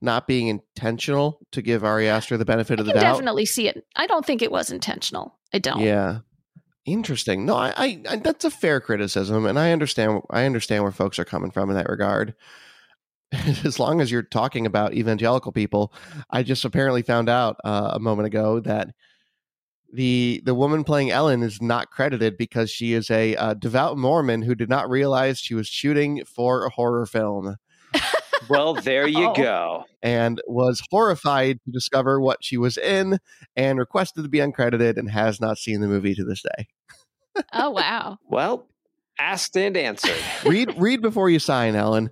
not 0.00 0.26
being 0.26 0.48
intentional 0.48 1.40
to 1.50 1.62
give 1.62 1.82
Ari 1.82 2.08
Aster 2.08 2.36
the 2.36 2.44
benefit 2.44 2.78
I 2.78 2.82
of 2.82 2.86
the 2.86 2.92
can 2.92 3.02
doubt. 3.02 3.12
definitely 3.14 3.46
see 3.46 3.68
it. 3.68 3.86
I 3.96 4.06
don't 4.06 4.24
think 4.24 4.42
it 4.42 4.52
was 4.52 4.70
intentional. 4.70 5.34
I 5.52 5.58
don't. 5.58 5.80
Yeah. 5.80 6.18
Interesting. 6.84 7.46
No, 7.46 7.56
I, 7.56 7.72
I, 7.76 8.02
I 8.10 8.16
that's 8.16 8.44
a 8.44 8.50
fair 8.50 8.80
criticism, 8.80 9.46
and 9.46 9.58
I 9.58 9.72
understand. 9.72 10.20
I 10.30 10.44
understand 10.44 10.82
where 10.82 10.92
folks 10.92 11.18
are 11.18 11.24
coming 11.24 11.50
from 11.50 11.70
in 11.70 11.76
that 11.76 11.88
regard. 11.88 12.34
As 13.64 13.78
long 13.78 14.00
as 14.00 14.10
you're 14.10 14.22
talking 14.22 14.66
about 14.66 14.94
evangelical 14.94 15.52
people, 15.52 15.92
I 16.30 16.42
just 16.42 16.64
apparently 16.64 17.02
found 17.02 17.28
out 17.28 17.56
uh, 17.64 17.90
a 17.94 17.98
moment 17.98 18.26
ago 18.26 18.60
that 18.60 18.88
the 19.92 20.42
the 20.44 20.54
woman 20.54 20.84
playing 20.84 21.10
Ellen 21.10 21.42
is 21.42 21.62
not 21.62 21.90
credited 21.90 22.36
because 22.36 22.70
she 22.70 22.92
is 22.94 23.10
a 23.10 23.36
uh, 23.36 23.54
devout 23.54 23.96
Mormon 23.96 24.42
who 24.42 24.54
did 24.54 24.68
not 24.68 24.90
realize 24.90 25.38
she 25.38 25.54
was 25.54 25.68
shooting 25.68 26.24
for 26.24 26.64
a 26.66 26.70
horror 26.70 27.06
film 27.06 27.56
Well, 28.48 28.74
there 28.74 29.06
you 29.06 29.28
Oh. 29.30 29.34
go. 29.36 29.84
and 30.02 30.40
was 30.46 30.82
horrified 30.90 31.60
to 31.64 31.70
discover 31.70 32.20
what 32.20 32.38
she 32.44 32.56
was 32.58 32.76
in 32.76 33.18
and 33.56 33.78
requested 33.78 34.24
to 34.24 34.28
be 34.28 34.38
uncredited 34.38 34.96
and 34.98 35.10
has 35.10 35.40
not 35.40 35.56
seen 35.58 35.80
the 35.80 35.86
movie 35.88 36.14
to 36.14 36.24
this 36.24 36.42
day. 36.42 36.66
Oh 37.52 37.70
wow. 37.70 38.18
Well, 38.28 38.66
asked 39.18 39.56
and 39.56 39.76
answered. 39.76 40.16
read 40.44 40.74
read 40.76 41.00
before 41.02 41.30
you 41.30 41.38
sign, 41.38 41.74
Ellen. 41.76 42.10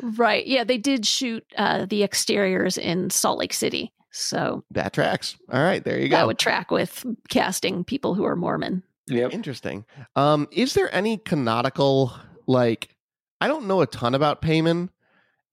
Right. 0.00 0.46
Yeah, 0.46 0.64
they 0.64 0.78
did 0.78 1.06
shoot 1.06 1.44
uh, 1.56 1.86
the 1.86 2.02
exteriors 2.02 2.78
in 2.78 3.10
Salt 3.10 3.38
Lake 3.38 3.52
City. 3.52 3.92
So 4.10 4.64
That 4.70 4.92
tracks. 4.92 5.36
All 5.52 5.62
right, 5.62 5.82
there 5.84 5.98
you 5.98 6.08
go. 6.08 6.16
that 6.16 6.26
would 6.26 6.38
track 6.38 6.70
with 6.70 7.04
casting 7.28 7.84
people 7.84 8.14
who 8.14 8.24
are 8.24 8.36
Mormon. 8.36 8.82
Yep. 9.06 9.32
Interesting. 9.32 9.84
Um, 10.16 10.48
is 10.50 10.74
there 10.74 10.92
any 10.94 11.16
canonical 11.18 12.12
like 12.46 12.94
I 13.40 13.48
don't 13.48 13.66
know 13.66 13.80
a 13.82 13.86
ton 13.86 14.14
about 14.14 14.42
Paimon, 14.42 14.88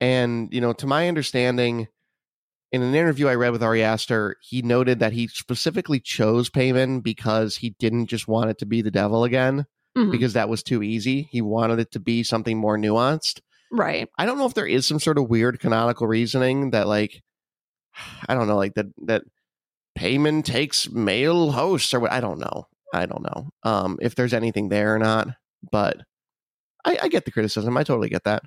and 0.01 0.51
you 0.53 0.59
know, 0.61 0.73
to 0.73 0.87
my 0.87 1.07
understanding, 1.07 1.87
in 2.71 2.81
an 2.81 2.95
interview 2.95 3.27
I 3.27 3.35
read 3.35 3.51
with 3.51 3.63
Ari 3.63 3.83
Aster, 3.83 4.37
he 4.41 4.61
noted 4.61 4.99
that 4.99 5.13
he 5.13 5.27
specifically 5.27 5.99
chose 5.99 6.49
Paimon 6.49 7.03
because 7.03 7.57
he 7.57 7.71
didn't 7.79 8.07
just 8.07 8.27
want 8.27 8.49
it 8.49 8.57
to 8.59 8.65
be 8.65 8.81
the 8.81 8.91
devil 8.91 9.23
again 9.23 9.65
Mhm. 9.97 10.11
because 10.11 10.33
that 10.33 10.49
was 10.49 10.63
too 10.63 10.81
easy. 10.83 11.23
He 11.31 11.41
wanted 11.41 11.79
it 11.79 11.91
to 11.91 11.99
be 11.99 12.23
something 12.23 12.57
more 12.57 12.77
nuanced. 12.77 13.39
Right. 13.75 14.09
I 14.17 14.25
don't 14.25 14.37
know 14.37 14.45
if 14.45 14.53
there 14.53 14.67
is 14.67 14.85
some 14.85 14.99
sort 14.99 15.17
of 15.17 15.29
weird 15.29 15.59
canonical 15.59 16.07
reasoning 16.07 16.71
that 16.71 16.87
like 16.87 17.21
I 18.27 18.35
don't 18.35 18.47
know, 18.47 18.57
like 18.57 18.75
that 18.75 18.87
that 19.05 19.23
Paimon 19.97 20.43
takes 20.43 20.89
male 20.89 21.51
hosts 21.51 21.93
or 21.93 21.99
what 21.99 22.11
I 22.11 22.19
don't 22.19 22.39
know. 22.39 22.67
I 22.93 23.05
don't 23.05 23.23
know. 23.23 23.49
Um 23.63 23.97
if 24.01 24.15
there's 24.15 24.33
anything 24.33 24.69
there 24.69 24.95
or 24.95 24.99
not. 24.99 25.29
But 25.71 25.97
I, 26.85 26.97
I 27.03 27.07
get 27.07 27.25
the 27.25 27.31
criticism. 27.31 27.75
I 27.77 27.83
totally 27.83 28.09
get 28.09 28.23
that. 28.25 28.43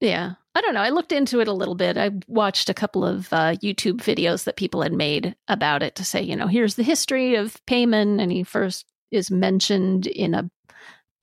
Yeah. 0.00 0.34
I 0.54 0.60
don't 0.60 0.74
know. 0.74 0.82
I 0.82 0.90
looked 0.90 1.12
into 1.12 1.40
it 1.40 1.48
a 1.48 1.52
little 1.52 1.74
bit. 1.74 1.96
I 1.96 2.10
watched 2.28 2.68
a 2.68 2.74
couple 2.74 3.04
of 3.04 3.32
uh, 3.32 3.54
YouTube 3.56 3.96
videos 3.96 4.44
that 4.44 4.56
people 4.56 4.82
had 4.82 4.92
made 4.92 5.34
about 5.48 5.82
it 5.82 5.96
to 5.96 6.04
say, 6.04 6.22
you 6.22 6.36
know, 6.36 6.46
here's 6.46 6.76
the 6.76 6.82
history 6.82 7.34
of 7.34 7.60
Paimon. 7.66 8.20
And 8.20 8.30
he 8.30 8.44
first 8.44 8.86
is 9.10 9.30
mentioned 9.30 10.06
in 10.06 10.34
a 10.34 10.48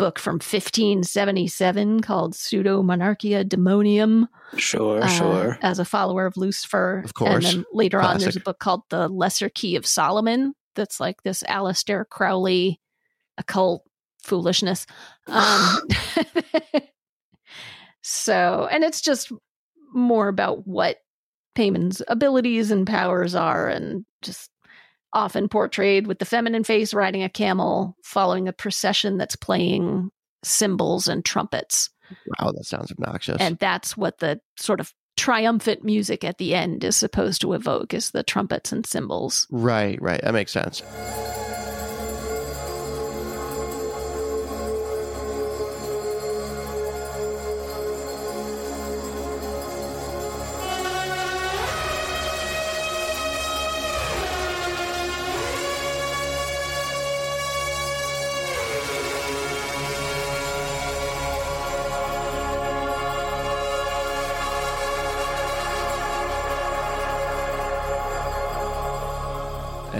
book 0.01 0.17
from 0.17 0.37
1577 0.37 2.01
called 2.01 2.33
Pseudomonarchia 2.33 3.45
Daemonum. 3.45 4.27
Sure, 4.57 5.03
uh, 5.03 5.07
sure. 5.07 5.59
as 5.61 5.77
a 5.77 5.85
follower 5.85 6.25
of 6.25 6.35
Lucifer. 6.37 7.03
Of 7.05 7.13
course. 7.13 7.33
And 7.33 7.43
then 7.43 7.65
later 7.71 8.01
on, 8.01 8.17
there's 8.17 8.35
a 8.35 8.39
book 8.41 8.57
called 8.57 8.81
The 8.89 9.07
Lesser 9.07 9.49
Key 9.49 9.75
of 9.75 9.85
Solomon 9.85 10.55
that's 10.75 10.99
like 10.99 11.21
this 11.21 11.43
Aleister 11.43 12.09
Crowley 12.09 12.79
occult 13.37 13.83
foolishness. 14.23 14.87
Um, 15.27 15.77
so, 18.01 18.67
and 18.71 18.83
it's 18.83 19.01
just 19.01 19.31
more 19.93 20.29
about 20.29 20.67
what 20.67 20.97
Paimon's 21.53 22.01
abilities 22.07 22.71
and 22.71 22.87
powers 22.87 23.35
are 23.35 23.67
and 23.67 24.03
just 24.23 24.49
often 25.13 25.47
portrayed 25.49 26.07
with 26.07 26.19
the 26.19 26.25
feminine 26.25 26.63
face 26.63 26.93
riding 26.93 27.23
a 27.23 27.29
camel 27.29 27.95
following 28.03 28.47
a 28.47 28.53
procession 28.53 29.17
that's 29.17 29.35
playing 29.35 30.09
cymbals 30.43 31.07
and 31.07 31.23
trumpets 31.25 31.89
Wow, 32.39 32.51
that 32.51 32.65
sounds 32.65 32.91
obnoxious. 32.91 33.37
and 33.39 33.57
that's 33.59 33.95
what 33.95 34.17
the 34.19 34.41
sort 34.57 34.79
of 34.79 34.93
triumphant 35.17 35.83
music 35.83 36.23
at 36.23 36.37
the 36.37 36.55
end 36.55 36.83
is 36.83 36.95
supposed 36.95 37.41
to 37.41 37.53
evoke 37.53 37.93
is 37.93 38.11
the 38.11 38.23
trumpets 38.23 38.71
and 38.71 38.85
cymbals 38.85 39.47
right, 39.51 40.01
right. 40.01 40.21
That 40.21 40.33
makes 40.33 40.51
sense. 40.51 40.81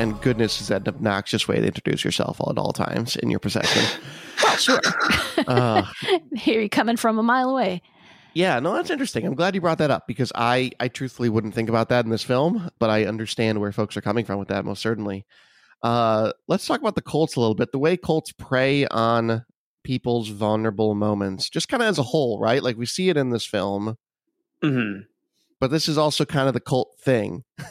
And 0.01 0.19
goodness 0.19 0.59
is 0.59 0.69
that 0.69 0.87
obnoxious 0.87 1.47
way 1.47 1.59
to 1.59 1.67
introduce 1.67 2.03
yourself 2.03 2.41
at 2.49 2.57
all 2.57 2.73
times 2.73 3.15
in 3.17 3.29
your 3.29 3.39
procession. 3.39 3.83
sure 4.57 4.81
uh, 5.47 5.85
here 6.35 6.59
you 6.59 6.69
coming 6.69 6.97
from 6.97 7.19
a 7.19 7.23
mile 7.23 7.51
away 7.51 7.83
Yeah, 8.33 8.59
no, 8.59 8.73
that's 8.73 8.89
interesting. 8.89 9.27
I'm 9.27 9.35
glad 9.35 9.53
you 9.53 9.61
brought 9.61 9.77
that 9.77 9.91
up 9.91 10.07
because 10.07 10.31
I, 10.33 10.71
I 10.79 10.87
truthfully 10.87 11.29
wouldn't 11.29 11.53
think 11.53 11.69
about 11.69 11.89
that 11.89 12.03
in 12.03 12.09
this 12.09 12.23
film, 12.23 12.71
but 12.79 12.89
I 12.89 13.05
understand 13.05 13.61
where 13.61 13.71
folks 13.71 13.95
are 13.95 14.01
coming 14.01 14.25
from 14.25 14.39
with 14.39 14.47
that 14.47 14.65
most 14.65 14.81
certainly. 14.81 15.27
Uh, 15.83 16.31
let's 16.47 16.65
talk 16.65 16.79
about 16.79 16.95
the 16.95 17.03
cults 17.03 17.35
a 17.35 17.39
little 17.39 17.53
bit. 17.53 17.71
The 17.71 17.77
way 17.77 17.95
cults 17.95 18.31
prey 18.31 18.87
on 18.87 19.45
people's 19.83 20.29
vulnerable 20.29 20.95
moments, 20.95 21.47
just 21.47 21.69
kind 21.69 21.83
of 21.83 21.89
as 21.89 21.99
a 21.99 22.03
whole, 22.03 22.39
right? 22.39 22.63
Like 22.63 22.75
we 22.75 22.87
see 22.87 23.09
it 23.09 23.17
in 23.17 23.29
this 23.29 23.45
film, 23.45 23.97
hmm 24.63 25.01
but 25.61 25.69
this 25.69 25.87
is 25.87 25.97
also 25.97 26.25
kind 26.25 26.47
of 26.47 26.53
the 26.53 26.59
cult 26.59 26.89
thing. 26.99 27.43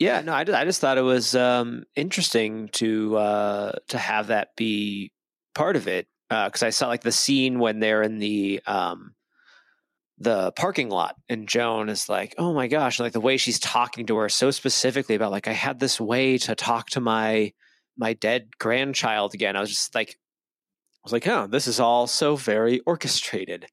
Yeah, 0.00 0.20
no, 0.20 0.32
I 0.32 0.44
just, 0.44 0.58
I 0.58 0.64
just 0.64 0.80
thought 0.80 0.98
it 0.98 1.02
was 1.02 1.34
um, 1.34 1.84
interesting 1.96 2.68
to 2.74 3.16
uh, 3.16 3.72
to 3.88 3.98
have 3.98 4.28
that 4.28 4.54
be 4.56 5.12
part 5.54 5.76
of 5.76 5.88
it 5.88 6.06
because 6.28 6.62
I 6.62 6.70
saw 6.70 6.88
like 6.88 7.02
the 7.02 7.12
scene 7.12 7.58
when 7.58 7.80
they're 7.80 8.02
in 8.02 8.18
the 8.18 8.60
um, 8.66 9.14
the 10.18 10.52
parking 10.52 10.88
lot 10.88 11.16
and 11.28 11.48
Joan 11.48 11.88
is 11.88 12.08
like, 12.08 12.34
"Oh 12.38 12.52
my 12.54 12.66
gosh!" 12.68 12.98
and, 12.98 13.06
like 13.06 13.12
the 13.12 13.20
way 13.20 13.36
she's 13.36 13.58
talking 13.60 14.06
to 14.06 14.16
her 14.18 14.28
so 14.28 14.50
specifically 14.50 15.14
about 15.14 15.30
like 15.32 15.48
I 15.48 15.52
had 15.52 15.78
this 15.80 16.00
way 16.00 16.38
to 16.38 16.54
talk 16.54 16.90
to 16.90 17.00
my 17.00 17.52
my 17.96 18.14
dead 18.14 18.58
grandchild 18.58 19.34
again. 19.34 19.56
I 19.56 19.60
was 19.60 19.70
just 19.70 19.94
like, 19.94 20.10
I 20.10 21.00
was 21.04 21.12
like, 21.12 21.26
"Oh, 21.26 21.46
this 21.46 21.66
is 21.66 21.78
all 21.80 22.06
so 22.06 22.36
very 22.36 22.80
orchestrated." 22.80 23.66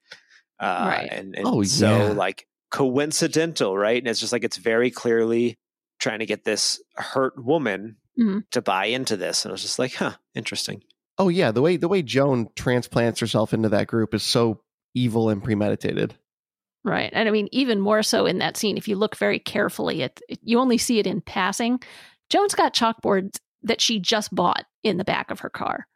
Uh, 0.59 0.85
Right. 0.87 1.09
And, 1.11 1.35
and 1.35 1.47
Oh, 1.47 1.63
so 1.63 1.89
yeah. 1.89 2.13
like 2.13 2.47
coincidental, 2.71 3.77
right? 3.77 3.97
And 3.97 4.07
it's 4.07 4.19
just 4.19 4.31
like 4.33 4.43
it's 4.43 4.57
very 4.57 4.91
clearly 4.91 5.55
trying 5.99 6.19
to 6.19 6.25
get 6.25 6.43
this 6.43 6.81
hurt 6.95 7.33
woman 7.43 7.97
Mhm. 8.19 8.43
to 8.51 8.61
buy 8.61 8.85
into 8.85 9.17
this. 9.17 9.43
And 9.45 9.51
I 9.51 9.53
was 9.53 9.61
just 9.61 9.79
like, 9.79 9.93
huh, 9.95 10.15
interesting. 10.33 10.81
Oh 11.17 11.29
yeah, 11.29 11.51
the 11.51 11.61
way 11.61 11.77
the 11.77 11.87
way 11.87 12.01
Joan 12.01 12.49
transplants 12.55 13.19
herself 13.19 13.53
into 13.53 13.69
that 13.69 13.87
group 13.87 14.13
is 14.13 14.23
so 14.23 14.61
evil 14.93 15.29
and 15.29 15.43
premeditated. 15.43 16.15
right 16.85 17.09
and 17.13 17.27
i 17.27 17.31
mean 17.31 17.49
even 17.51 17.79
more 17.79 18.03
so 18.03 18.25
in 18.27 18.37
that 18.37 18.55
scene 18.55 18.77
if 18.77 18.87
you 18.87 18.95
look 18.95 19.17
very 19.17 19.39
carefully 19.39 20.03
at 20.03 20.21
it, 20.29 20.39
you 20.43 20.59
only 20.59 20.77
see 20.77 20.99
it 20.99 21.07
in 21.07 21.19
passing 21.19 21.79
joan's 22.29 22.53
got 22.55 22.75
chalkboards 22.75 23.37
that 23.63 23.81
she 23.81 23.99
just 23.99 24.33
bought 24.35 24.65
in 24.83 24.97
the 24.97 25.03
back 25.03 25.31
of 25.31 25.39
her 25.39 25.49
car 25.49 25.87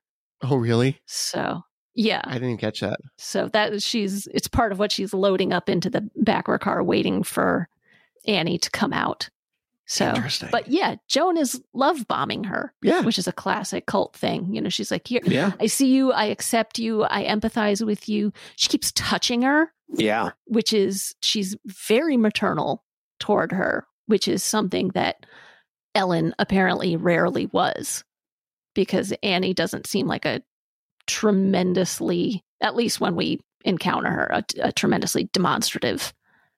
Oh 0.42 0.56
really? 0.58 1.00
so 1.06 1.62
yeah 2.00 2.22
I 2.24 2.34
didn't 2.34 2.50
even 2.50 2.58
catch 2.58 2.80
that. 2.80 3.00
So 3.18 3.50
that 3.50 3.84
she's 3.84 4.28
it's 4.28 4.48
part 4.48 4.72
of 4.72 4.80
what 4.80 4.92
she's 4.92 5.14
loading 5.14 5.52
up 5.54 5.70
into 5.70 5.90
the 5.90 6.10
back 6.16 6.48
of 6.48 6.52
her 6.54 6.58
car, 6.60 6.82
waiting 6.84 7.24
for 7.24 7.68
Annie 8.26 8.58
to 8.60 8.72
come 8.72 8.94
out. 8.94 9.30
So, 9.86 10.08
Interesting. 10.10 10.50
but 10.52 10.68
yeah, 10.68 10.98
Joan 11.08 11.36
is 11.36 11.60
love 11.74 12.08
bombing 12.08 12.44
her, 12.44 12.72
Yeah. 12.84 13.02
which 13.02 13.18
is 13.18 13.28
a 13.28 13.32
classic 13.32 13.88
cult 13.88 14.16
thing. 14.16 14.54
You 14.54 14.62
know, 14.62 14.70
she's 14.70 14.92
like, 14.92 15.08
here, 15.08 15.22
Yeah. 15.26 15.54
I 15.60 15.66
see 15.66 15.88
you, 15.88 16.12
I 16.12 16.26
accept 16.26 16.78
you, 16.78 17.06
I 17.06 17.24
empathize 17.26 17.84
with 17.84 18.08
you. 18.08 18.32
She 18.56 18.70
keeps 18.70 18.92
touching 18.92 19.42
her, 19.42 19.74
Yeah. 19.96 20.30
which 20.46 20.74
is, 20.74 21.16
she's 21.24 21.58
very 21.66 22.18
maternal 22.18 22.84
toward 23.20 23.52
her, 23.52 23.88
which 24.06 24.28
is 24.28 24.44
something 24.44 24.90
that 24.90 25.26
Ellen 25.96 26.36
apparently 26.38 26.96
rarely 26.96 27.48
was 27.48 28.04
because 28.76 29.12
Annie 29.24 29.56
doesn't 29.56 29.88
seem 29.88 30.06
like 30.06 30.26
a 30.26 30.44
tremendously, 31.10 32.44
at 32.62 32.76
least 32.76 33.02
when 33.02 33.16
we 33.16 33.42
encounter 33.66 34.10
her, 34.10 34.28
a, 34.32 34.44
a 34.62 34.72
tremendously 34.72 35.26
demonstrative 35.34 36.14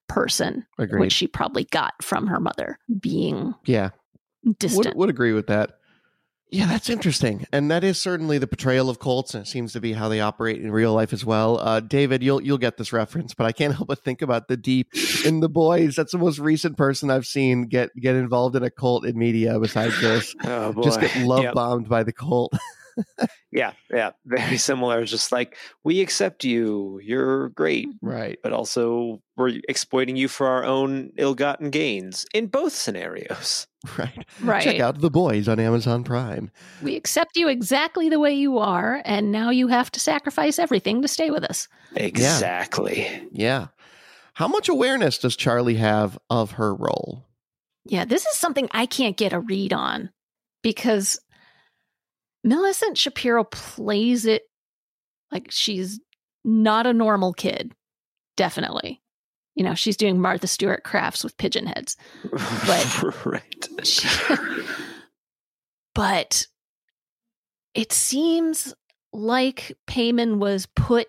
person, 0.08 0.66
Agreed. 0.78 1.00
which 1.00 1.14
she 1.14 1.28
probably 1.28 1.64
got 1.66 1.94
from 2.04 2.28
her 2.28 2.40
mother 2.40 2.78
being 3.00 3.56
yeah. 3.66 3.90
distant. 4.60 4.88
Would, 4.88 4.96
would 4.98 5.10
agree 5.10 5.34
with 5.34 5.48
that. 5.48 5.72
Yeah, 6.54 6.66
that's 6.66 6.90
interesting, 6.90 7.46
and 7.54 7.72
that 7.72 7.86
is 7.86 7.98
certainly 7.98 8.38
the 8.38 8.46
portrayal 8.46 8.90
of 8.90 9.00
cults, 9.00 9.34
and 9.34 9.46
it 9.46 9.48
seems 9.48 9.72
to 9.72 9.80
be 9.80 9.94
how 9.94 10.10
they 10.10 10.20
operate 10.20 10.62
in 10.62 10.70
real 10.70 10.94
life 10.94 11.14
as 11.14 11.24
well. 11.24 11.58
Uh, 11.58 11.80
David, 11.80 12.22
you'll 12.22 12.44
you'll 12.44 12.58
get 12.58 12.76
this 12.76 12.92
reference, 12.92 13.34
but 13.34 13.46
I 13.46 13.54
can't 13.54 13.74
help 13.78 13.88
but 13.88 14.04
think 14.04 14.22
about 14.22 14.50
the 14.50 14.58
deep 14.58 14.90
in 15.26 15.40
the 15.40 15.48
boys. 15.48 15.96
That's 15.96 16.12
the 16.12 16.18
most 16.18 16.40
recent 16.40 16.76
person 16.76 17.10
I've 17.10 17.26
seen 17.26 17.68
get 17.68 17.96
get 17.96 18.16
involved 18.18 18.58
in 18.58 18.64
a 18.64 18.70
cult 18.70 19.06
in 19.06 19.18
media. 19.18 19.58
Besides 19.62 20.02
this, 20.02 20.36
Oh 20.44 20.74
boy. 20.74 20.82
just 20.82 21.00
get 21.00 21.16
love 21.26 21.44
Yep. 21.44 21.54
bombed 21.54 21.88
by 21.88 22.04
the 22.04 22.12
cult. 22.12 22.52
Yeah. 23.52 23.74
Yeah. 23.92 24.12
Very 24.26 24.58
similar. 24.58 25.04
Just 25.06 25.32
like 25.32 25.58
we 25.84 26.02
accept 26.02 26.44
you. 26.44 27.00
You're 27.04 27.50
great. 27.50 27.88
right. 28.02 28.40
But 28.42 28.54
also 28.54 29.22
we're 29.36 29.60
exploiting 29.68 30.16
you 30.16 30.28
for 30.28 30.48
our 30.48 30.64
own 30.64 31.12
ill-gotten 31.18 31.70
gains 31.70 32.26
in 32.34 32.48
both 32.48 32.74
scenarios. 32.74 33.68
Right. 33.98 34.26
right. 34.42 34.64
Check 34.64 34.80
out 34.80 35.02
the 35.02 35.10
boys 35.10 35.48
on 35.48 35.60
Amazon 35.60 36.04
Prime. 36.04 36.52
We 36.82 36.96
accept 36.96 37.36
you 37.36 37.48
exactly 37.48 38.10
the 38.10 38.20
way 38.20 38.34
you 38.34 38.60
are, 38.60 39.02
and 39.06 39.32
now 39.32 39.50
you 39.50 39.68
have 39.68 39.92
to 39.92 40.00
sacrifice 40.00 40.60
everything 40.60 41.02
to 41.02 41.08
stay 41.08 41.32
with 41.32 41.44
us. 41.44 41.68
Exactly. 41.96 43.28
Yeah. 43.32 43.68
How 44.34 44.48
much 44.48 44.70
awareness 44.70 45.18
does 45.18 45.36
Charlie 45.36 45.76
have 45.76 46.18
of 46.30 46.52
her 46.52 46.74
role? 46.74 47.26
Yeah, 47.86 48.06
this 48.06 48.26
is 48.26 48.38
something 48.38 48.70
I 48.72 48.86
can't 48.86 49.18
get 49.18 49.34
a 49.34 49.40
read 49.40 49.74
on 49.74 50.12
because 50.62 51.20
Millicent 52.44 52.98
Shapiro 52.98 53.44
plays 53.44 54.26
it 54.26 54.44
like 55.32 55.48
she's 55.52 56.00
not 56.44 56.88
a 56.88 56.94
normal 56.94 57.34
kid. 57.34 57.74
Definitely. 58.38 59.02
You 59.56 59.64
know, 59.64 59.76
she's 59.76 59.98
doing 59.98 60.20
Martha 60.20 60.48
Stewart 60.48 60.84
crafts 60.84 61.24
with 61.24 61.38
pigeon 61.38 61.68
heads. 61.68 61.98
But- 62.32 63.26
right. 63.26 63.68
but 65.94 66.48
it 67.74 67.92
seems 67.92 68.74
like 69.14 69.76
Paimon 69.88 70.38
was 70.38 70.68
put 70.76 71.08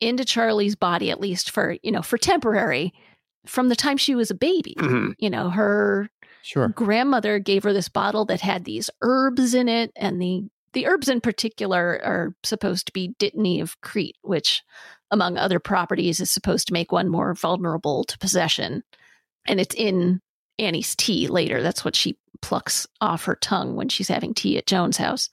into 0.00 0.24
Charlie's 0.24 0.74
body, 0.74 1.10
at 1.10 1.20
least 1.20 1.50
for, 1.50 1.76
you 1.82 1.92
know, 1.92 2.02
for 2.02 2.18
temporary, 2.18 2.92
from 3.46 3.68
the 3.68 3.76
time 3.76 3.96
she 3.96 4.14
was 4.14 4.30
a 4.30 4.34
baby. 4.34 4.74
Mhm. 4.78 5.14
You 5.18 5.30
know, 5.30 5.50
her 5.50 6.10
Sure. 6.42 6.68
grandmother 6.68 7.38
gave 7.38 7.62
her 7.62 7.72
this 7.72 7.88
bottle 7.88 8.24
that 8.26 8.40
had 8.40 8.64
these 8.64 8.90
herbs 9.02 9.54
in 9.54 9.68
it, 9.68 9.92
and 9.94 10.20
the 10.20 10.42
the 10.72 10.86
herbs 10.86 11.08
in 11.08 11.20
particular 11.20 12.00
are 12.02 12.34
supposed 12.42 12.86
to 12.86 12.92
be 12.92 13.14
dittany 13.18 13.60
of 13.62 13.80
Crete, 13.80 14.16
which, 14.22 14.62
among 15.10 15.36
other 15.36 15.58
properties, 15.58 16.20
is 16.20 16.30
supposed 16.30 16.66
to 16.68 16.72
make 16.72 16.92
one 16.92 17.08
more 17.08 17.34
vulnerable 17.34 18.04
to 18.04 18.18
possession. 18.18 18.82
And 19.46 19.60
it's 19.60 19.74
in 19.74 20.20
Annie's 20.58 20.94
tea 20.96 21.28
later. 21.28 21.62
That's 21.62 21.84
what 21.84 21.96
she 21.96 22.18
plucks 22.40 22.86
off 23.00 23.24
her 23.24 23.36
tongue 23.36 23.76
when 23.76 23.88
she's 23.88 24.08
having 24.08 24.34
tea 24.34 24.58
at 24.58 24.66
Joan's 24.66 24.96
house. 24.96 25.28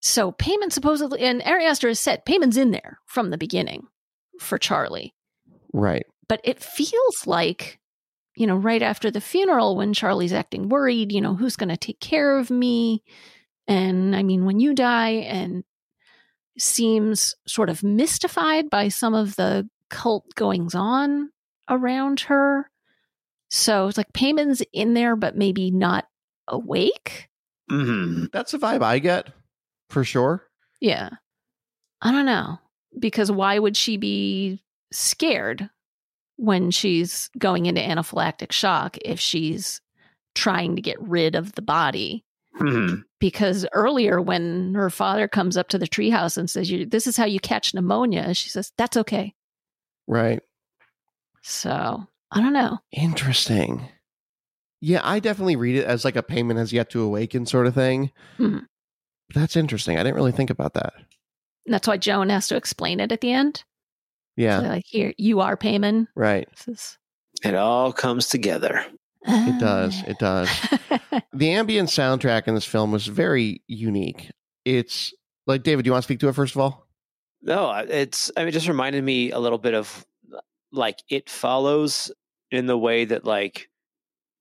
So 0.00 0.32
Paimon 0.32 0.70
supposedly, 0.70 1.20
and 1.20 1.42
Ari 1.42 1.64
Aster 1.66 1.88
has 1.88 1.98
said 1.98 2.24
Paimon's 2.24 2.56
in 2.56 2.70
there 2.70 2.98
from 3.06 3.30
the 3.30 3.38
beginning 3.38 3.86
for 4.38 4.58
Charlie 4.58 5.14
Right. 5.72 6.06
but 6.28 6.40
it 6.44 6.62
feels 6.62 7.26
like 7.26 7.78
you 8.36 8.46
know 8.46 8.56
right 8.56 8.82
after 8.82 9.10
the 9.10 9.20
funeral 9.20 9.76
when 9.76 9.92
charlie's 9.94 10.32
acting 10.32 10.68
worried 10.68 11.10
you 11.10 11.20
know 11.22 11.34
who's 11.34 11.56
going 11.56 11.70
to 11.70 11.76
take 11.76 12.00
care 12.00 12.38
of 12.38 12.50
me 12.50 13.02
and 13.68 14.14
i 14.14 14.22
mean 14.22 14.44
when 14.44 14.60
you 14.60 14.74
die 14.74 15.10
and 15.10 15.64
seems 16.58 17.34
sort 17.46 17.68
of 17.68 17.82
mystified 17.82 18.70
by 18.70 18.88
some 18.88 19.14
of 19.14 19.36
the 19.36 19.68
cult 19.90 20.34
goings 20.34 20.74
on 20.74 21.30
around 21.68 22.20
her. 22.20 22.70
So 23.50 23.88
it's 23.88 23.96
like 23.98 24.12
Paimon's 24.12 24.62
in 24.72 24.94
there 24.94 25.16
but 25.16 25.36
maybe 25.36 25.70
not 25.70 26.06
awake? 26.48 27.28
Hmm 27.70 28.26
That's 28.32 28.52
the 28.52 28.58
vibe 28.58 28.82
I 28.82 28.98
get 28.98 29.28
for 29.90 30.04
sure. 30.04 30.48
yeah. 30.80 31.10
I 32.02 32.12
don't 32.12 32.26
know 32.26 32.58
because 32.98 33.32
why 33.32 33.58
would 33.58 33.76
she 33.76 33.96
be 33.96 34.62
scared 34.92 35.70
when 36.36 36.70
she's 36.70 37.30
going 37.38 37.66
into 37.66 37.80
anaphylactic 37.80 38.52
shock 38.52 38.98
if 39.02 39.18
she's 39.18 39.80
trying 40.34 40.76
to 40.76 40.82
get 40.82 41.00
rid 41.00 41.34
of 41.34 41.54
the 41.54 41.62
body 41.62 42.25
hmm 42.58 42.94
because 43.18 43.66
earlier 43.72 44.20
when 44.20 44.74
her 44.74 44.90
father 44.90 45.26
comes 45.26 45.56
up 45.56 45.68
to 45.68 45.78
the 45.78 45.86
treehouse 45.88 46.36
and 46.36 46.50
says 46.50 46.70
you 46.70 46.84
this 46.86 47.06
is 47.06 47.16
how 47.16 47.24
you 47.24 47.40
catch 47.40 47.72
pneumonia 47.74 48.34
she 48.34 48.48
says 48.50 48.72
that's 48.76 48.96
okay 48.96 49.34
Right. 50.06 50.40
so 51.42 52.06
i 52.32 52.40
don't 52.40 52.52
know 52.52 52.78
Interesting. 52.92 53.88
Yeah, 54.82 55.00
I 55.02 55.20
definitely 55.20 55.56
read 55.56 55.76
it 55.76 55.86
as 55.86 56.04
like 56.04 56.16
a 56.16 56.22
Paimon 56.22 56.56
has 56.58 56.70
yet 56.72 56.90
to 56.90 57.00
awaken 57.02 57.46
sort 57.46 57.66
of 57.66 57.74
thing. 57.74 58.12
Mhm. 58.38 58.66
That's 59.34 59.56
interesting. 59.56 59.98
I 59.98 60.02
didn't 60.02 60.16
really 60.16 60.32
think 60.32 60.50
about 60.50 60.74
that. 60.74 60.92
And 61.64 61.72
that's 61.74 61.88
why 61.88 61.96
joan 61.96 62.28
has 62.28 62.46
to 62.48 62.56
explain 62.56 63.00
it 63.00 63.10
at 63.10 63.22
the 63.22 63.32
end 63.32 63.64
Yeah. 64.36 64.60
So, 64.60 64.68
like 64.68 64.84
here 64.86 65.14
you 65.16 65.40
are 65.40 65.56
Paimon 65.56 66.08
Right. 66.14 66.46
this 66.50 66.68
is 66.68 66.98
It 67.42 67.54
all 67.54 67.90
comes 67.92 68.28
together. 68.28 68.84
It 69.26 69.58
does. 69.60 70.02
It 70.06 70.18
does. 70.18 70.48
the 71.32 71.50
ambient 71.52 71.88
soundtrack 71.88 72.46
in 72.48 72.54
this 72.54 72.64
film 72.64 72.92
was 72.92 73.06
very 73.06 73.62
unique. 73.66 74.30
It's 74.64 75.12
like 75.46 75.62
David, 75.62 75.84
do 75.84 75.88
you 75.88 75.92
want 75.92 76.02
to 76.02 76.06
speak 76.06 76.20
to 76.20 76.28
it 76.28 76.34
first 76.34 76.54
of 76.54 76.60
all? 76.60 76.86
No, 77.42 77.70
it's. 77.70 78.30
I 78.36 78.40
mean, 78.40 78.48
it 78.48 78.52
just 78.52 78.68
reminded 78.68 79.04
me 79.04 79.30
a 79.30 79.38
little 79.38 79.58
bit 79.58 79.74
of 79.74 80.04
like 80.72 80.98
it 81.08 81.30
follows 81.30 82.10
in 82.50 82.66
the 82.66 82.78
way 82.78 83.04
that 83.04 83.24
like 83.24 83.68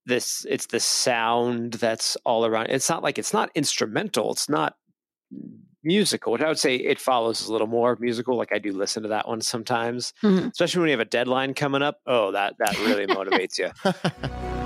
this. 0.05 0.45
It's 0.49 0.67
the 0.67 0.79
sound 0.79 1.73
that's 1.73 2.15
all 2.25 2.45
around. 2.45 2.67
It's 2.69 2.89
not 2.89 3.03
like 3.03 3.17
it's 3.19 3.33
not 3.33 3.49
instrumental. 3.55 4.31
It's 4.31 4.49
not 4.49 4.75
musical. 5.83 6.33
Which 6.33 6.41
I 6.41 6.47
would 6.47 6.57
say 6.59 6.75
it 6.77 6.99
follows 6.99 7.41
is 7.41 7.47
a 7.47 7.51
little 7.51 7.67
more 7.67 7.95
musical. 7.99 8.36
Like 8.38 8.53
I 8.53 8.57
do 8.59 8.71
listen 8.71 9.03
to 9.03 9.09
that 9.09 9.27
one 9.27 9.41
sometimes, 9.41 10.13
Mhm. 10.23 10.51
especially 10.51 10.79
when 10.79 10.89
you 10.89 10.93
have 10.97 10.99
a 11.05 11.09
deadline 11.09 11.53
coming 11.53 11.83
up. 11.83 11.99
Oh, 12.07 12.31
that 12.31 12.55
that 12.59 12.79
really 12.79 13.05
motivates 13.05 13.59
you. 13.59 13.69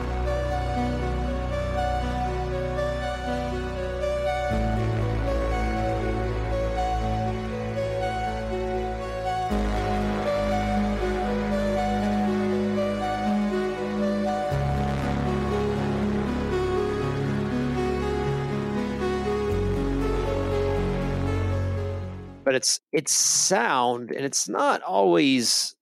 but 22.50 22.56
it's 22.56 22.80
it's 22.92 23.14
sound 23.14 24.10
and 24.10 24.26
it's 24.26 24.50
not 24.50 24.82
always 24.82 25.76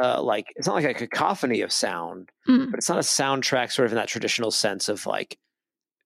uh, 0.00 0.22
like 0.22 0.46
it's 0.54 0.68
not 0.68 0.76
like 0.76 0.84
a 0.84 0.94
cacophony 0.94 1.62
of 1.62 1.72
sound 1.72 2.30
Mm. 2.48 2.70
but 2.70 2.78
it's 2.78 2.88
not 2.88 2.98
a 2.98 3.02
soundtrack 3.02 3.72
sort 3.72 3.86
of 3.86 3.92
in 3.92 3.96
that 3.96 4.06
traditional 4.06 4.52
sense 4.52 4.88
of 4.88 5.04
like 5.04 5.36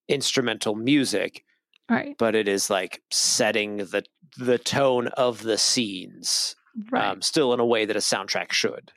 instrumental 0.07 0.73
music 0.73 1.43
right. 1.87 2.15
but 2.17 2.33
it 2.33 2.47
is 2.47 2.71
like 2.71 3.03
setting 3.11 3.77
the 3.77 4.03
the 4.39 4.57
tone 4.57 5.07
of 5.09 5.43
the 5.43 5.59
scenes 5.59 6.55
right. 6.91 7.05
um, 7.05 7.21
still 7.21 7.53
in 7.53 7.59
a 7.59 7.65
way 7.65 7.85
that 7.85 7.95
a 7.95 7.99
soundtrack 7.99 8.51
should. 8.51 8.91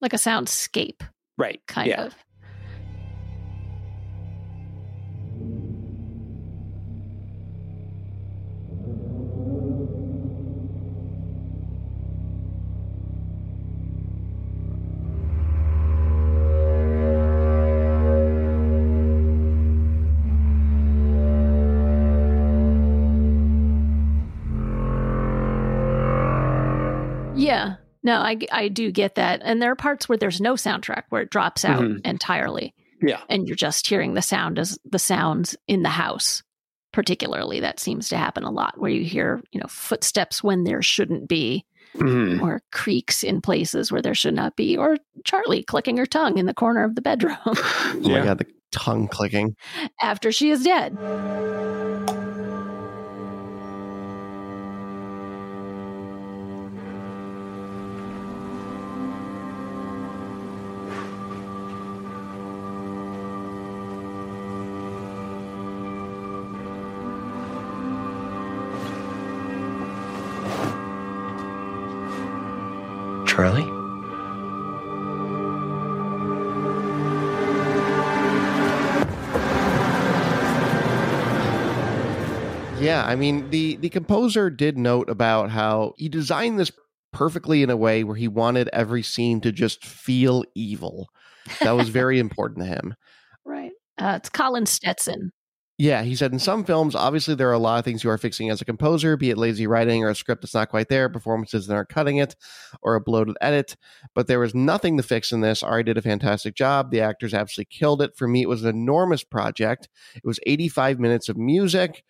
Like 0.00 0.12
a 0.12 0.16
soundscape 0.16 1.02
right. 1.36 1.60
kind 1.66 1.88
yeah. 1.88 2.04
of 2.04 2.14
No, 28.18 28.24
I, 28.24 28.38
I 28.52 28.68
do 28.68 28.90
get 28.90 29.14
that. 29.16 29.40
And 29.44 29.60
there 29.62 29.70
are 29.70 29.76
parts 29.76 30.08
where 30.08 30.18
there's 30.18 30.40
no 30.40 30.54
soundtrack 30.54 31.04
where 31.10 31.22
it 31.22 31.30
drops 31.30 31.64
out 31.64 31.82
Mhm. 31.82 32.00
entirely. 32.06 32.74
Yeah. 33.00 33.20
and 33.28 33.46
you're 33.46 33.54
just 33.54 33.86
hearing 33.86 34.14
the 34.14 34.22
sound 34.22 34.58
as 34.58 34.76
the 34.84 34.98
sounds 34.98 35.54
in 35.68 35.82
the 35.84 35.88
house. 35.88 36.42
Particularly, 36.92 37.60
that 37.60 37.78
seems 37.78 38.08
to 38.08 38.16
happen 38.16 38.42
a 38.42 38.50
lot 38.50 38.74
where 38.80 38.90
you 38.90 39.04
hear, 39.04 39.40
you 39.52 39.60
know, 39.60 39.68
footsteps 39.68 40.42
when 40.42 40.64
there 40.64 40.82
shouldn't 40.82 41.28
be, 41.28 41.64
Mhm. 41.94 42.42
or 42.42 42.60
creaks 42.72 43.22
in 43.22 43.40
places 43.40 43.92
where 43.92 44.02
there 44.02 44.16
should 44.16 44.34
not 44.34 44.56
be, 44.56 44.76
or 44.76 44.96
Charlie 45.24 45.62
clicking 45.62 45.96
her 45.98 46.06
tongue 46.06 46.38
in 46.38 46.46
the 46.46 46.54
corner 46.54 46.82
of 46.82 46.96
the 46.96 47.00
bedroom 47.02 47.36
Oh 47.44 48.00
my 48.02 48.24
god, 48.24 48.38
the 48.38 48.46
tongue 48.72 49.06
clicking. 49.06 49.54
after 50.02 50.32
she 50.32 50.50
is 50.50 50.64
dead. 50.64 50.98
Charlie? 73.38 73.62
Yeah, 82.82 83.04
I 83.06 83.14
mean 83.14 83.48
the 83.50 83.76
the 83.76 83.90
composer 83.90 84.50
did 84.50 84.76
note 84.76 85.08
about 85.08 85.50
how 85.50 85.94
he 85.98 86.08
designed 86.08 86.58
this 86.58 86.72
perfectly 87.12 87.62
in 87.62 87.70
a 87.70 87.76
way 87.76 88.02
where 88.02 88.16
he 88.16 88.26
wanted 88.26 88.68
every 88.72 89.04
scene 89.04 89.40
to 89.42 89.52
just 89.52 89.86
feel 89.86 90.42
evil. 90.56 91.06
That 91.60 91.76
was 91.76 91.90
very 91.90 92.18
important 92.26 92.66
to 92.66 92.66
him. 92.66 92.96
Right. 93.44 93.70
Uh, 93.98 94.14
it's 94.16 94.30
Colin 94.30 94.66
Stetson. 94.66 95.30
Yeah, 95.80 96.02
he 96.02 96.16
said 96.16 96.32
in 96.32 96.40
some 96.40 96.64
films, 96.64 96.96
obviously 96.96 97.36
there 97.36 97.48
are 97.48 97.52
a 97.52 97.58
lot 97.58 97.78
of 97.78 97.84
things 97.84 98.02
you 98.02 98.10
are 98.10 98.18
fixing 98.18 98.50
as 98.50 98.60
a 98.60 98.64
composer, 98.64 99.16
be 99.16 99.30
it 99.30 99.38
lazy 99.38 99.68
writing 99.68 100.02
or 100.02 100.08
a 100.08 100.14
script 100.14 100.42
that's 100.42 100.54
not 100.54 100.70
quite 100.70 100.88
there, 100.88 101.08
performances 101.08 101.68
that 101.68 101.74
aren't 101.74 101.88
cutting 101.88 102.16
it, 102.16 102.34
or 102.82 102.96
a 102.96 103.00
bloated 103.00 103.36
edit. 103.40 103.76
But 104.12 104.26
there 104.26 104.40
was 104.40 104.56
nothing 104.56 104.96
to 104.96 105.04
fix 105.04 105.30
in 105.30 105.40
this. 105.40 105.62
Ari 105.62 105.84
did 105.84 105.96
a 105.96 106.02
fantastic 106.02 106.56
job. 106.56 106.90
The 106.90 107.00
actors 107.00 107.32
absolutely 107.32 107.70
killed 107.70 108.02
it. 108.02 108.16
For 108.16 108.26
me, 108.26 108.42
it 108.42 108.48
was 108.48 108.64
an 108.64 108.70
enormous 108.70 109.22
project. 109.22 109.88
It 110.16 110.26
was 110.26 110.40
85 110.48 110.98
minutes 110.98 111.28
of 111.28 111.36
music, 111.36 112.02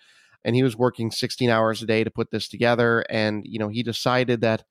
and 0.45 0.57
he 0.57 0.63
was 0.63 0.75
working 0.75 1.11
16 1.11 1.51
hours 1.51 1.83
a 1.83 1.87
day 1.87 2.05
to 2.05 2.11
put 2.11 2.31
this 2.31 2.49
together. 2.49 3.05
And, 3.11 3.45
you 3.47 3.59
know, 3.59 3.69
he 3.69 3.83
decided 3.83 4.41
that 4.41 4.65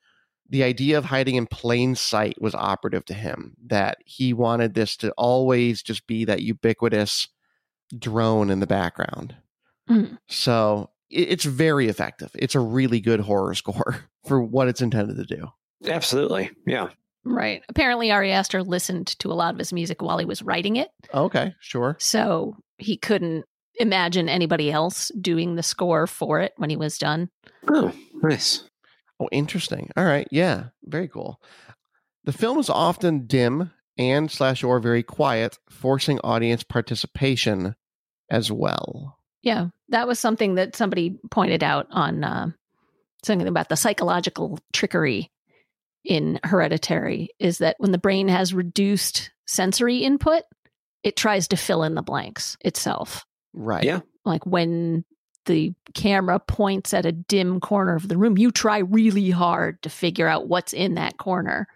the 0.49 0.63
idea 0.63 0.97
of 0.97 1.05
hiding 1.05 1.35
in 1.35 1.45
plain 1.45 1.93
sight 1.93 2.41
was 2.41 2.55
operative 2.55 3.05
to 3.05 3.13
him, 3.13 3.57
that 3.67 3.99
he 4.05 4.33
wanted 4.33 4.73
this 4.73 4.97
to 4.97 5.11
always 5.11 5.83
just 5.83 6.07
be 6.07 6.25
that 6.25 6.41
ubiquitous 6.41 7.27
drone 7.97 8.49
in 8.49 8.59
the 8.59 8.67
background. 8.67 9.35
Mm. 9.89 10.17
So 10.27 10.89
it, 11.09 11.29
it's 11.29 11.45
very 11.45 11.87
effective. 11.87 12.31
It's 12.35 12.55
a 12.55 12.59
really 12.59 12.99
good 12.99 13.19
horror 13.19 13.53
score 13.55 14.05
for 14.25 14.41
what 14.41 14.67
it's 14.67 14.81
intended 14.81 15.17
to 15.17 15.35
do. 15.35 15.47
Absolutely. 15.85 16.51
Yeah. 16.65 16.89
Right. 17.23 17.61
Apparently, 17.67 18.11
Ari 18.11 18.31
Aster 18.31 18.63
listened 18.63 19.07
to 19.19 19.31
a 19.31 19.35
lot 19.35 19.53
of 19.53 19.59
his 19.59 19.73
music 19.73 20.01
while 20.01 20.17
he 20.17 20.25
was 20.25 20.41
writing 20.41 20.77
it. 20.77 20.89
Okay, 21.13 21.53
sure. 21.59 21.97
So 21.99 22.55
he 22.77 22.95
couldn't 22.95 23.45
imagine 23.79 24.29
anybody 24.29 24.71
else 24.71 25.11
doing 25.19 25.55
the 25.55 25.63
score 25.63 26.07
for 26.07 26.39
it 26.39 26.53
when 26.55 26.69
he 26.69 26.77
was 26.77 26.97
done. 26.97 27.29
Oh, 27.67 27.93
nice. 28.23 28.63
Oh, 29.19 29.27
interesting. 29.31 29.91
All 29.97 30.05
right. 30.05 30.27
Yeah, 30.31 30.65
very 30.83 31.07
cool. 31.07 31.41
The 32.23 32.33
film 32.33 32.59
is 32.59 32.69
often 32.69 33.27
dim 33.27 33.71
and 33.97 34.29
slash 34.29 34.63
or 34.63 34.79
very 34.79 35.03
quiet, 35.03 35.57
forcing 35.69 36.19
audience 36.19 36.63
participation 36.63 37.75
as 38.29 38.51
well. 38.51 39.17
Yeah. 39.41 39.67
That 39.89 40.07
was 40.07 40.19
something 40.19 40.55
that 40.55 40.75
somebody 40.75 41.17
pointed 41.31 41.63
out 41.63 41.87
on 41.91 42.23
uh, 42.23 42.47
something 43.23 43.47
about 43.47 43.69
the 43.69 43.77
psychological 43.77 44.59
trickery 44.73 45.31
in 46.03 46.39
Hereditary 46.43 47.29
is 47.39 47.57
that 47.59 47.75
when 47.79 47.91
the 47.91 47.97
brain 47.97 48.27
has 48.27 48.53
reduced 48.53 49.31
sensory 49.45 49.99
input, 49.99 50.43
it 51.03 51.15
tries 51.15 51.47
to 51.49 51.57
fill 51.57 51.83
in 51.83 51.95
the 51.95 52.01
blanks 52.01 52.57
itself. 52.61 53.25
Right. 53.53 53.83
Yeah. 53.83 54.01
like 54.25 54.45
when 54.45 55.03
the 55.45 55.73
camera 55.93 56.39
points 56.39 56.93
at 56.93 57.05
a 57.05 57.11
dim 57.11 57.59
corner 57.59 57.95
of 57.95 58.07
the 58.07 58.17
room, 58.17 58.37
you 58.37 58.51
try 58.51 58.79
really 58.79 59.29
hard 59.29 59.81
to 59.81 59.89
figure 59.89 60.27
out 60.27 60.47
what's 60.47 60.73
in 60.73 60.95
that 60.95 61.17
corner. 61.17 61.67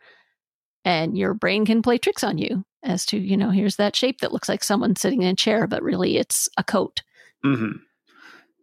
And 0.83 1.17
your 1.17 1.33
brain 1.33 1.65
can 1.65 1.81
play 1.81 1.97
tricks 1.97 2.23
on 2.23 2.37
you 2.37 2.63
as 2.83 3.05
to, 3.07 3.17
you 3.17 3.37
know, 3.37 3.51
here's 3.51 3.75
that 3.75 3.95
shape 3.95 4.19
that 4.21 4.31
looks 4.33 4.49
like 4.49 4.63
someone 4.63 4.95
sitting 4.95 5.21
in 5.21 5.29
a 5.29 5.35
chair, 5.35 5.67
but 5.67 5.83
really 5.83 6.17
it's 6.17 6.49
a 6.57 6.63
coat. 6.63 7.01
hmm 7.43 7.73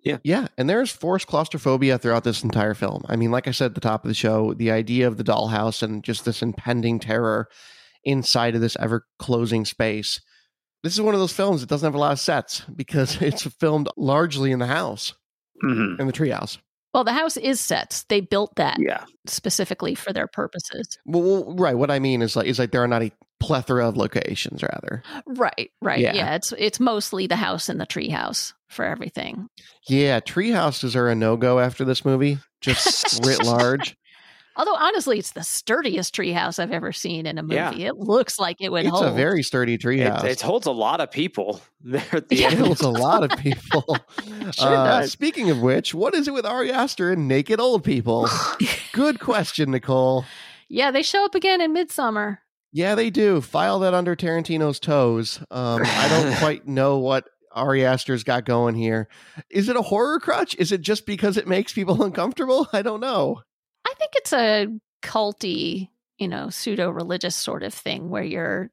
Yeah, 0.04 0.18
Yeah. 0.24 0.48
and 0.56 0.68
there's 0.68 0.90
forced 0.90 1.26
claustrophobia 1.28 1.98
throughout 1.98 2.24
this 2.24 2.42
entire 2.42 2.74
film. 2.74 3.04
I 3.08 3.16
mean, 3.16 3.30
like 3.30 3.46
I 3.46 3.52
said 3.52 3.66
at 3.66 3.74
the 3.74 3.80
top 3.80 4.04
of 4.04 4.08
the 4.08 4.14
show, 4.14 4.54
the 4.54 4.70
idea 4.72 5.06
of 5.06 5.16
the 5.16 5.24
dollhouse 5.24 5.82
and 5.82 6.02
just 6.02 6.24
this 6.24 6.42
impending 6.42 6.98
terror 6.98 7.48
inside 8.04 8.54
of 8.54 8.60
this 8.60 8.76
ever 8.80 9.06
closing 9.18 9.64
space. 9.64 10.20
This 10.82 10.94
is 10.94 11.00
one 11.00 11.14
of 11.14 11.20
those 11.20 11.32
films 11.32 11.60
that 11.60 11.68
doesn't 11.68 11.86
have 11.86 11.94
a 11.94 11.98
lot 11.98 12.12
of 12.12 12.20
sets 12.20 12.60
because 12.74 13.20
it's 13.22 13.42
filmed 13.44 13.88
largely 13.96 14.50
in 14.50 14.58
the 14.58 14.66
house, 14.66 15.14
hmm 15.60 15.94
in 16.00 16.06
the 16.06 16.12
treehouse. 16.12 16.58
Well, 16.94 17.04
the 17.04 17.12
house 17.12 17.36
is 17.36 17.60
sets. 17.60 18.04
They 18.04 18.20
built 18.20 18.56
that 18.56 18.78
Yeah. 18.80 19.04
specifically 19.26 19.94
for 19.94 20.12
their 20.12 20.26
purposes. 20.26 20.98
Well, 21.04 21.54
right. 21.56 21.76
What 21.76 21.90
I 21.90 21.98
mean 21.98 22.22
is 22.22 22.34
like 22.36 22.46
is 22.46 22.58
like 22.58 22.70
there 22.72 22.82
are 22.82 22.88
not 22.88 23.02
a 23.02 23.12
plethora 23.40 23.86
of 23.88 23.96
locations, 23.96 24.62
rather. 24.62 25.02
Right, 25.26 25.70
right. 25.80 26.00
Yeah. 26.00 26.14
Yeah, 26.14 26.34
it's 26.34 26.52
it's 26.58 26.80
mostly 26.80 27.26
the 27.26 27.36
house 27.36 27.68
and 27.68 27.80
the 27.80 27.86
tree 27.86 28.08
house 28.08 28.52
for 28.68 28.84
everything. 28.84 29.48
Yeah, 29.86 30.20
treehouses 30.20 30.96
are 30.96 31.08
a 31.08 31.14
no 31.14 31.36
go 31.36 31.60
after 31.60 31.84
this 31.84 32.04
movie, 32.04 32.38
just 32.60 33.24
writ 33.24 33.42
large. 33.44 33.96
Although 34.58 34.74
honestly, 34.74 35.18
it's 35.18 35.30
the 35.32 35.42
sturdiest 35.44 36.12
tree 36.14 36.32
house 36.32 36.58
I've 36.58 36.72
ever 36.72 36.92
seen 36.92 37.24
in 37.26 37.38
a 37.38 37.42
movie. 37.42 37.54
Yeah. 37.54 37.72
It 37.74 37.96
looks 37.96 38.38
like 38.38 38.56
it 38.60 38.70
would 38.72 38.84
It's 38.84 38.90
hold. 38.90 39.06
a 39.06 39.12
very 39.12 39.42
sturdy 39.42 39.78
treehouse. 39.78 40.24
It, 40.24 40.32
it 40.32 40.40
holds 40.40 40.66
a 40.66 40.72
lot 40.72 41.00
of 41.00 41.10
people 41.10 41.60
there 41.80 42.04
at 42.12 42.28
the 42.28 42.36
Yeah. 42.36 42.52
It 42.52 42.58
holds 42.58 42.80
a 42.82 42.90
lot 42.90 43.22
of 43.24 43.38
people. 43.38 43.96
Sure 44.52 44.66
Uh, 44.76 45.00
does. 45.00 45.12
Speaking 45.12 45.50
of 45.50 45.60
which, 45.60 45.94
what 45.94 46.14
is 46.14 46.26
it 46.26 46.32
with 46.34 46.46
Ari 46.46 46.72
Aster 46.72 47.12
and 47.12 47.28
naked 47.28 47.60
old 47.60 47.84
people? 47.84 48.28
Good 48.92 49.20
question, 49.20 49.70
Nicole. 49.70 50.24
yeah, 50.70 50.90
they 50.90 51.02
show 51.02 51.24
up 51.24 51.34
again 51.34 51.60
in 51.60 51.74
Midsommar. 51.74 52.38
Yeah, 52.72 52.94
they 52.94 53.10
do. 53.10 53.40
File 53.42 53.78
that 53.80 53.92
under 53.94 54.16
Tarantino's 54.16 54.80
toes. 54.80 55.38
Um, 55.50 55.82
I 55.84 56.08
don't 56.08 56.34
quite 56.38 56.66
know 56.66 56.98
what 56.98 57.24
Ari 57.52 57.84
Aster's 57.84 58.24
got 58.24 58.44
going 58.46 58.74
here. 58.74 59.08
Is 59.50 59.68
it 59.68 59.76
a 59.76 59.82
horror 59.82 60.18
crutch? 60.18 60.54
Is 60.56 60.72
it 60.72 60.80
just 60.80 61.04
because 61.06 61.36
it 61.36 61.46
makes 61.46 61.72
people 61.72 62.02
uncomfortable? 62.02 62.68
I 62.72 62.82
don't 62.82 63.00
know. 63.00 63.42
I 63.88 63.94
think 63.98 64.12
it's 64.16 64.32
a 64.32 64.68
culty, 65.02 65.88
you 66.18 66.28
know, 66.28 66.50
pseudo 66.50 66.90
religious 66.90 67.34
sort 67.36 67.62
of 67.62 67.72
thing 67.72 68.10
where 68.10 68.22
you're 68.22 68.70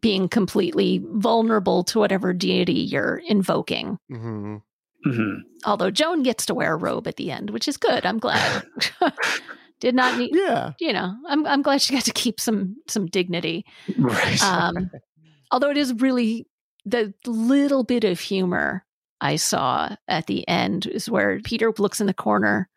being 0.00 0.28
completely 0.28 1.02
vulnerable 1.04 1.84
to 1.84 1.98
whatever 1.98 2.32
deity 2.32 2.72
you're 2.80 3.20
invoking. 3.26 3.98
hmm 4.10 4.56
hmm 5.04 5.34
Although 5.64 5.90
Joan 5.90 6.22
gets 6.22 6.46
to 6.46 6.54
wear 6.54 6.72
a 6.74 6.76
robe 6.76 7.06
at 7.06 7.16
the 7.16 7.30
end, 7.30 7.50
which 7.50 7.68
is 7.68 7.76
good. 7.76 8.04
I'm 8.06 8.18
glad. 8.18 8.64
Did 9.80 9.94
not 9.94 10.18
need, 10.18 10.30
Yeah. 10.34 10.72
you 10.78 10.92
know, 10.92 11.14
I'm 11.26 11.46
I'm 11.46 11.62
glad 11.62 11.80
she 11.82 11.94
got 11.94 12.04
to 12.04 12.12
keep 12.12 12.38
some 12.40 12.76
some 12.86 13.06
dignity. 13.06 13.64
Right. 13.98 14.42
Um, 14.42 14.90
although 15.50 15.70
it 15.70 15.76
is 15.78 15.94
really 15.94 16.46
the 16.86 17.12
little 17.26 17.84
bit 17.84 18.04
of 18.04 18.20
humor 18.20 18.84
I 19.20 19.36
saw 19.36 19.94
at 20.08 20.26
the 20.26 20.48
end 20.48 20.86
is 20.86 21.10
where 21.10 21.40
Peter 21.40 21.72
looks 21.78 22.00
in 22.00 22.06
the 22.06 22.14
corner 22.14 22.69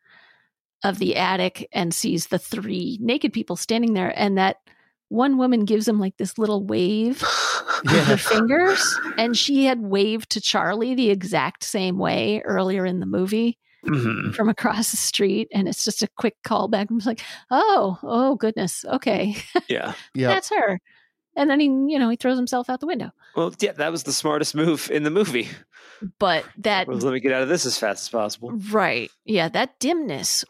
of 0.84 1.00
the 1.00 1.16
attic 1.16 1.68
and 1.72 1.94
sees 1.94 2.28
the 2.28 2.40
three 2.40 2.98
naked 3.02 3.34
people 3.34 3.56
standing 3.56 3.94
there, 3.94 4.14
and 4.18 4.38
that 4.38 4.58
one 5.10 5.38
woman 5.38 5.66
gives 5.66 5.88
him 5.88 6.00
like 6.00 6.18
this 6.18 6.38
little 6.38 6.64
wave 6.64 7.22
with 7.84 7.92
Yeah. 7.94 8.04
her 8.06 8.18
fingers, 8.18 9.00
and 9.18 9.38
she 9.38 9.66
had 9.66 9.80
waved 9.82 10.30
to 10.32 10.42
Charlie 10.42 10.96
the 10.96 11.10
exact 11.10 11.64
same 11.64 11.98
way 11.98 12.42
earlier 12.46 12.86
in 12.86 13.00
the 13.00 13.06
movie 13.06 13.58
hmm 13.86 14.32
from 14.32 14.48
across 14.50 14.90
the 14.92 14.98
street, 14.98 15.48
and 15.54 15.68
it's 15.68 15.84
just 15.84 16.02
a 16.02 16.08
quick 16.18 16.36
callback. 16.46 16.90
I'm 16.90 16.98
just 16.98 17.06
like, 17.08 17.22
oh, 17.52 18.00
oh 18.02 18.36
goodness, 18.36 18.84
okay, 18.86 19.36
Yeah. 19.68 19.94
Yeah. 20.16 20.28
that's 20.28 20.50
her. 20.50 20.80
And 21.36 21.50
then 21.50 21.60
he, 21.60 21.66
you 21.66 22.00
know, 22.00 22.10
he 22.10 22.16
throws 22.16 22.38
himself 22.38 22.70
out 22.70 22.80
the 22.80 22.88
window. 22.88 23.12
Well, 23.36 23.54
yeah, 23.60 23.72
that 23.74 23.92
was 23.92 24.04
the 24.04 24.14
smartest 24.14 24.54
move 24.56 24.90
in 24.92 25.04
the 25.04 25.10
movie. 25.10 25.50
But 26.20 26.46
that 26.60 26.88
Was 26.88 27.04
let 27.04 27.14
me 27.14 27.20
get 27.20 27.32
out 27.32 27.42
of 27.42 27.50
this 27.50 27.66
as 27.66 27.78
fast 27.78 28.04
as 28.04 28.10
possible. 28.10 28.52
Right. 28.72 29.10
Yeah, 29.26 29.50
that 29.50 29.80
dimness 29.80 30.46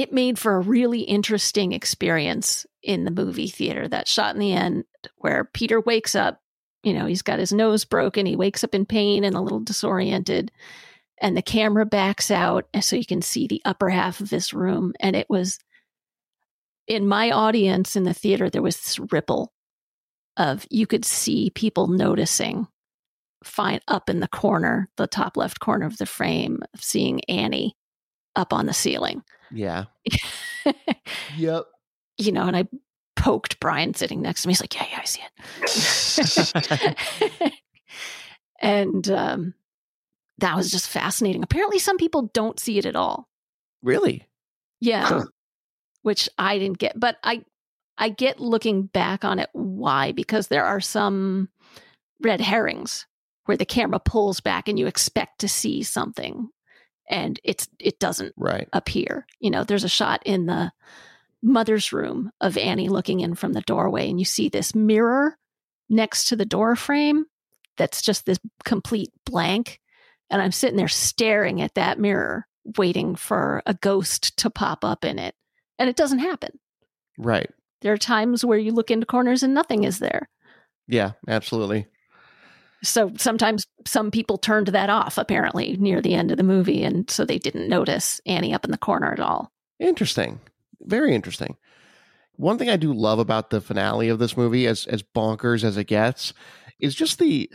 it 0.00 0.12
made 0.12 0.38
for 0.38 0.56
a 0.56 0.60
really 0.60 1.00
interesting 1.00 1.72
experience 1.72 2.66
in 2.82 3.04
the 3.04 3.10
movie 3.10 3.48
theater. 3.48 3.88
That 3.88 4.08
shot 4.08 4.34
in 4.34 4.40
the 4.40 4.52
end 4.52 4.84
where 5.16 5.44
Peter 5.44 5.80
wakes 5.80 6.14
up, 6.14 6.40
you 6.82 6.92
know, 6.92 7.06
he's 7.06 7.22
got 7.22 7.38
his 7.38 7.52
nose 7.52 7.84
broken, 7.84 8.26
he 8.26 8.36
wakes 8.36 8.64
up 8.64 8.74
in 8.74 8.86
pain 8.86 9.24
and 9.24 9.36
a 9.36 9.40
little 9.40 9.60
disoriented, 9.60 10.50
and 11.20 11.36
the 11.36 11.42
camera 11.42 11.84
backs 11.84 12.30
out 12.30 12.66
so 12.80 12.96
you 12.96 13.04
can 13.04 13.22
see 13.22 13.46
the 13.46 13.62
upper 13.64 13.90
half 13.90 14.20
of 14.20 14.30
this 14.30 14.54
room 14.54 14.94
and 15.00 15.14
it 15.14 15.28
was 15.28 15.58
in 16.86 17.06
my 17.06 17.30
audience 17.30 17.94
in 17.94 18.04
the 18.04 18.14
theater 18.14 18.48
there 18.48 18.62
was 18.62 18.76
this 18.76 18.98
ripple 19.12 19.52
of 20.38 20.66
you 20.70 20.86
could 20.86 21.04
see 21.04 21.50
people 21.50 21.88
noticing 21.88 22.66
fine 23.44 23.80
up 23.88 24.08
in 24.08 24.20
the 24.20 24.28
corner, 24.28 24.88
the 24.96 25.06
top 25.06 25.36
left 25.36 25.60
corner 25.60 25.86
of 25.86 25.98
the 25.98 26.06
frame, 26.06 26.60
seeing 26.76 27.22
Annie 27.24 27.74
up 28.36 28.52
on 28.52 28.66
the 28.66 28.72
ceiling. 28.72 29.24
Yeah. 29.50 29.86
yep. 31.36 31.64
You 32.18 32.32
know, 32.32 32.46
and 32.46 32.56
I 32.56 32.68
poked 33.16 33.60
Brian 33.60 33.94
sitting 33.94 34.22
next 34.22 34.42
to 34.42 34.48
me. 34.48 34.52
He's 34.52 34.60
like, 34.60 34.74
Yeah, 34.74 34.86
yeah, 34.90 35.00
I 35.00 35.04
see 35.04 35.22
it. 37.46 37.54
and 38.60 39.08
um, 39.10 39.54
that 40.38 40.56
was 40.56 40.70
just 40.70 40.88
fascinating. 40.88 41.42
Apparently, 41.42 41.78
some 41.78 41.96
people 41.96 42.30
don't 42.32 42.60
see 42.60 42.78
it 42.78 42.86
at 42.86 42.96
all. 42.96 43.28
Really? 43.82 44.26
Yeah. 44.80 45.06
Huh. 45.06 45.24
Which 46.02 46.28
I 46.38 46.58
didn't 46.58 46.78
get. 46.78 46.98
But 46.98 47.18
I 47.22 47.44
I 47.98 48.08
get 48.08 48.40
looking 48.40 48.84
back 48.84 49.24
on 49.24 49.38
it 49.38 49.50
why, 49.52 50.12
because 50.12 50.48
there 50.48 50.64
are 50.64 50.80
some 50.80 51.50
red 52.22 52.40
herrings 52.40 53.06
where 53.44 53.58
the 53.58 53.66
camera 53.66 54.00
pulls 54.00 54.40
back 54.40 54.68
and 54.68 54.78
you 54.78 54.86
expect 54.86 55.40
to 55.40 55.48
see 55.48 55.82
something 55.82 56.48
and 57.10 57.38
it's 57.44 57.68
it 57.78 57.98
doesn't 57.98 58.32
right. 58.36 58.68
appear. 58.72 59.26
You 59.40 59.50
know, 59.50 59.64
there's 59.64 59.84
a 59.84 59.88
shot 59.88 60.22
in 60.24 60.46
the 60.46 60.72
mother's 61.42 61.92
room 61.92 62.30
of 62.40 62.56
Annie 62.56 62.88
looking 62.88 63.20
in 63.20 63.34
from 63.34 63.52
the 63.52 63.62
doorway 63.62 64.08
and 64.08 64.18
you 64.18 64.24
see 64.24 64.48
this 64.48 64.74
mirror 64.74 65.36
next 65.88 66.28
to 66.28 66.36
the 66.36 66.44
door 66.44 66.76
frame 66.76 67.26
that's 67.76 68.02
just 68.02 68.26
this 68.26 68.38
complete 68.64 69.10
blank 69.24 69.80
and 70.28 70.40
I'm 70.40 70.52
sitting 70.52 70.76
there 70.76 70.88
staring 70.88 71.60
at 71.60 71.74
that 71.74 71.98
mirror 71.98 72.46
waiting 72.76 73.16
for 73.16 73.62
a 73.66 73.74
ghost 73.74 74.36
to 74.38 74.50
pop 74.50 74.84
up 74.84 75.04
in 75.04 75.18
it 75.18 75.34
and 75.78 75.88
it 75.88 75.96
doesn't 75.96 76.18
happen. 76.18 76.58
Right. 77.18 77.50
There 77.80 77.92
are 77.92 77.98
times 77.98 78.44
where 78.44 78.58
you 78.58 78.72
look 78.72 78.90
into 78.90 79.06
corners 79.06 79.42
and 79.42 79.54
nothing 79.54 79.84
is 79.84 79.98
there. 79.98 80.28
Yeah, 80.86 81.12
absolutely. 81.26 81.86
So 82.82 83.12
sometimes 83.16 83.66
some 83.86 84.10
people 84.10 84.38
turned 84.38 84.68
that 84.68 84.90
off 84.90 85.18
apparently 85.18 85.76
near 85.76 86.00
the 86.00 86.14
end 86.14 86.30
of 86.30 86.36
the 86.36 86.42
movie 86.42 86.82
and 86.82 87.10
so 87.10 87.24
they 87.24 87.38
didn't 87.38 87.68
notice 87.68 88.20
Annie 88.26 88.54
up 88.54 88.64
in 88.64 88.70
the 88.70 88.78
corner 88.78 89.12
at 89.12 89.20
all. 89.20 89.52
Interesting. 89.78 90.40
Very 90.80 91.14
interesting. 91.14 91.56
One 92.36 92.56
thing 92.56 92.70
I 92.70 92.76
do 92.76 92.94
love 92.94 93.18
about 93.18 93.50
the 93.50 93.60
finale 93.60 94.08
of 94.08 94.18
this 94.18 94.36
movie 94.36 94.66
as 94.66 94.86
as 94.86 95.02
bonkers 95.02 95.62
as 95.62 95.76
it 95.76 95.84
gets 95.84 96.32
is 96.78 96.94
just 96.94 97.18
the 97.18 97.50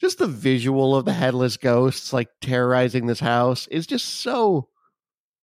just 0.00 0.18
the 0.18 0.26
visual 0.26 0.96
of 0.96 1.04
the 1.04 1.12
headless 1.12 1.56
ghosts 1.56 2.12
like 2.12 2.28
terrorizing 2.40 3.06
this 3.06 3.20
house 3.20 3.68
is 3.68 3.86
just 3.86 4.06
so 4.06 4.68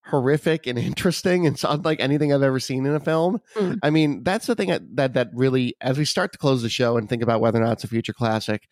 horrific 0.09 0.67
and 0.67 0.77
interesting 0.79 1.47
and 1.47 1.59
unlike 1.63 1.99
anything 1.99 2.33
I've 2.33 2.43
ever 2.43 2.59
seen 2.59 2.85
in 2.85 2.95
a 2.95 2.99
film. 2.99 3.41
Mm. 3.55 3.79
I 3.83 3.89
mean, 3.89 4.23
that's 4.23 4.47
the 4.47 4.55
thing 4.55 4.69
that 4.93 5.13
that 5.13 5.29
really 5.33 5.75
as 5.81 5.97
we 5.97 6.05
start 6.05 6.31
to 6.33 6.37
close 6.37 6.61
the 6.61 6.69
show 6.69 6.97
and 6.97 7.07
think 7.07 7.23
about 7.23 7.41
whether 7.41 7.61
or 7.61 7.65
not 7.65 7.73
it's 7.73 7.83
a 7.83 7.87
future 7.87 8.13
classic, 8.13 8.67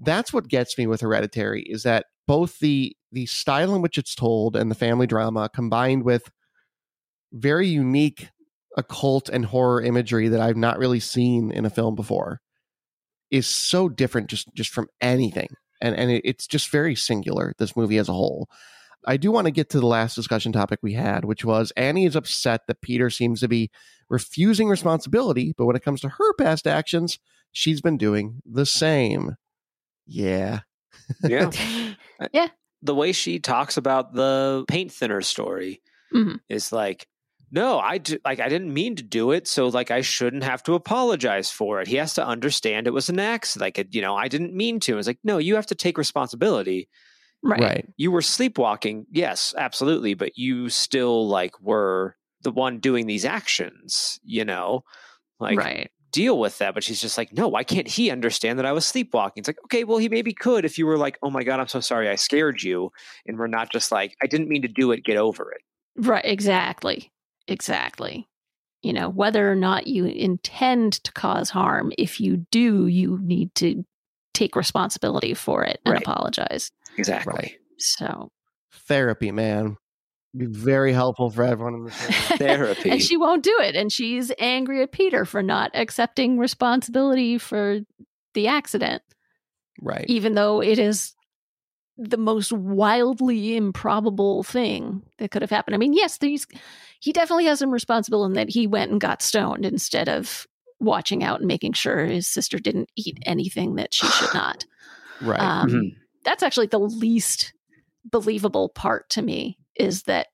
that's 0.00 0.32
what 0.32 0.48
gets 0.48 0.76
me 0.78 0.86
with 0.86 1.00
Hereditary 1.02 1.62
is 1.62 1.82
that 1.84 2.06
both 2.26 2.58
the 2.58 2.96
the 3.12 3.26
style 3.26 3.74
in 3.74 3.82
which 3.82 3.98
it's 3.98 4.14
told 4.14 4.56
and 4.56 4.70
the 4.70 4.76
family 4.76 5.06
drama 5.06 5.48
combined 5.52 6.04
with 6.04 6.30
very 7.32 7.66
unique 7.66 8.28
occult 8.76 9.28
and 9.28 9.46
horror 9.46 9.82
imagery 9.82 10.28
that 10.28 10.40
I've 10.40 10.56
not 10.56 10.78
really 10.78 11.00
seen 11.00 11.50
in 11.50 11.64
a 11.64 11.70
film 11.70 11.94
before 11.94 12.40
is 13.30 13.46
so 13.46 13.88
different 13.88 14.28
just 14.28 14.52
just 14.54 14.70
from 14.70 14.88
anything 15.00 15.48
and 15.80 15.94
and 15.96 16.10
it, 16.10 16.22
it's 16.24 16.46
just 16.46 16.70
very 16.70 16.94
singular 16.94 17.52
this 17.58 17.76
movie 17.76 17.98
as 17.98 18.08
a 18.08 18.12
whole 18.12 18.48
I 19.06 19.16
do 19.16 19.30
want 19.30 19.46
to 19.46 19.50
get 19.50 19.70
to 19.70 19.80
the 19.80 19.86
last 19.86 20.14
discussion 20.14 20.52
topic 20.52 20.80
we 20.82 20.92
had, 20.92 21.24
which 21.24 21.44
was 21.44 21.72
Annie 21.76 22.06
is 22.06 22.16
upset 22.16 22.62
that 22.66 22.82
Peter 22.82 23.10
seems 23.10 23.40
to 23.40 23.48
be 23.48 23.70
refusing 24.08 24.68
responsibility, 24.68 25.54
but 25.56 25.66
when 25.66 25.76
it 25.76 25.82
comes 25.82 26.00
to 26.02 26.08
her 26.08 26.34
past 26.34 26.66
actions, 26.66 27.18
she's 27.52 27.80
been 27.80 27.96
doing 27.96 28.42
the 28.44 28.66
same. 28.66 29.36
Yeah. 30.06 30.60
Yeah. 31.22 31.50
yeah. 32.32 32.48
The 32.82 32.94
way 32.94 33.12
she 33.12 33.38
talks 33.38 33.76
about 33.76 34.14
the 34.14 34.64
paint 34.68 34.92
thinner 34.92 35.20
story 35.20 35.82
mm-hmm. 36.14 36.36
is 36.48 36.72
like, 36.72 37.06
no, 37.52 37.78
I 37.78 37.98
do, 37.98 38.18
like 38.24 38.40
I 38.40 38.48
didn't 38.48 38.72
mean 38.72 38.96
to 38.96 39.02
do 39.02 39.32
it, 39.32 39.48
so 39.48 39.68
like 39.68 39.90
I 39.90 40.02
shouldn't 40.02 40.44
have 40.44 40.62
to 40.64 40.74
apologize 40.74 41.50
for 41.50 41.80
it. 41.80 41.88
He 41.88 41.96
has 41.96 42.14
to 42.14 42.26
understand 42.26 42.86
it 42.86 42.92
was 42.92 43.08
an 43.08 43.18
accident. 43.18 43.76
Like, 43.76 43.94
you 43.94 44.02
know, 44.02 44.16
I 44.16 44.28
didn't 44.28 44.54
mean 44.54 44.78
to. 44.80 44.98
It's 44.98 45.08
like, 45.08 45.18
no, 45.24 45.38
you 45.38 45.56
have 45.56 45.66
to 45.66 45.74
take 45.74 45.98
responsibility. 45.98 46.88
Right. 47.42 47.60
right. 47.60 47.88
You 47.96 48.10
were 48.10 48.22
sleepwalking, 48.22 49.06
yes, 49.10 49.54
absolutely, 49.56 50.14
but 50.14 50.36
you 50.36 50.68
still 50.68 51.26
like 51.26 51.58
were 51.60 52.16
the 52.42 52.50
one 52.50 52.78
doing 52.78 53.06
these 53.06 53.24
actions, 53.24 54.20
you 54.22 54.44
know? 54.44 54.84
Like 55.38 55.58
right. 55.58 55.90
deal 56.12 56.38
with 56.38 56.58
that. 56.58 56.74
But 56.74 56.84
she's 56.84 57.00
just 57.00 57.16
like, 57.16 57.32
no, 57.32 57.48
why 57.48 57.64
can't 57.64 57.88
he 57.88 58.10
understand 58.10 58.58
that 58.58 58.66
I 58.66 58.72
was 58.72 58.84
sleepwalking? 58.84 59.40
It's 59.40 59.48
like, 59.48 59.62
okay, 59.64 59.84
well, 59.84 59.98
he 59.98 60.08
maybe 60.08 60.34
could 60.34 60.64
if 60.64 60.76
you 60.76 60.84
were 60.84 60.98
like, 60.98 61.18
oh 61.22 61.30
my 61.30 61.42
God, 61.42 61.60
I'm 61.60 61.68
so 61.68 61.80
sorry 61.80 62.10
I 62.10 62.16
scared 62.16 62.62
you. 62.62 62.90
And 63.26 63.38
we're 63.38 63.46
not 63.46 63.72
just 63.72 63.90
like, 63.90 64.16
I 64.22 64.26
didn't 64.26 64.48
mean 64.48 64.62
to 64.62 64.68
do 64.68 64.92
it, 64.92 65.04
get 65.04 65.16
over 65.16 65.50
it. 65.52 65.62
Right, 65.96 66.24
exactly. 66.24 67.10
Exactly. 67.48 68.28
You 68.82 68.92
know, 68.92 69.08
whether 69.08 69.50
or 69.50 69.56
not 69.56 69.86
you 69.86 70.06
intend 70.06 71.04
to 71.04 71.12
cause 71.12 71.50
harm, 71.50 71.92
if 71.98 72.20
you 72.20 72.46
do, 72.50 72.86
you 72.86 73.18
need 73.22 73.54
to 73.56 73.84
take 74.32 74.56
responsibility 74.56 75.34
for 75.34 75.64
it 75.64 75.80
and 75.84 75.94
right. 75.94 76.02
apologize. 76.02 76.70
Exactly. 76.96 77.32
Right. 77.34 77.52
So 77.78 78.28
therapy, 78.86 79.32
man. 79.32 79.76
Be 80.36 80.46
very 80.46 80.92
helpful 80.92 81.30
for 81.30 81.42
everyone 81.42 81.74
in 81.74 81.84
the 81.84 81.90
therapy. 82.38 82.90
and 82.90 83.02
she 83.02 83.16
won't 83.16 83.42
do 83.42 83.56
it. 83.60 83.74
And 83.74 83.90
she's 83.90 84.30
angry 84.38 84.80
at 84.82 84.92
Peter 84.92 85.24
for 85.24 85.42
not 85.42 85.72
accepting 85.74 86.38
responsibility 86.38 87.36
for 87.36 87.80
the 88.34 88.46
accident. 88.46 89.02
Right. 89.80 90.04
Even 90.08 90.34
though 90.34 90.62
it 90.62 90.78
is 90.78 91.14
the 92.00 92.16
most 92.16 92.52
wildly 92.52 93.56
improbable 93.56 94.42
thing 94.42 95.02
that 95.18 95.30
could 95.30 95.42
have 95.42 95.50
happened. 95.50 95.74
I 95.74 95.78
mean, 95.78 95.92
yes, 95.92 96.18
these 96.18 96.46
he 97.00 97.12
definitely 97.12 97.44
has 97.46 97.58
some 97.58 97.70
responsibility 97.70 98.30
in 98.30 98.34
that 98.34 98.50
he 98.50 98.66
went 98.66 98.90
and 98.90 99.00
got 99.00 99.22
stoned 99.22 99.66
instead 99.66 100.08
of 100.08 100.46
watching 100.78 101.22
out 101.22 101.40
and 101.40 101.46
making 101.48 101.74
sure 101.74 102.06
his 102.06 102.26
sister 102.26 102.58
didn't 102.58 102.88
eat 102.96 103.18
anything 103.26 103.74
that 103.74 103.92
she 103.92 104.06
should 104.06 104.30
not. 104.34 104.64
right. 105.20 105.40
Um, 105.40 105.68
mm-hmm. 105.68 106.00
That's 106.24 106.42
actually 106.42 106.66
the 106.66 106.80
least 106.80 107.52
believable 108.04 108.68
part 108.70 109.08
to 109.10 109.22
me 109.22 109.58
is 109.76 110.04
that 110.04 110.28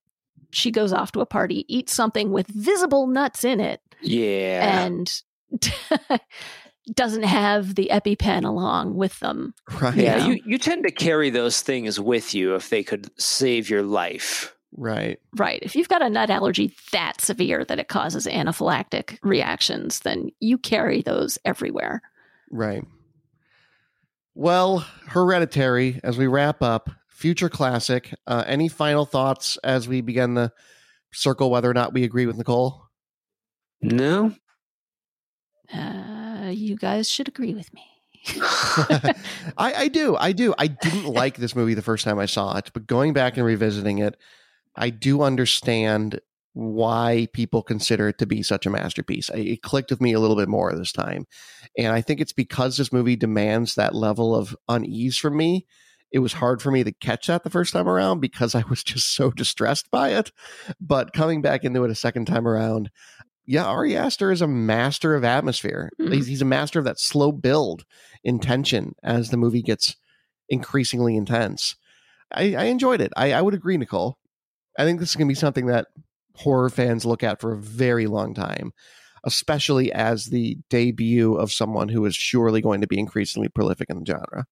she 0.50 0.70
goes 0.70 0.92
off 0.92 1.12
to 1.12 1.20
a 1.20 1.26
party, 1.26 1.64
eats 1.68 1.92
something 1.92 2.30
with 2.30 2.46
visible 2.48 3.06
nuts 3.06 3.44
in 3.44 3.60
it. 3.60 3.80
Yeah. 4.00 4.84
And 4.84 5.22
doesn't 6.94 7.24
have 7.24 7.74
the 7.74 7.90
EpiPen 7.92 8.44
along 8.44 8.94
with 8.94 9.18
them. 9.20 9.54
Right. 9.80 9.96
Yeah, 9.96 10.26
you, 10.26 10.40
you 10.44 10.58
tend 10.58 10.84
to 10.84 10.92
carry 10.92 11.30
those 11.30 11.60
things 11.60 11.98
with 11.98 12.34
you 12.34 12.54
if 12.54 12.70
they 12.70 12.82
could 12.82 13.10
save 13.18 13.68
your 13.68 13.82
life. 13.82 14.54
Right. 14.76 15.18
Right. 15.36 15.60
If 15.62 15.74
you've 15.74 15.88
got 15.88 16.02
a 16.02 16.10
nut 16.10 16.30
allergy 16.30 16.74
that 16.92 17.20
severe 17.20 17.64
that 17.64 17.78
it 17.78 17.88
causes 17.88 18.26
anaphylactic 18.26 19.18
reactions, 19.22 20.00
then 20.00 20.30
you 20.40 20.58
carry 20.58 21.02
those 21.02 21.38
everywhere. 21.44 22.02
Right. 22.50 22.84
Well, 24.38 24.80
Hereditary, 25.06 25.98
as 26.04 26.18
we 26.18 26.26
wrap 26.26 26.62
up, 26.62 26.90
future 27.08 27.48
classic. 27.48 28.12
Uh, 28.26 28.44
any 28.46 28.68
final 28.68 29.06
thoughts 29.06 29.56
as 29.64 29.88
we 29.88 30.02
begin 30.02 30.34
the 30.34 30.52
circle 31.10 31.50
whether 31.50 31.70
or 31.70 31.72
not 31.72 31.94
we 31.94 32.04
agree 32.04 32.26
with 32.26 32.36
Nicole? 32.36 32.82
No. 33.80 34.34
Uh, 35.72 36.50
you 36.52 36.76
guys 36.76 37.08
should 37.08 37.28
agree 37.28 37.54
with 37.54 37.72
me. 37.72 37.82
I, 38.36 39.14
I 39.56 39.88
do. 39.88 40.16
I 40.16 40.32
do. 40.32 40.54
I 40.58 40.66
didn't 40.66 41.06
like 41.06 41.38
this 41.38 41.56
movie 41.56 41.72
the 41.72 41.80
first 41.80 42.04
time 42.04 42.18
I 42.18 42.26
saw 42.26 42.58
it, 42.58 42.70
but 42.74 42.86
going 42.86 43.14
back 43.14 43.38
and 43.38 43.46
revisiting 43.46 44.00
it, 44.00 44.18
I 44.76 44.90
do 44.90 45.22
understand 45.22 46.20
why 46.56 47.28
people 47.34 47.62
consider 47.62 48.08
it 48.08 48.16
to 48.16 48.24
be 48.24 48.42
such 48.42 48.64
a 48.64 48.70
masterpiece. 48.70 49.28
It 49.34 49.60
clicked 49.60 49.90
with 49.90 50.00
me 50.00 50.14
a 50.14 50.20
little 50.20 50.36
bit 50.36 50.48
more 50.48 50.74
this 50.74 50.90
time. 50.90 51.26
And 51.76 51.88
I 51.88 52.00
think 52.00 52.18
it's 52.18 52.32
because 52.32 52.78
this 52.78 52.94
movie 52.94 53.14
demands 53.14 53.74
that 53.74 53.94
level 53.94 54.34
of 54.34 54.56
unease 54.66 55.18
from 55.18 55.36
me. 55.36 55.66
It 56.10 56.20
was 56.20 56.32
hard 56.32 56.62
for 56.62 56.70
me 56.70 56.82
to 56.82 56.92
catch 56.92 57.26
that 57.26 57.44
the 57.44 57.50
first 57.50 57.74
time 57.74 57.86
around 57.86 58.20
because 58.20 58.54
I 58.54 58.64
was 58.70 58.82
just 58.84 59.14
so 59.14 59.30
distressed 59.30 59.90
by 59.90 60.14
it. 60.14 60.32
But 60.80 61.12
coming 61.12 61.42
back 61.42 61.62
into 61.62 61.84
it 61.84 61.90
a 61.90 61.94
second 61.94 62.24
time 62.24 62.48
around, 62.48 62.90
yeah, 63.44 63.66
Ari 63.66 63.94
Aster 63.94 64.32
is 64.32 64.40
a 64.40 64.48
master 64.48 65.14
of 65.14 65.24
atmosphere. 65.24 65.90
Mm-hmm. 66.00 66.12
He's, 66.12 66.26
he's 66.26 66.42
a 66.42 66.46
master 66.46 66.78
of 66.78 66.86
that 66.86 66.98
slow 66.98 67.32
build 67.32 67.84
in 68.24 68.38
tension 68.38 68.94
as 69.02 69.28
the 69.28 69.36
movie 69.36 69.62
gets 69.62 69.96
increasingly 70.48 71.18
intense. 71.18 71.76
I, 72.32 72.54
I 72.54 72.64
enjoyed 72.64 73.02
it. 73.02 73.12
I, 73.14 73.34
I 73.34 73.42
would 73.42 73.52
agree, 73.52 73.76
Nicole. 73.76 74.16
I 74.78 74.84
think 74.84 75.00
this 75.00 75.10
is 75.10 75.16
going 75.16 75.28
to 75.28 75.30
be 75.30 75.38
something 75.38 75.66
that 75.66 75.88
horror 76.36 76.70
fans 76.70 77.04
look 77.04 77.22
at 77.22 77.40
for 77.40 77.52
a 77.52 77.58
very 77.58 78.06
long 78.06 78.34
time, 78.34 78.72
especially 79.24 79.92
as 79.92 80.26
the 80.26 80.58
debut 80.70 81.34
of 81.34 81.52
someone 81.52 81.88
who 81.88 82.04
is 82.04 82.14
surely 82.14 82.60
going 82.60 82.80
to 82.80 82.86
be 82.86 82.98
increasingly 82.98 83.48
prolific 83.48 83.90
in 83.90 83.98
the 83.98 84.06
genre. 84.06 84.46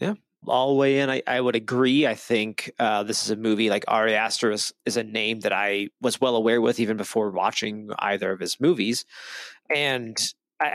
Yeah, 0.00 0.14
all 0.46 0.76
weigh 0.76 1.00
in. 1.00 1.10
I, 1.10 1.22
I 1.26 1.40
would 1.40 1.56
agree. 1.56 2.06
I 2.06 2.14
think 2.14 2.72
uh, 2.78 3.02
this 3.02 3.24
is 3.24 3.30
a 3.30 3.36
movie 3.36 3.70
like 3.70 3.84
Ari 3.88 4.14
Aster 4.14 4.50
is, 4.50 4.72
is 4.84 4.96
a 4.96 5.04
name 5.04 5.40
that 5.40 5.52
I 5.52 5.88
was 6.00 6.20
well 6.20 6.36
aware 6.36 6.60
with 6.60 6.80
even 6.80 6.96
before 6.96 7.30
watching 7.30 7.90
either 7.98 8.32
of 8.32 8.40
his 8.40 8.60
movies. 8.60 9.04
And 9.74 10.16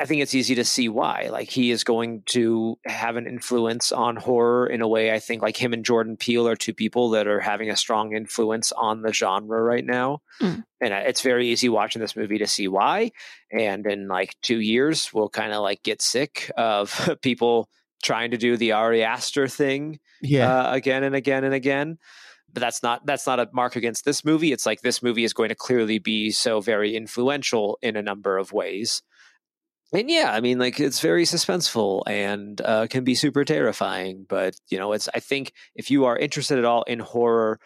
I 0.01 0.05
think 0.05 0.21
it's 0.21 0.35
easy 0.35 0.55
to 0.55 0.63
see 0.65 0.89
why. 0.89 1.29
Like 1.31 1.49
he 1.49 1.71
is 1.71 1.83
going 1.83 2.23
to 2.27 2.77
have 2.85 3.15
an 3.15 3.27
influence 3.27 3.91
on 3.91 4.15
horror 4.15 4.67
in 4.67 4.81
a 4.81 4.87
way. 4.87 5.11
I 5.13 5.19
think 5.19 5.41
like 5.41 5.57
him 5.57 5.73
and 5.73 5.83
Jordan 5.85 6.17
Peele 6.17 6.47
are 6.47 6.55
two 6.55 6.73
people 6.73 7.09
that 7.11 7.27
are 7.27 7.39
having 7.39 7.69
a 7.69 7.75
strong 7.77 8.13
influence 8.15 8.71
on 8.71 9.01
the 9.01 9.13
genre 9.13 9.61
right 9.61 9.85
now, 9.85 10.21
Mm. 10.41 10.63
and 10.81 10.93
uh, 10.93 11.01
it's 11.05 11.21
very 11.21 11.49
easy 11.49 11.69
watching 11.69 12.01
this 12.01 12.15
movie 12.15 12.37
to 12.37 12.47
see 12.47 12.67
why. 12.67 13.11
And 13.51 13.85
in 13.85 14.07
like 14.07 14.35
two 14.41 14.59
years, 14.59 15.11
we'll 15.13 15.29
kind 15.29 15.51
of 15.53 15.61
like 15.61 15.83
get 15.83 16.01
sick 16.01 16.51
of 16.55 17.17
people 17.21 17.67
trying 18.01 18.31
to 18.31 18.37
do 18.37 18.55
the 18.57 18.71
Ari 18.73 19.03
Aster 19.03 19.47
thing 19.47 19.99
Yeah. 20.21 20.49
uh, 20.69 20.73
again 20.73 21.03
and 21.03 21.15
again 21.15 21.43
and 21.43 21.53
again. 21.53 21.97
But 22.51 22.61
that's 22.61 22.81
not 22.81 23.05
that's 23.05 23.27
not 23.27 23.39
a 23.39 23.47
mark 23.53 23.75
against 23.75 24.05
this 24.05 24.25
movie. 24.25 24.51
It's 24.51 24.65
like 24.65 24.81
this 24.81 25.03
movie 25.03 25.23
is 25.23 25.33
going 25.33 25.49
to 25.49 25.55
clearly 25.55 25.99
be 25.99 26.31
so 26.31 26.61
very 26.61 26.95
influential 26.95 27.77
in 27.81 27.95
a 27.95 28.01
number 28.01 28.37
of 28.39 28.51
ways. 28.51 29.03
And 29.91 30.09
yeah, 30.09 30.31
I 30.31 30.39
mean, 30.39 30.59
like 30.59 30.79
it's 30.79 30.99
very 30.99 31.23
suspenseful 31.23 32.03
and 32.05 32.61
uh, 32.61 32.85
can 32.87 33.03
be 33.03 33.15
super 33.15 33.43
terrifying. 33.43 34.25
But 34.29 34.55
you 34.69 34.77
know, 34.77 34.93
it's 34.93 35.09
I 35.15 35.19
think 35.19 35.51
if 35.75 35.89
you 35.89 36.05
are 36.05 36.15
interested 36.17 36.59
at 36.59 36.65
all 36.65 36.83
in 36.83 36.99
horror 36.99 37.59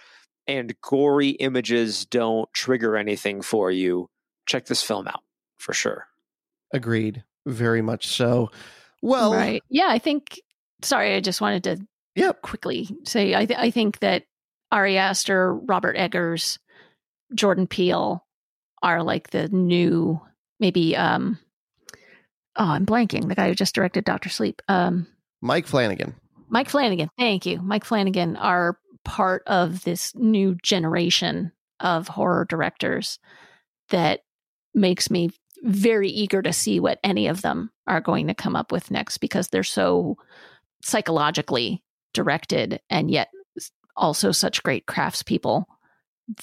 and 0.47 0.73
gory 0.81 1.29
images 1.31 2.05
don't 2.05 2.51
trigger 2.53 2.95
anything 2.95 3.41
for 3.41 3.71
you, 3.71 4.09
check 4.45 4.65
this 4.67 4.81
film 4.81 5.07
out 5.07 5.19
for 5.57 5.73
sure. 5.73 6.07
Agreed. 6.73 7.23
Very 7.45 7.81
much 7.81 8.07
so. 8.07 8.51
Well, 9.01 9.33
right. 9.33 9.61
Yeah, 9.69 9.87
I 9.89 9.99
think. 9.99 10.41
Sorry, 10.81 11.15
I 11.15 11.19
just 11.19 11.41
wanted 11.41 11.63
to 11.65 11.77
Yep. 12.15 12.41
quickly 12.41 12.89
say 13.05 13.35
I, 13.35 13.45
th- 13.45 13.59
I 13.59 13.69
think 13.71 13.99
that 13.99 14.23
Ari 14.71 14.97
Aster, 14.97 15.53
Robert 15.53 15.95
Eggers, 15.97 16.57
Jordan 17.35 17.67
Peele 17.67 18.25
are 18.81 19.01
like 19.03 19.31
the 19.31 19.49
new 19.49 20.21
maybe. 20.61 20.95
um 20.95 21.37
Oh, 22.55 22.65
I'm 22.65 22.85
blanking. 22.85 23.27
The 23.27 23.35
guy 23.35 23.47
who 23.47 23.55
just 23.55 23.75
directed 23.75 24.05
Doctor 24.05 24.29
Sleep. 24.29 24.61
Um, 24.67 25.07
Mike 25.41 25.67
Flanagan. 25.67 26.15
Mike 26.49 26.69
Flanagan. 26.69 27.09
Thank 27.17 27.45
you. 27.45 27.61
Mike 27.61 27.83
Flanagan 27.83 28.35
are 28.35 28.77
part 29.03 29.43
of 29.47 29.83
this 29.83 30.13
new 30.15 30.55
generation 30.61 31.51
of 31.79 32.07
horror 32.07 32.45
directors 32.47 33.19
that 33.89 34.21
makes 34.73 35.09
me 35.09 35.31
very 35.63 36.09
eager 36.09 36.41
to 36.41 36.53
see 36.53 36.79
what 36.79 36.99
any 37.03 37.27
of 37.27 37.41
them 37.41 37.71
are 37.87 38.01
going 38.01 38.27
to 38.27 38.33
come 38.33 38.55
up 38.55 38.71
with 38.71 38.91
next 38.91 39.17
because 39.19 39.47
they're 39.47 39.63
so 39.63 40.17
psychologically 40.83 41.83
directed 42.13 42.81
and 42.89 43.09
yet 43.09 43.29
also 43.95 44.31
such 44.31 44.63
great 44.63 44.85
craftspeople 44.85 45.63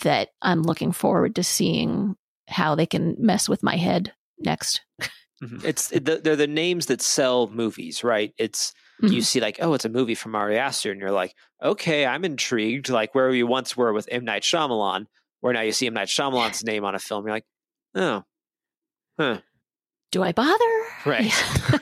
that 0.03 0.29
I'm 0.43 0.63
looking 0.63 0.93
forward 0.93 1.37
to 1.37 1.45
seeing 1.45 2.17
how 2.49 2.75
they 2.75 2.87
can 2.87 3.17
mess 3.19 3.49
with 3.49 3.63
my 3.63 3.77
head 3.77 4.13
next. 4.39 4.83
It's 5.64 5.91
it, 5.93 6.05
they're 6.05 6.36
the 6.36 6.47
names 6.47 6.86
that 6.86 7.01
sell 7.01 7.47
movies, 7.49 8.05
right? 8.05 8.34
It's 8.38 8.74
you 9.03 9.20
Mhm. 9.20 9.24
see 9.24 9.41
like, 9.41 9.59
oh, 9.62 9.72
it's 9.72 9.86
a 9.86 9.88
movie 9.88 10.14
from 10.14 10.34
Ari 10.34 10.59
Aster, 10.59 10.91
and 10.93 11.01
you're 11.01 11.11
like, 11.11 11.34
okay, 11.62 12.05
I'm 12.05 12.24
intrigued. 12.24 12.91
Like 12.91 13.14
where 13.14 13.30
you 13.30 13.47
once 13.47 13.74
were 13.76 13.93
with 13.95 14.07
M 14.12 14.24
Night 14.26 14.43
Shyamalan, 14.43 15.07
where 15.41 15.55
now 15.55 15.62
you 15.62 15.72
see 15.72 15.86
M 15.86 15.95
Night 15.95 16.09
Shyamalan's 16.09 16.62
name 16.64 16.84
on 16.84 16.95
a 16.95 16.99
film, 16.99 17.24
you're 17.24 17.34
like, 17.34 17.47
oh, 17.95 18.24
huh, 19.18 19.38
Do 20.12 20.22
I 20.22 20.32
bother? 20.32 20.84
right. 21.07 21.24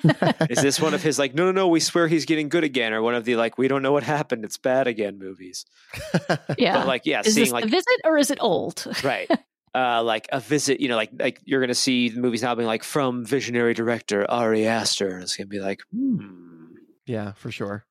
Yeah. 0.05 0.33
Is 0.51 0.63
this 0.63 0.81
one 0.81 0.95
of 0.95 1.03
his 1.03 1.19
like, 1.19 1.35
no, 1.35 1.47
no, 1.47 1.51
no, 1.53 1.67
we 1.69 1.81
swear 1.81 2.07
he's 2.07 2.25
getting 2.27 2.49
good 2.49 2.63
again, 2.63 2.93
or 2.93 3.03
one 3.03 3.17
of 3.17 3.25
the 3.25 3.35
like, 3.35 3.59
we 3.59 3.67
don't 3.67 3.83
know 3.83 3.91
what 3.91 4.05
happened, 4.05 4.45
it's 4.45 4.59
bad 4.59 4.87
again 4.87 5.19
movies? 5.19 5.65
yeah. 6.57 6.75
But 6.79 6.87
like, 6.87 7.07
yeah, 7.07 7.23
is 7.25 7.35
seeing 7.35 7.47
this 7.47 7.53
like 7.53 7.65
visit 7.65 8.01
or 8.05 8.17
is 8.19 8.31
it 8.31 8.39
old? 8.41 8.85
right 9.03 9.29
uh 9.75 10.03
like 10.03 10.29
a 10.33 10.41
visit 10.41 10.81
you 10.81 10.89
know 10.89 10.97
like 10.97 11.11
like 11.19 11.41
you're 11.45 11.61
gonna 11.61 11.75
see 11.75 12.09
the 12.09 12.21
movies 12.21 12.43
now 12.43 12.55
being 12.55 12.67
like 12.67 12.83
from 12.85 13.25
visionary 13.25 13.75
director 13.75 14.29
ari 14.31 14.67
aster 14.67 15.19
it's 15.19 15.37
gonna 15.37 15.47
be 15.47 15.61
like 15.61 15.81
hmm 15.93 16.67
Yeah, 17.07 17.33
for 17.33 17.51
sure. 17.51 17.85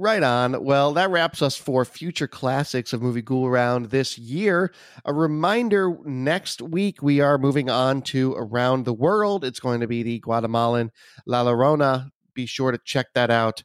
Right 0.00 0.22
on. 0.22 0.62
Well, 0.64 0.92
that 0.94 1.10
wraps 1.10 1.42
us 1.42 1.56
for 1.56 1.84
future 1.84 2.28
classics 2.28 2.92
of 2.92 3.02
Movie 3.02 3.20
Ghoul 3.22 3.46
Around 3.46 3.86
this 3.86 4.16
year. 4.16 4.72
A 5.04 5.12
reminder 5.12 5.96
next 6.04 6.62
week 6.62 7.02
we 7.02 7.20
are 7.20 7.36
moving 7.36 7.68
on 7.68 8.02
to 8.02 8.32
Around 8.34 8.84
the 8.84 8.92
World. 8.94 9.44
It's 9.44 9.58
going 9.58 9.80
to 9.80 9.88
be 9.88 10.04
the 10.04 10.20
Guatemalan 10.20 10.92
La 11.26 11.44
Llorona. 11.44 12.10
Be 12.32 12.46
sure 12.46 12.70
to 12.70 12.78
check 12.84 13.06
that 13.14 13.30
out 13.30 13.64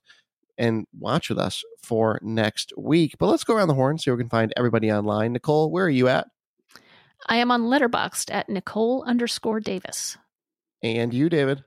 and 0.58 0.88
watch 1.00 1.30
with 1.30 1.38
us 1.38 1.64
for 1.84 2.20
next 2.24 2.74
week. 2.78 3.16
But 3.20 3.28
let's 3.28 3.44
go 3.44 3.56
around 3.56 3.68
the 3.68 3.76
horn 3.76 4.00
see 4.00 4.06
so 4.06 4.14
we 4.16 4.24
can 4.24 4.30
find 4.30 4.54
everybody 4.58 4.92
online. 4.92 5.34
Nicole, 5.34 5.72
where 5.72 5.86
are 5.86 5.90
you 5.90 6.08
at? 6.08 6.28
I 7.28 7.38
am 7.38 7.52
on 7.52 7.64
Letterboxd 7.64 8.34
at 8.34 8.50
Nicole 8.50 9.04
underscore 9.04 9.60
Davis. 9.60 10.18
And 10.82 11.14
you, 11.14 11.30
David. 11.30 11.64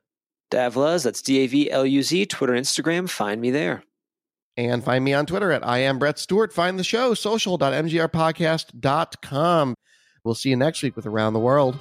davluz 0.51 1.05
that's 1.05 1.23
d-a-v-l-u-z 1.23 2.27
twitter 2.27 2.53
instagram 2.53 3.09
find 3.11 3.41
me 3.41 3.51
there 3.51 3.83
And 4.57 4.85
find 4.85 5.05
me 5.05 5.13
on 5.13 5.27
Twitter 5.27 5.53
at 5.53 5.67
I 5.67 5.79
am 5.79 5.99
Brett 5.99 6.19
Stewart. 6.19 6.53
Find 6.53 6.79
the 6.79 6.85
show 6.85 7.15
social.mgrpodcast.com. 7.15 9.75
We'll 10.25 10.35
see 10.35 10.51
you 10.51 10.57
next 10.57 10.83
week 10.83 10.97
with 10.97 11.07
Around 11.07 11.35
the 11.35 11.41
World. 11.41 11.79